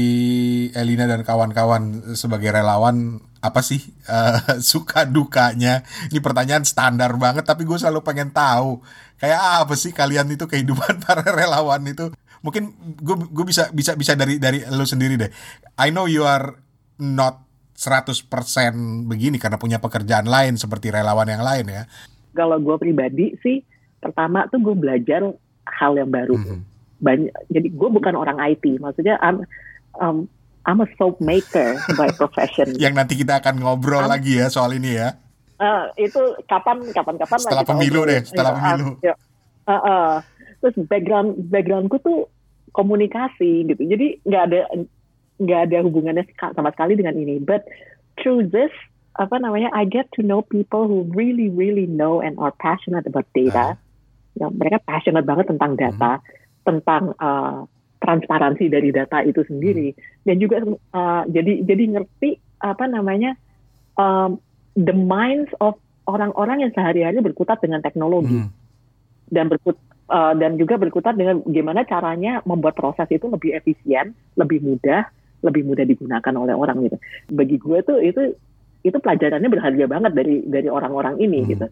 Elina 0.76 1.08
dan 1.08 1.24
kawan-kawan 1.24 2.16
sebagai 2.16 2.52
relawan 2.52 3.24
apa 3.48 3.64
sih 3.64 3.80
uh, 4.12 4.60
suka 4.72 5.08
dukanya? 5.08 5.82
Ini 6.12 6.20
pertanyaan 6.20 6.68
standar 6.68 7.16
banget 7.16 7.48
tapi 7.48 7.64
gue 7.64 7.78
selalu 7.80 8.04
pengen 8.04 8.36
tahu 8.36 8.84
kayak 9.18 9.66
apa 9.66 9.74
sih 9.74 9.96
kalian 9.96 10.28
itu 10.30 10.46
kehidupan 10.46 11.00
para 11.06 11.24
relawan 11.24 11.82
itu? 11.88 12.12
Mungkin 12.44 12.76
gue 13.02 13.16
gue 13.32 13.46
bisa 13.48 13.72
bisa 13.72 13.96
bisa 13.96 14.14
dari 14.14 14.38
dari 14.38 14.62
lo 14.68 14.86
sendiri 14.86 15.16
deh. 15.16 15.32
I 15.80 15.90
know 15.90 16.06
you 16.06 16.28
are 16.28 16.60
not 17.02 17.48
100% 17.78 18.26
begini 19.06 19.38
karena 19.38 19.62
punya 19.62 19.78
pekerjaan 19.78 20.26
lain 20.26 20.58
seperti 20.58 20.90
relawan 20.90 21.30
yang 21.30 21.46
lain 21.46 21.66
ya. 21.70 21.84
Kalau 22.34 22.58
gue 22.62 22.76
pribadi 22.78 23.38
sih 23.42 23.62
pertama 23.98 24.46
tuh 24.50 24.62
gue 24.62 24.76
belajar 24.78 25.26
hal 25.66 25.94
yang 25.98 26.10
baru. 26.10 26.38
Mm 26.38 26.46
-hmm 26.46 26.78
banyak 26.98 27.34
jadi 27.54 27.68
gue 27.70 27.90
bukan 27.94 28.14
orang 28.18 28.38
IT 28.42 28.82
maksudnya 28.82 29.22
I'm 29.22 29.46
um, 30.02 30.26
I'm 30.68 30.84
a 30.84 30.88
soap 31.00 31.24
maker 31.24 31.80
by 31.96 32.12
profession. 32.12 32.76
Yang 32.84 32.94
nanti 33.00 33.14
kita 33.16 33.40
akan 33.40 33.64
ngobrol 33.64 34.04
I'm, 34.04 34.12
lagi 34.12 34.36
ya 34.36 34.52
soal 34.52 34.76
ini 34.76 35.00
ya. 35.00 35.16
Uh, 35.58 35.90
itu 35.98 36.20
kapan 36.46 36.86
kapan 36.94 37.18
kapan 37.18 37.40
setelah 37.42 37.66
pemilu 37.66 38.06
deh 38.06 38.22
setelah 38.22 38.54
ya, 38.54 38.60
pemilu. 38.62 38.90
ya. 39.02 39.16
uh, 39.66 39.74
uh, 39.74 40.12
terus 40.62 40.76
background 40.86 41.50
backgroundku 41.50 41.98
tuh 42.04 42.30
komunikasi 42.76 43.66
gitu. 43.66 43.82
Jadi 43.82 44.22
nggak 44.28 44.44
ada 44.52 44.60
nggak 45.42 45.62
ada 45.72 45.78
hubungannya 45.82 46.30
sama 46.38 46.70
sekali 46.76 46.94
dengan 47.00 47.18
ini. 47.18 47.42
But 47.42 47.66
through 48.22 48.52
this 48.54 48.70
apa 49.18 49.42
namanya 49.42 49.74
I 49.74 49.90
get 49.90 50.14
to 50.20 50.22
know 50.22 50.46
people 50.46 50.86
who 50.86 51.10
really 51.16 51.50
really 51.50 51.90
know 51.90 52.22
and 52.22 52.38
are 52.38 52.54
passionate 52.54 53.08
about 53.08 53.26
data. 53.32 53.74
Uh. 53.74 53.86
ya 54.38 54.54
mereka 54.54 54.78
passionate 54.86 55.26
banget 55.26 55.50
tentang 55.50 55.74
data 55.74 56.22
uh 56.22 56.36
tentang 56.68 57.16
uh, 57.16 57.64
transparansi 57.98 58.70
dari 58.70 58.94
data 58.94 59.26
itu 59.26 59.42
sendiri 59.46 59.94
dan 60.24 60.38
juga 60.38 60.62
uh, 60.94 61.24
jadi 61.26 61.66
jadi 61.66 61.84
ngerti 61.98 62.38
apa 62.62 62.86
namanya 62.86 63.34
um, 63.98 64.38
the 64.78 64.94
minds 64.94 65.50
of 65.58 65.78
orang-orang 66.08 66.64
yang 66.66 66.72
sehari-hari 66.72 67.20
berkutat 67.20 67.60
dengan 67.60 67.84
teknologi 67.84 68.38
hmm. 68.38 68.50
dan 69.34 69.52
berkut 69.52 69.76
uh, 70.08 70.34
dan 70.38 70.56
juga 70.56 70.80
berkutat 70.80 71.20
dengan 71.20 71.44
gimana 71.46 71.84
caranya 71.84 72.40
membuat 72.48 72.80
proses 72.80 73.08
itu 73.12 73.28
lebih 73.28 73.54
efisien, 73.54 74.16
lebih 74.40 74.64
mudah, 74.64 75.08
lebih 75.44 75.68
mudah 75.68 75.84
digunakan 75.84 76.34
oleh 76.34 76.56
orang 76.56 76.88
gitu. 76.88 76.98
Bagi 77.32 77.58
gue 77.60 77.78
tuh 77.84 78.00
itu 78.00 78.22
itu 78.86 78.98
pelajarannya 79.04 79.50
berharga 79.52 79.86
banget 79.90 80.12
dari 80.16 80.36
dari 80.48 80.70
orang-orang 80.72 81.20
ini 81.20 81.44
hmm. 81.44 81.50
gitu. 81.52 81.68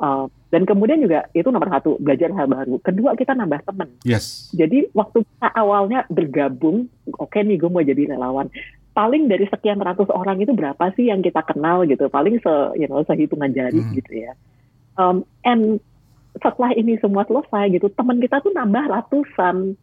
Uh, 0.00 0.26
dan 0.52 0.68
kemudian 0.68 1.00
juga 1.00 1.28
itu 1.32 1.48
nomor 1.48 1.68
satu 1.72 1.96
belajar 1.96 2.28
hal 2.36 2.48
baru. 2.48 2.76
Kedua 2.84 3.16
kita 3.16 3.32
nambah 3.32 3.64
teman. 3.64 3.88
Yes. 4.04 4.52
Jadi 4.52 4.92
waktu 4.92 5.24
kita 5.24 5.48
awalnya 5.56 6.04
bergabung, 6.12 6.92
oke 7.16 7.32
okay 7.32 7.40
nih 7.40 7.56
gue 7.56 7.70
mau 7.72 7.84
jadi 7.84 8.12
relawan. 8.12 8.52
Paling 8.92 9.32
dari 9.32 9.48
sekian 9.48 9.80
ratus 9.80 10.12
orang 10.12 10.44
itu 10.44 10.52
berapa 10.52 10.92
sih 10.92 11.08
yang 11.08 11.24
kita 11.24 11.40
kenal 11.48 11.88
gitu? 11.88 12.12
Paling 12.12 12.36
se, 12.44 12.54
you 12.76 12.84
know, 12.84 13.00
sehitungan 13.08 13.48
jari 13.56 13.80
hmm. 13.80 13.96
gitu 13.96 14.12
ya. 14.28 14.36
Um, 15.00 15.24
and 15.48 15.80
setelah 16.36 16.76
ini 16.76 17.00
semua 17.00 17.24
selesai 17.24 17.72
gitu, 17.72 17.88
teman 17.88 18.20
kita 18.20 18.44
tuh 18.44 18.52
nambah 18.52 18.92
ratusan 18.92 19.80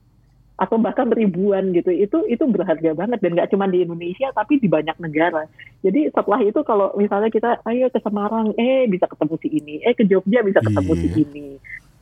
atau 0.59 0.75
bahkan 0.75 1.07
ribuan 1.07 1.71
gitu. 1.71 1.87
Itu 1.87 2.27
itu 2.27 2.43
berharga 2.43 2.91
banget. 2.91 3.23
Dan 3.23 3.39
nggak 3.39 3.49
cuma 3.55 3.71
di 3.71 3.87
Indonesia 3.87 4.27
tapi 4.35 4.59
di 4.59 4.67
banyak 4.67 4.99
negara. 4.99 5.47
Jadi 5.79 6.11
setelah 6.11 6.43
itu 6.43 6.59
kalau 6.67 6.91
misalnya 6.99 7.31
kita 7.31 7.63
ayo 7.63 7.87
ke 7.87 8.03
Semarang 8.03 8.51
eh 8.59 8.83
bisa 8.91 9.07
ketemu 9.07 9.35
si 9.39 9.47
ini. 9.47 9.75
Eh 9.87 9.95
ke 9.95 10.03
Jogja 10.03 10.43
bisa 10.43 10.59
ketemu 10.59 10.91
yeah. 10.91 11.01
si 11.01 11.07
iya. 11.07 11.15
ini. 11.23 11.47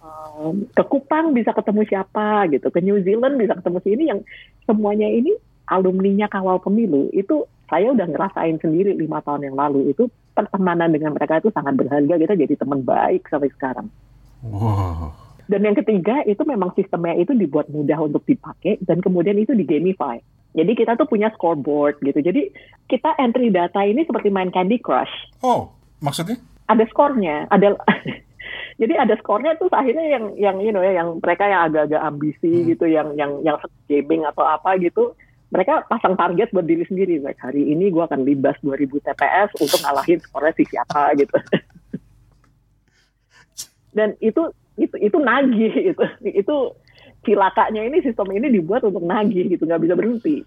Um, 0.08 0.66
ke 0.74 0.84
Kupang 0.90 1.38
bisa 1.38 1.54
ketemu 1.54 1.82
siapa 1.86 2.50
gitu. 2.50 2.68
Ke 2.74 2.82
New 2.82 2.98
Zealand 3.06 3.38
bisa 3.38 3.54
ketemu 3.54 3.78
si 3.86 3.90
ini. 3.94 4.04
Yang 4.10 4.20
semuanya 4.66 5.08
ini 5.08 5.38
alumninya 5.70 6.26
kawal 6.26 6.58
pemilu. 6.58 7.14
Itu 7.14 7.46
saya 7.70 7.94
udah 7.94 8.10
ngerasain 8.10 8.58
sendiri 8.58 8.98
lima 8.98 9.22
tahun 9.22 9.54
yang 9.54 9.56
lalu. 9.56 9.94
Itu 9.94 10.10
pertemanan 10.34 10.90
dengan 10.90 11.14
mereka 11.14 11.38
itu 11.46 11.54
sangat 11.54 11.78
berharga. 11.78 12.18
Kita 12.18 12.34
jadi 12.34 12.54
teman 12.58 12.82
baik 12.82 13.30
sampai 13.30 13.54
sekarang. 13.54 13.88
Wow 14.42 15.27
dan 15.48 15.64
yang 15.64 15.76
ketiga 15.80 16.28
itu 16.28 16.44
memang 16.44 16.76
sistemnya 16.76 17.16
itu 17.16 17.32
dibuat 17.32 17.72
mudah 17.72 17.98
untuk 18.04 18.28
dipakai 18.28 18.84
dan 18.84 19.00
kemudian 19.00 19.40
itu 19.40 19.56
digamify. 19.56 20.20
Jadi 20.52 20.72
kita 20.76 21.00
tuh 21.00 21.08
punya 21.08 21.32
scoreboard 21.36 22.04
gitu. 22.04 22.20
Jadi 22.20 22.52
kita 22.92 23.16
entry 23.16 23.48
data 23.48 23.80
ini 23.84 24.04
seperti 24.04 24.28
main 24.28 24.52
Candy 24.52 24.80
Crush. 24.84 25.12
Oh, 25.40 25.72
maksudnya? 26.04 26.36
Ada 26.68 26.84
skornya, 26.92 27.48
ada 27.48 27.80
jadi 28.82 28.94
ada 29.00 29.16
skornya 29.24 29.56
tuh 29.56 29.72
akhirnya 29.72 30.06
yang 30.12 30.26
yang 30.36 30.58
you 30.60 30.76
know 30.76 30.84
ya 30.84 31.00
yang 31.00 31.16
mereka 31.24 31.48
yang 31.48 31.72
agak-agak 31.72 32.02
ambisi 32.04 32.52
hmm. 32.52 32.66
gitu 32.76 32.86
yang 32.92 33.16
yang 33.16 33.40
yang 33.42 33.56
gaming 33.88 34.28
atau 34.28 34.44
apa 34.44 34.76
gitu 34.78 35.16
mereka 35.48 35.88
pasang 35.88 36.20
target 36.20 36.52
buat 36.52 36.68
diri 36.68 36.84
sendiri 36.84 37.24
like 37.24 37.40
hari 37.40 37.72
ini 37.72 37.88
gue 37.88 38.04
akan 38.04 38.28
libas 38.28 38.60
2000 38.60 39.00
TPS 39.00 39.50
untuk 39.64 39.80
ngalahin 39.80 40.20
skornya 40.20 40.54
si 40.60 40.64
siapa 40.68 41.16
gitu 41.16 41.38
dan 43.98 44.14
itu 44.20 44.52
itu 44.78 44.96
itu 45.02 45.18
nagih 45.18 45.74
itu 45.92 46.04
itu 46.24 46.56
cilakanya 47.26 47.82
ini 47.84 47.98
sistem 48.06 48.30
ini 48.32 48.48
dibuat 48.54 48.86
untuk 48.86 49.04
nagih 49.04 49.50
gitu. 49.52 49.66
Nggak 49.66 49.84
bisa 49.84 49.94
berhenti. 49.98 50.38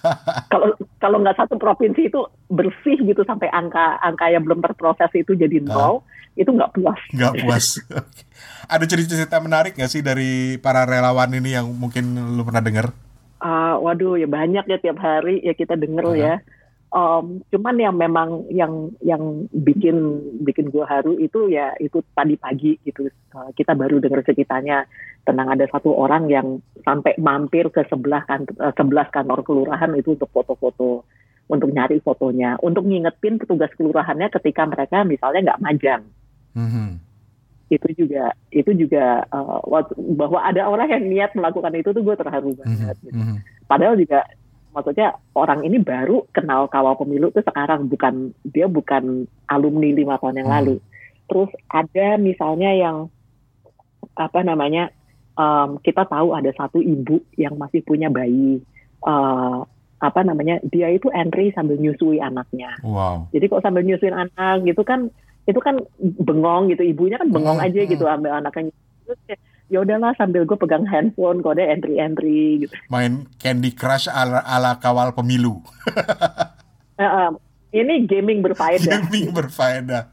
Kalau 0.52 0.76
kalau 1.00 1.18
nggak 1.24 1.38
satu 1.40 1.56
provinsi 1.56 2.12
itu 2.12 2.20
bersih 2.52 3.00
gitu 3.00 3.24
sampai 3.24 3.48
angka 3.48 3.96
angka 4.02 4.28
yang 4.28 4.44
belum 4.44 4.60
terproses 4.60 5.08
itu 5.16 5.32
jadi 5.32 5.62
nol 5.62 5.80
uh, 5.80 5.96
itu 6.36 6.50
nggak 6.52 6.72
puas. 6.76 7.00
Nggak 7.16 7.34
puas. 7.44 7.66
Ada 8.68 8.84
cerita-cerita 8.84 9.40
menarik 9.40 9.72
nggak 9.78 9.90
sih 9.90 10.02
dari 10.04 10.60
para 10.60 10.84
relawan 10.84 11.32
ini 11.32 11.56
yang 11.56 11.70
mungkin 11.72 12.12
lu 12.12 12.42
pernah 12.44 12.60
dengar? 12.60 12.92
Uh, 13.40 13.80
waduh 13.80 14.20
ya 14.20 14.28
banyak 14.28 14.68
ya 14.68 14.78
tiap 14.82 15.00
hari. 15.00 15.40
Ya 15.40 15.56
kita 15.56 15.80
denger 15.80 16.04
uh 16.04 16.12
-huh. 16.12 16.20
ya 16.20 16.34
Um, 16.90 17.38
cuman 17.54 17.78
yang 17.78 17.94
memang 17.94 18.50
yang 18.50 18.90
yang 18.98 19.46
bikin 19.54 20.26
bikin 20.42 20.74
gue 20.74 20.82
haru 20.82 21.22
itu 21.22 21.46
ya 21.46 21.70
itu 21.78 22.02
tadi 22.18 22.34
pagi 22.34 22.82
gitu 22.82 23.06
uh, 23.30 23.54
kita 23.54 23.78
baru 23.78 24.02
dengar 24.02 24.26
ceritanya 24.26 24.90
tentang 25.22 25.54
ada 25.54 25.70
satu 25.70 25.94
orang 25.94 26.26
yang 26.26 26.58
sampai 26.82 27.14
mampir 27.22 27.70
ke 27.70 27.86
sebelah 27.86 28.26
kan 28.26 28.42
uh, 28.58 28.74
sebelah 28.74 29.06
kantor 29.06 29.46
kelurahan 29.46 29.94
itu 29.94 30.18
untuk 30.18 30.34
foto-foto 30.34 31.06
untuk 31.46 31.70
nyari 31.70 32.02
fotonya 32.02 32.58
untuk 32.58 32.82
ngingetin 32.82 33.38
petugas 33.38 33.70
kelurahannya 33.78 34.26
ketika 34.26 34.66
mereka 34.66 35.06
misalnya 35.06 35.54
nggak 35.54 35.62
majang 35.62 36.02
mm-hmm. 36.58 36.98
itu 37.70 37.88
juga 38.02 38.34
itu 38.50 38.70
juga 38.74 39.30
uh, 39.30 39.62
bahwa 40.18 40.42
ada 40.42 40.66
orang 40.66 40.90
yang 40.90 41.06
niat 41.06 41.30
melakukan 41.38 41.70
itu 41.78 41.94
tuh 41.94 42.02
gue 42.02 42.18
terharu 42.18 42.50
banget 42.58 42.98
mm-hmm. 42.98 43.06
gitu. 43.06 43.22
Padahal 43.70 43.94
juga 43.94 44.26
maksudnya 44.70 45.18
orang 45.34 45.66
ini 45.66 45.82
baru 45.82 46.26
kenal 46.30 46.70
kawal 46.70 46.94
pemilu 46.94 47.30
itu 47.34 47.42
sekarang 47.42 47.90
bukan 47.90 48.30
dia 48.46 48.70
bukan 48.70 49.26
alumni 49.50 49.90
lima 49.90 50.14
tahun 50.22 50.42
yang 50.42 50.48
hmm. 50.50 50.56
lalu. 50.58 50.76
Terus 51.30 51.50
ada 51.70 52.08
misalnya 52.18 52.70
yang 52.74 52.96
apa 54.18 54.40
namanya 54.42 54.90
um, 55.38 55.78
kita 55.82 56.06
tahu 56.06 56.34
ada 56.34 56.50
satu 56.54 56.82
ibu 56.82 57.22
yang 57.38 57.54
masih 57.58 57.82
punya 57.86 58.10
bayi 58.10 58.62
uh, 59.06 59.62
apa 60.00 60.20
namanya 60.24 60.58
dia 60.64 60.88
itu 60.90 61.12
entry 61.12 61.52
sambil 61.52 61.76
nyusui 61.76 62.18
anaknya. 62.18 62.72
Wow. 62.80 63.28
Jadi 63.30 63.44
kok 63.46 63.62
sambil 63.62 63.84
nyusuin 63.84 64.16
anak 64.16 64.64
gitu 64.64 64.82
kan 64.82 65.12
itu 65.48 65.60
kan 65.60 65.82
bengong 66.00 66.70
gitu 66.70 66.84
ibunya 66.84 67.18
kan 67.18 67.28
bengong 67.32 67.58
hmm, 67.58 67.66
aja 67.66 67.80
gitu 67.88 68.04
hmm. 68.06 68.14
ambil 68.20 68.32
anaknya 68.38 68.72
ya 69.70 69.86
udahlah 69.86 70.12
sambil 70.18 70.42
gue 70.42 70.58
pegang 70.58 70.82
handphone 70.84 71.40
kode 71.40 71.62
entry 71.62 72.02
entry 72.02 72.66
gitu. 72.66 72.74
Main 72.90 73.30
Candy 73.38 73.70
Crush 73.70 74.10
ala, 74.10 74.42
ala 74.42 74.76
kawal 74.82 75.14
pemilu. 75.14 75.62
Uh, 77.00 77.08
uh, 77.08 77.30
ini 77.72 78.04
gaming 78.04 78.44
berfaedah. 78.44 79.08
Gaming 79.08 79.32
berfaedah. 79.32 80.12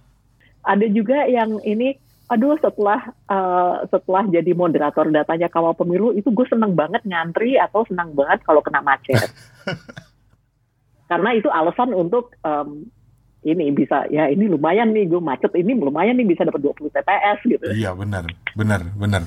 Ada 0.64 0.88
juga 0.88 1.28
yang 1.28 1.60
ini 1.68 2.00
aduh 2.32 2.56
setelah 2.64 3.12
uh, 3.28 3.84
setelah 3.92 4.24
jadi 4.32 4.56
moderator 4.56 5.04
datanya 5.12 5.52
kawal 5.52 5.76
pemilu 5.76 6.16
itu 6.16 6.32
gue 6.32 6.48
seneng 6.48 6.80
banget 6.80 7.04
ngantri 7.04 7.60
atau 7.60 7.84
senang 7.92 8.16
banget 8.16 8.40
kalau 8.48 8.64
kena 8.64 8.80
macet. 8.80 9.20
Karena 11.12 11.36
itu 11.36 11.52
alasan 11.52 11.92
untuk 11.92 12.36
um, 12.40 12.88
ini 13.48 13.72
bisa 13.72 14.04
ya 14.12 14.28
ini 14.28 14.52
lumayan 14.52 14.92
nih 14.92 15.08
gue 15.08 15.22
macet 15.24 15.56
ini 15.56 15.72
lumayan 15.78 16.20
nih 16.20 16.28
bisa 16.28 16.44
dapat 16.44 16.60
20 16.60 16.92
TPS 16.92 17.40
gitu. 17.48 17.64
Iya 17.72 17.96
benar, 17.96 18.28
benar, 18.52 18.82
benar. 19.00 19.24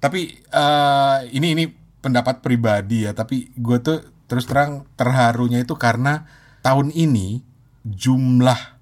Tapi 0.00 0.40
uh, 0.52 1.24
ini 1.28 1.52
ini 1.52 1.64
pendapat 2.00 2.40
pribadi 2.40 3.04
ya, 3.04 3.12
tapi 3.12 3.52
gue 3.52 3.78
tuh 3.80 4.00
terus 4.24 4.48
terang 4.48 4.88
terharunya 4.96 5.60
itu 5.60 5.76
karena 5.76 6.24
tahun 6.64 6.92
ini 6.92 7.44
jumlah 7.84 8.80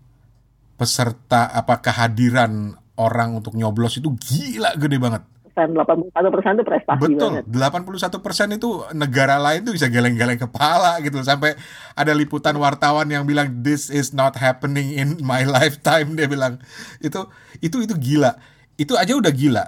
peserta 0.78 1.50
apa 1.50 1.82
kehadiran 1.82 2.78
orang 2.98 3.38
untuk 3.38 3.58
nyoblos 3.58 3.98
itu 3.98 4.14
gila 4.14 4.78
gede 4.78 4.98
banget. 5.02 5.22
81 5.52 6.12
persen 6.32 6.50
itu 6.56 6.64
prestasi 6.64 7.02
Betul, 7.04 7.44
banget. 7.44 7.44
81 7.48 8.24
persen 8.24 8.48
itu 8.56 8.70
negara 8.96 9.36
lain 9.36 9.68
tuh 9.68 9.76
bisa 9.76 9.92
geleng-geleng 9.92 10.40
kepala 10.40 10.96
gitu 11.04 11.20
sampai 11.20 11.54
ada 11.92 12.12
liputan 12.16 12.56
wartawan 12.56 13.04
yang 13.12 13.28
bilang 13.28 13.60
this 13.60 13.92
is 13.92 14.16
not 14.16 14.32
happening 14.40 14.96
in 14.96 15.20
my 15.20 15.44
lifetime. 15.56 16.16
Dia 16.16 16.24
bilang 16.24 16.56
itu 17.04 17.28
itu 17.60 17.84
itu 17.84 17.94
gila. 18.00 18.40
Itu 18.80 18.96
aja 18.96 19.12
udah 19.12 19.32
gila. 19.32 19.64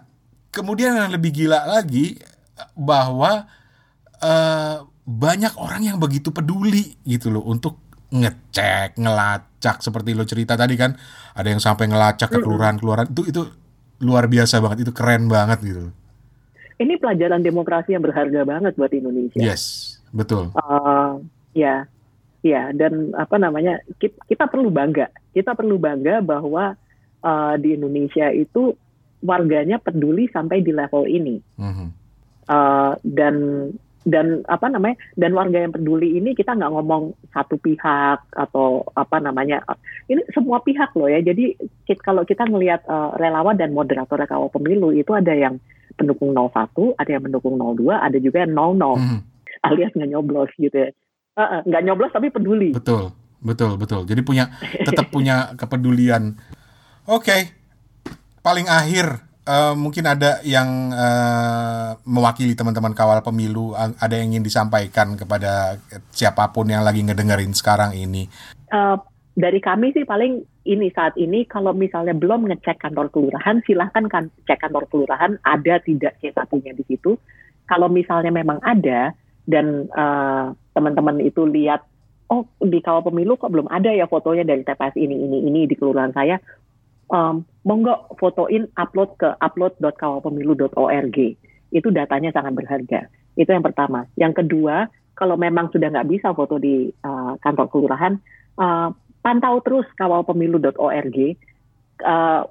Kemudian 0.48 0.96
yang 0.96 1.12
lebih 1.12 1.36
gila 1.44 1.68
lagi 1.68 2.16
bahwa 2.72 3.44
uh, 4.24 4.76
banyak 5.04 5.52
orang 5.60 5.84
yang 5.84 5.98
begitu 6.00 6.32
peduli 6.32 6.96
gitu 7.04 7.28
loh 7.28 7.44
untuk 7.44 7.84
ngecek, 8.14 8.96
ngelacak 8.96 9.82
seperti 9.82 10.14
lo 10.14 10.22
cerita 10.22 10.54
tadi 10.54 10.78
kan, 10.78 10.94
ada 11.34 11.48
yang 11.50 11.58
sampai 11.58 11.90
ngelacak 11.90 12.30
ke 12.30 12.38
kelurahan-kelurahan. 12.38 13.10
Itu 13.10 13.22
itu 13.26 13.42
luar 14.04 14.28
biasa 14.28 14.60
banget, 14.60 14.84
itu 14.84 14.92
keren 14.92 15.26
banget 15.26 15.58
gitu. 15.64 15.84
Ini 16.76 17.00
pelajaran 17.00 17.40
demokrasi 17.40 17.96
yang 17.96 18.04
berharga 18.04 18.44
banget 18.44 18.76
buat 18.76 18.92
Indonesia. 18.92 19.40
Yes, 19.40 19.96
betul. 20.12 20.52
Uh, 20.52 21.22
ya, 21.56 21.88
ya, 22.44 22.74
dan 22.76 23.16
apa 23.16 23.40
namanya 23.40 23.80
kita, 23.96 24.20
kita 24.28 24.44
perlu 24.50 24.68
bangga, 24.68 25.08
kita 25.32 25.56
perlu 25.56 25.80
bangga 25.80 26.20
bahwa 26.20 26.76
uh, 27.24 27.54
di 27.56 27.78
Indonesia 27.78 28.28
itu 28.28 28.76
warganya 29.24 29.80
peduli 29.80 30.28
sampai 30.28 30.60
di 30.60 30.74
level 30.74 31.08
ini. 31.08 31.40
Mm 31.56 31.72
-hmm. 31.72 31.88
uh, 32.52 32.92
dan 33.00 33.34
dan 34.04 34.44
apa 34.52 34.68
namanya 34.68 35.00
dan 35.16 35.32
warga 35.32 35.64
yang 35.64 35.72
peduli 35.72 36.20
ini 36.20 36.36
kita 36.36 36.52
nggak 36.52 36.72
ngomong 36.76 37.16
satu 37.32 37.56
pihak 37.56 38.20
atau 38.36 38.84
apa 38.92 39.16
namanya 39.18 39.64
ini 40.12 40.20
semua 40.36 40.60
pihak 40.60 40.92
loh 40.92 41.08
ya. 41.08 41.24
Jadi 41.24 41.56
kalau 42.04 42.22
kita 42.28 42.44
melihat 42.44 42.84
uh, 42.84 43.16
relawan 43.16 43.56
dan 43.56 43.72
moderator 43.72 44.20
kawal 44.28 44.52
pemilu 44.52 44.92
itu 44.92 45.10
ada 45.16 45.32
yang 45.32 45.56
pendukung 45.96 46.36
01 46.36 46.52
ada 47.00 47.10
yang 47.10 47.22
mendukung 47.24 47.56
02 47.56 47.96
ada 47.96 48.18
juga 48.20 48.44
yang 48.44 48.52
00 48.52 48.76
hmm. 48.76 49.20
alias 49.64 49.92
nggak 49.96 50.10
nyoblos 50.12 50.50
gitu 50.60 50.76
ya. 50.76 50.90
Uh, 51.34 51.64
nggak 51.64 51.82
nyoblos 51.88 52.12
tapi 52.12 52.28
peduli. 52.28 52.76
Betul 52.76 53.10
betul 53.40 53.80
betul. 53.80 54.04
Jadi 54.04 54.20
punya 54.20 54.52
tetap 54.84 55.08
punya 55.08 55.56
kepedulian. 55.56 56.36
Oke 57.08 57.24
okay. 57.24 57.40
paling 58.44 58.68
akhir 58.68 59.33
uh, 59.44 59.74
mungkin 59.76 60.04
ada 60.08 60.40
yang 60.42 60.92
uh, 60.92 61.96
mewakili 62.04 62.56
teman-teman 62.56 62.96
kawal 62.96 63.20
pemilu, 63.20 63.76
ada 63.76 64.14
yang 64.16 64.34
ingin 64.34 64.44
disampaikan 64.44 65.14
kepada 65.14 65.78
siapa 66.10 66.48
pun 66.50 66.68
yang 66.68 66.82
lagi 66.84 67.04
ngedengerin 67.04 67.52
sekarang 67.52 67.94
ini? 67.94 68.26
Uh, 68.72 68.98
dari 69.34 69.58
kami 69.58 69.90
sih 69.92 70.06
paling 70.06 70.42
ini 70.64 70.88
saat 70.94 71.18
ini 71.20 71.44
kalau 71.44 71.74
misalnya 71.76 72.16
belum 72.16 72.48
ngecek 72.48 72.80
kantor 72.80 73.10
kelurahan, 73.12 73.60
silahkan 73.66 74.06
kan 74.08 74.30
cek 74.48 74.62
kantor 74.62 74.88
kelurahan 74.88 75.36
ada 75.44 75.78
tidak 75.82 76.16
c 76.22 76.32
satunya 76.32 76.72
di 76.72 76.86
situ. 76.88 77.18
Kalau 77.64 77.88
misalnya 77.88 78.32
memang 78.32 78.60
ada 78.60 79.12
dan 79.44 79.88
uh, 79.92 80.52
teman-teman 80.72 81.20
itu 81.20 81.44
lihat 81.44 81.84
oh 82.32 82.48
di 82.60 82.80
kawal 82.80 83.04
pemilu 83.04 83.36
kok 83.36 83.52
belum 83.52 83.68
ada 83.68 83.92
ya 83.92 84.08
fotonya 84.08 84.48
dari 84.48 84.64
TPS 84.64 84.96
ini 84.96 85.16
ini 85.16 85.38
ini 85.44 85.60
di 85.68 85.76
kelurahan 85.76 86.12
saya 86.16 86.40
um, 87.10 87.44
monggo 87.64 88.08
fotoin 88.20 88.68
upload 88.76 89.16
ke 89.20 89.28
upload.kawalpemilu.org. 89.40 91.18
Itu 91.74 91.88
datanya 91.90 92.30
sangat 92.30 92.52
berharga. 92.54 93.10
Itu 93.34 93.50
yang 93.50 93.64
pertama. 93.66 94.06
Yang 94.14 94.44
kedua, 94.44 94.86
kalau 95.18 95.34
memang 95.34 95.70
sudah 95.74 95.90
nggak 95.90 96.08
bisa 96.10 96.30
foto 96.32 96.60
di 96.60 96.90
uh, 97.02 97.34
kantor 97.42 97.66
kelurahan, 97.70 98.14
uh, 98.60 98.94
pantau 99.24 99.58
terus 99.64 99.86
kawalpemilu.org, 99.98 101.18
uh, 102.04 102.42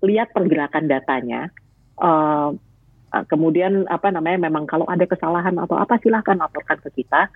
lihat 0.00 0.28
pergerakan 0.32 0.88
datanya. 0.88 1.52
Uh, 2.00 2.56
kemudian 3.28 3.84
apa 3.90 4.08
namanya, 4.14 4.48
memang 4.48 4.64
kalau 4.64 4.86
ada 4.88 5.04
kesalahan 5.04 5.58
atau 5.58 5.76
apa 5.76 5.98
silahkan 6.00 6.38
laporkan 6.38 6.78
ke 6.80 7.04
kita. 7.04 7.28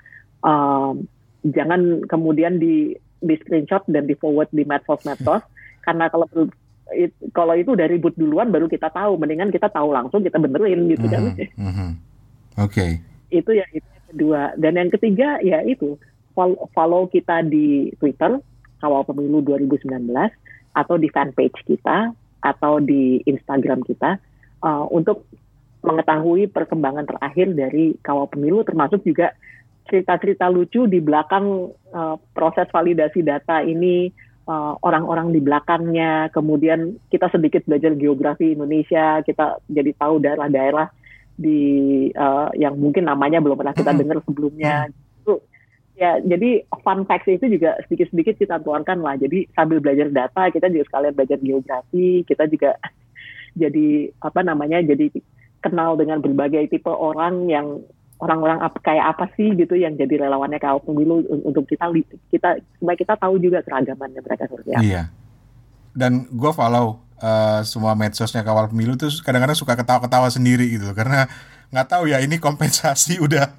Uh, 0.45 0.97
jangan 1.45 2.05
kemudian 2.09 2.57
di 2.57 2.97
di 3.21 3.35
screenshot 3.41 3.85
dan 3.89 4.05
di 4.05 4.17
forward 4.17 4.49
di 4.53 4.65
medsos-medsos 4.65 5.45
karena 5.85 6.09
kalau 6.09 6.29
it, 6.95 7.13
kalau 7.35 7.59
itu 7.59 7.75
dari 7.75 7.99
ribut 7.99 8.15
duluan 8.15 8.49
baru 8.55 8.71
kita 8.71 8.89
tahu. 8.89 9.19
Mendingan 9.19 9.51
kita 9.51 9.69
tahu 9.69 9.91
langsung 9.91 10.23
kita 10.23 10.39
benerin 10.39 10.87
gitu 10.89 11.07
kan. 11.11 11.35
Mm 11.59 11.73
-hmm. 11.73 11.91
oke. 12.63 12.71
Okay. 12.71 12.91
itu 13.35 13.51
ya 13.51 13.67
itu 13.75 13.83
yang 13.83 14.07
kedua. 14.15 14.43
Dan 14.55 14.73
yang 14.79 14.91
ketiga 14.95 15.43
ya 15.43 15.61
itu. 15.67 15.99
Follow, 16.35 16.67
follow 16.75 17.07
kita 17.07 17.47
di 17.47 17.95
Twitter 18.03 18.43
kawal 18.83 19.07
pemilu 19.07 19.39
2019 19.41 20.11
atau 20.75 20.97
di 20.99 21.09
fanpage 21.09 21.63
kita 21.63 22.11
atau 22.43 22.83
di 22.83 23.23
Instagram 23.25 23.87
kita 23.87 24.19
uh, 24.61 24.85
untuk 24.93 25.25
mengetahui 25.81 26.53
perkembangan 26.53 27.09
terakhir 27.09 27.53
dari 27.57 27.97
kawal 28.05 28.29
pemilu 28.29 28.61
termasuk 28.67 29.01
juga 29.07 29.33
cerita-cerita 29.89 30.49
lucu 30.49 30.89
di 30.89 31.01
belakang 31.01 31.73
uh, 31.93 32.17
proses 32.33 32.69
validasi 32.73 33.21
data 33.21 33.61
ini 33.61 34.09
uh, 34.49 34.75
orang-orang 34.81 35.33
di 35.33 35.41
belakangnya, 35.41 36.29
kemudian 36.31 36.97
kita 37.09 37.29
sedikit 37.33 37.65
belajar 37.65 37.97
geografi 37.97 38.53
Indonesia, 38.53 39.21
kita 39.25 39.61
jadi 39.69 39.91
tahu 39.97 40.21
daerah-daerah 40.21 40.89
di 41.35 41.61
uh, 42.15 42.49
yang 42.55 42.79
mungkin 42.79 43.11
namanya 43.11 43.43
belum 43.43 43.59
pernah 43.59 43.75
kita 43.75 43.91
dengar 43.97 44.23
sebelumnya. 44.23 44.89
Itu 45.23 45.43
ya 45.95 46.19
jadi 46.23 46.67
fun 46.83 47.07
facts 47.07 47.31
itu 47.31 47.47
juga 47.51 47.79
sedikit-sedikit 47.87 48.39
kita 48.39 48.57
tuangkan 48.63 49.03
lah. 49.03 49.19
Jadi 49.19 49.51
sambil 49.53 49.83
belajar 49.83 50.09
data, 50.13 50.53
kita 50.53 50.71
juga 50.71 50.85
sekalian 50.87 51.15
belajar 51.15 51.39
geografi, 51.43 52.09
kita 52.29 52.45
juga 52.47 52.71
jadi 53.63 54.13
apa 54.23 54.41
namanya 54.47 54.83
jadi 54.85 55.11
kenal 55.65 55.97
dengan 55.97 56.21
berbagai 56.21 56.69
tipe 56.69 56.93
orang 56.93 57.49
yang 57.49 57.81
orang-orang 58.23 58.63
apa 58.63 58.79
kayak 58.81 59.07
apa 59.17 59.27
sih 59.35 59.53
gitu 59.59 59.75
yang 59.75 59.99
jadi 59.99 60.27
relawannya 60.27 60.63
kawal 60.63 60.81
pemilu 60.81 61.27
untuk 61.45 61.67
kita 61.67 61.91
kita 62.31 62.63
supaya 62.79 62.97
kita 62.97 63.15
tahu 63.19 63.37
juga 63.43 63.61
keragamannya 63.67 64.21
mereka 64.23 64.47
seperti 64.47 64.71
apa. 64.75 64.85
Iya. 64.85 65.03
Dan 65.95 66.27
gue 66.31 66.53
follow 66.55 67.05
uh, 67.21 67.61
semua 67.67 67.95
medsosnya 67.99 68.43
kawal 68.43 68.71
pemilu 68.71 68.99
tuh 68.99 69.11
kadang-kadang 69.23 69.59
suka 69.59 69.79
ketawa-ketawa 69.79 70.29
sendiri 70.31 70.67
gitu 70.75 70.91
karena 70.95 71.27
nggak 71.75 71.91
tahu 71.91 72.07
ya 72.07 72.23
ini 72.23 72.39
kompensasi 72.39 73.19
udah 73.27 73.51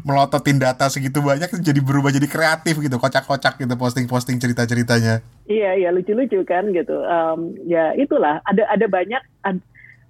melototin 0.00 0.56
data 0.56 0.88
segitu 0.88 1.20
banyak 1.20 1.52
jadi 1.60 1.80
berubah 1.84 2.08
jadi 2.08 2.24
kreatif 2.24 2.80
gitu 2.80 2.96
kocak-kocak 2.96 3.60
gitu 3.60 3.74
posting-posting 3.76 4.40
cerita-ceritanya 4.40 5.20
iya 5.44 5.76
iya 5.76 5.92
lucu-lucu 5.92 6.40
kan 6.48 6.72
gitu 6.72 6.96
um, 7.04 7.52
ya 7.68 7.92
itulah 8.00 8.40
ada 8.48 8.64
ada 8.72 8.86
banyak 8.88 9.20
ad, 9.44 9.60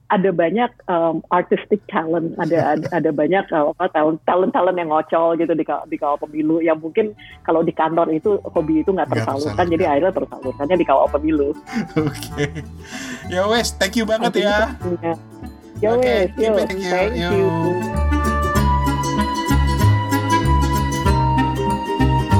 ada 0.08 0.32
banyak 0.32 0.72
um, 0.88 1.20
artistic 1.28 1.84
talent, 1.92 2.32
ada 2.40 2.76
ada, 2.76 2.86
ada 2.96 3.10
banyak 3.12 3.44
uh, 3.52 3.76
talent 3.92 4.16
talent 4.24 4.52
talent 4.56 4.76
yang 4.80 4.88
ngocol 4.88 5.36
gitu 5.36 5.52
di 5.52 5.64
di 5.64 5.96
kawal 6.00 6.16
pemilu 6.16 6.64
yang 6.64 6.80
mungkin 6.80 7.12
kalau 7.44 7.60
di 7.60 7.76
kantor 7.76 8.08
itu 8.16 8.40
hobi 8.48 8.80
itu 8.80 8.88
nggak 8.96 9.12
tersalurkan, 9.12 9.68
jadi 9.68 9.84
akhirnya 9.84 10.12
tersalurkannya 10.16 10.76
di 10.80 10.86
kawal 10.88 11.08
pemilu. 11.12 11.52
Oke, 11.52 12.08
okay. 12.08 12.48
ya 13.28 13.44
wes, 13.52 13.76
thank 13.76 14.00
you 14.00 14.08
banget 14.08 14.40
ya. 14.40 14.72
Ya 15.78 15.92
wes, 15.94 16.32
yo, 16.40 16.56
thank 16.56 16.80
you. 16.80 16.88
Thank 16.88 17.14
you. 17.20 17.44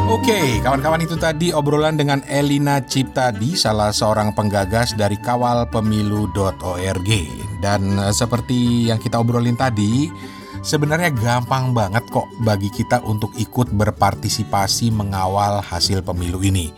Oke, 0.08 0.64
kawan-kawan 0.64 1.04
itu 1.04 1.20
tadi 1.20 1.52
obrolan 1.52 2.00
dengan 2.00 2.24
Elina 2.24 2.80
Ciptadi, 2.80 3.52
salah 3.52 3.92
seorang 3.92 4.32
penggagas 4.32 4.96
dari 4.96 5.20
kawalpemilu.org. 5.20 7.10
Dan 7.58 7.98
uh, 7.98 8.14
seperti 8.14 8.90
yang 8.90 9.02
kita 9.02 9.18
obrolin 9.18 9.58
tadi, 9.58 10.10
sebenarnya 10.62 11.10
gampang 11.14 11.74
banget 11.74 12.06
kok 12.10 12.26
bagi 12.42 12.70
kita 12.70 13.02
untuk 13.06 13.34
ikut 13.38 13.70
berpartisipasi 13.74 14.94
mengawal 14.94 15.62
hasil 15.62 16.02
pemilu 16.02 16.42
ini. 16.42 16.70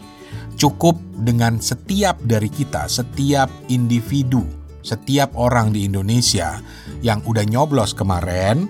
Cukup 0.61 1.01
dengan 1.17 1.57
setiap 1.57 2.21
dari 2.21 2.53
kita, 2.53 2.85
setiap 2.85 3.49
individu, 3.73 4.45
setiap 4.85 5.33
orang 5.37 5.73
di 5.73 5.89
Indonesia 5.89 6.61
yang 7.01 7.25
udah 7.25 7.45
nyoblos 7.49 7.97
kemarin, 7.97 8.69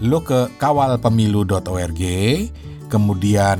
lo 0.00 0.24
ke 0.24 0.48
kawalpemilu.org, 0.56 2.02
kemudian 2.88 3.58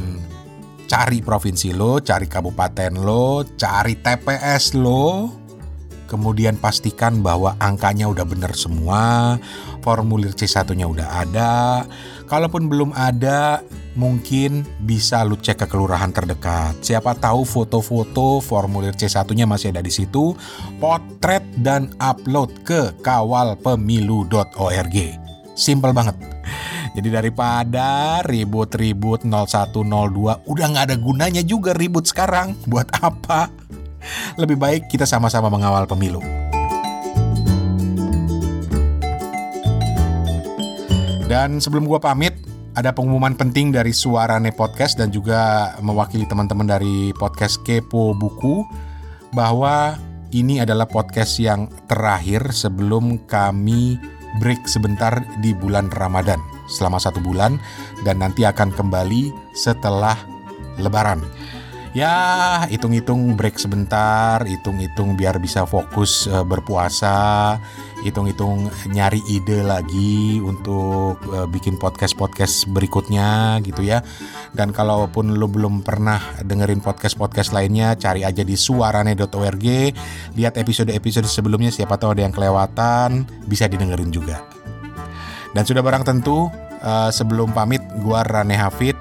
cari 0.88 1.20
provinsi 1.20 1.76
lo, 1.76 2.00
cari 2.00 2.28
kabupaten 2.28 3.00
lo, 3.00 3.44
cari 3.56 4.00
TPS 4.00 4.76
lo, 4.76 5.43
kemudian 6.14 6.54
pastikan 6.54 7.18
bahwa 7.18 7.58
angkanya 7.58 8.06
udah 8.06 8.22
bener 8.22 8.54
semua, 8.54 9.34
formulir 9.82 10.30
C1-nya 10.30 10.86
udah 10.86 11.26
ada. 11.26 11.82
Kalaupun 12.30 12.70
belum 12.70 12.94
ada, 12.94 13.66
mungkin 13.98 14.62
bisa 14.86 15.26
lu 15.26 15.34
cek 15.34 15.66
ke 15.66 15.66
kelurahan 15.66 16.14
terdekat. 16.14 16.78
Siapa 16.78 17.18
tahu 17.18 17.42
foto-foto 17.42 18.38
formulir 18.38 18.94
C1-nya 18.94 19.50
masih 19.50 19.74
ada 19.74 19.82
di 19.82 19.90
situ, 19.90 20.38
potret 20.78 21.42
dan 21.58 21.90
upload 21.98 22.54
ke 22.62 22.94
kawalpemilu.org. 23.02 24.96
Simple 25.58 25.90
banget. 25.90 26.14
Jadi 26.94 27.10
daripada 27.10 28.22
ribut-ribut 28.22 29.26
0102 29.26 30.46
udah 30.46 30.66
nggak 30.70 30.86
ada 30.86 30.96
gunanya 30.96 31.42
juga 31.42 31.74
ribut 31.74 32.06
sekarang. 32.06 32.54
Buat 32.70 33.02
apa? 33.02 33.50
Lebih 34.40 34.57
baik 34.59 34.82
kita 34.90 35.09
sama-sama 35.09 35.48
mengawal 35.48 35.88
pemilu. 35.88 36.20
Dan 41.24 41.59
sebelum 41.59 41.88
gua 41.88 41.98
pamit, 41.98 42.36
ada 42.74 42.90
pengumuman 42.90 43.38
penting 43.38 43.70
dari 43.70 43.94
Suarane 43.94 44.50
Podcast 44.50 44.98
dan 44.98 45.14
juga 45.14 45.72
mewakili 45.78 46.26
teman-teman 46.26 46.66
dari 46.66 47.14
podcast 47.14 47.62
Kepo 47.62 48.12
Buku 48.14 48.66
bahwa 49.30 49.94
ini 50.34 50.59
adalah 50.59 50.90
podcast 50.90 51.38
yang 51.38 51.70
terakhir 51.86 52.50
sebelum 52.50 53.22
kami 53.30 53.94
break 54.42 54.66
sebentar 54.66 55.22
di 55.38 55.55
bulan 55.55 55.86
Ramadan 55.94 56.42
selama 56.66 56.98
satu 56.98 57.22
bulan 57.22 57.62
dan 58.02 58.18
nanti 58.18 58.42
akan 58.42 58.74
kembali 58.74 59.30
setelah 59.55 60.18
Lebaran. 60.74 61.22
Ya, 61.95 62.66
hitung-hitung 62.66 63.38
break 63.38 63.55
sebentar, 63.55 64.42
hitung-hitung 64.42 65.14
biar 65.14 65.38
bisa 65.38 65.62
fokus 65.62 66.26
uh, 66.26 66.42
berpuasa, 66.42 67.55
hitung-hitung 68.03 68.66
nyari 68.90 69.22
ide 69.30 69.62
lagi 69.62 70.42
untuk 70.42 71.22
uh, 71.30 71.47
bikin 71.47 71.78
podcast-podcast 71.78 72.66
berikutnya 72.74 73.62
gitu 73.62 73.86
ya. 73.86 74.03
Dan 74.51 74.74
kalaupun 74.74 75.38
lo 75.38 75.47
belum 75.47 75.86
pernah 75.86 76.18
dengerin 76.42 76.82
podcast-podcast 76.82 77.55
lainnya, 77.55 77.95
cari 77.95 78.26
aja 78.26 78.42
di 78.42 78.59
suarane.org, 78.59 79.66
lihat 80.34 80.59
episode-episode 80.59 81.30
sebelumnya 81.30 81.70
siapa 81.70 81.95
tahu 81.95 82.18
ada 82.18 82.26
yang 82.26 82.34
kelewatan, 82.34 83.22
bisa 83.47 83.70
didengerin 83.70 84.11
juga. 84.11 84.42
Dan 85.55 85.62
sudah 85.62 85.78
barang 85.78 86.03
tentu, 86.03 86.51
uh, 86.82 87.14
sebelum 87.14 87.55
pamit, 87.55 87.86
gua 88.03 88.26
Rane 88.26 88.59
Hafid 88.59 88.99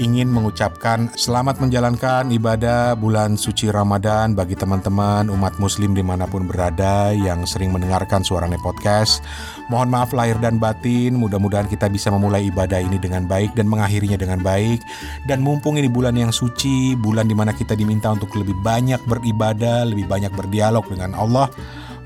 ingin 0.00 0.32
mengucapkan 0.32 1.12
selamat 1.12 1.60
menjalankan 1.60 2.32
ibadah 2.32 2.96
bulan 2.96 3.36
suci 3.36 3.68
Ramadan 3.68 4.32
bagi 4.32 4.56
teman-teman 4.56 5.28
umat 5.28 5.60
muslim 5.60 5.92
di 5.92 6.00
mana 6.00 6.24
pun 6.24 6.48
berada 6.48 7.12
yang 7.12 7.44
sering 7.44 7.68
mendengarkan 7.68 8.24
suaranya 8.24 8.56
podcast. 8.64 9.20
Mohon 9.68 9.88
maaf 9.92 10.10
lahir 10.16 10.40
dan 10.40 10.56
batin, 10.56 11.20
mudah-mudahan 11.20 11.68
kita 11.68 11.92
bisa 11.92 12.08
memulai 12.08 12.48
ibadah 12.48 12.80
ini 12.80 12.96
dengan 12.96 13.28
baik 13.28 13.52
dan 13.52 13.68
mengakhirinya 13.68 14.16
dengan 14.16 14.40
baik. 14.40 14.80
Dan 15.28 15.44
mumpung 15.44 15.76
ini 15.76 15.92
bulan 15.92 16.16
yang 16.16 16.32
suci, 16.32 16.96
bulan 16.96 17.28
di 17.28 17.36
mana 17.36 17.52
kita 17.52 17.76
diminta 17.76 18.08
untuk 18.08 18.32
lebih 18.40 18.56
banyak 18.64 19.04
beribadah, 19.04 19.84
lebih 19.84 20.08
banyak 20.08 20.32
berdialog 20.32 20.88
dengan 20.88 21.12
Allah, 21.12 21.52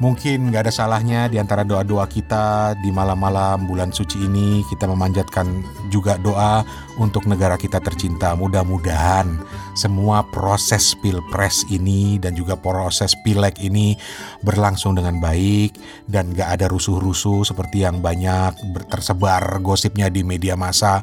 Mungkin 0.05 0.53
nggak 0.53 0.69
ada 0.69 0.75
salahnya 0.85 1.33
di 1.33 1.41
antara 1.41 1.65
doa-doa 1.65 2.05
kita 2.05 2.77
di 2.85 2.93
malam-malam 2.93 3.65
bulan 3.65 3.89
suci 3.89 4.21
ini 4.21 4.61
kita 4.69 4.85
memanjatkan 4.85 5.65
juga 5.89 6.21
doa 6.21 6.61
untuk 7.01 7.25
negara 7.25 7.57
kita 7.57 7.81
tercinta. 7.81 8.37
Mudah-mudahan 8.37 9.41
semua 9.73 10.21
proses 10.29 10.93
pilpres 11.01 11.65
ini 11.73 12.21
dan 12.21 12.37
juga 12.37 12.53
proses 12.53 13.17
pileg 13.25 13.57
ini 13.65 13.97
berlangsung 14.45 14.93
dengan 14.93 15.25
baik 15.25 15.81
dan 16.05 16.37
nggak 16.37 16.61
ada 16.61 16.69
rusuh-rusuh 16.69 17.49
seperti 17.49 17.89
yang 17.89 18.05
banyak 18.05 18.61
tersebar 18.93 19.57
gosipnya 19.65 20.13
di 20.13 20.21
media 20.21 20.53
massa 20.53 21.01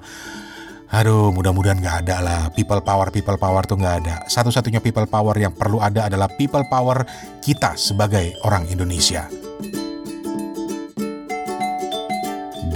Aduh, 0.91 1.31
mudah-mudahan 1.31 1.79
nggak 1.79 1.97
ada 2.03 2.17
lah. 2.19 2.41
People 2.51 2.83
power, 2.83 3.07
people 3.15 3.39
power 3.39 3.63
tuh 3.63 3.79
nggak 3.79 3.95
ada. 4.03 4.15
Satu-satunya 4.27 4.83
people 4.83 5.07
power 5.07 5.31
yang 5.39 5.55
perlu 5.55 5.79
ada 5.79 6.11
adalah 6.11 6.27
people 6.35 6.67
power 6.67 7.07
kita 7.39 7.79
sebagai 7.79 8.35
orang 8.43 8.67
Indonesia. 8.67 9.23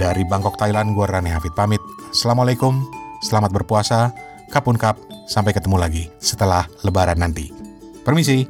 Dari 0.00 0.24
Bangkok, 0.24 0.56
Thailand, 0.56 0.96
gue 0.96 1.04
Rani 1.04 1.28
Hafid 1.28 1.52
pamit. 1.52 1.80
Assalamualaikum, 2.08 2.80
selamat 3.20 3.52
berpuasa, 3.52 4.16
kapun 4.48 4.80
kap, 4.80 4.96
sampai 5.28 5.52
ketemu 5.52 5.76
lagi 5.76 6.04
setelah 6.16 6.64
lebaran 6.88 7.20
nanti. 7.20 7.52
Permisi. 8.00 8.48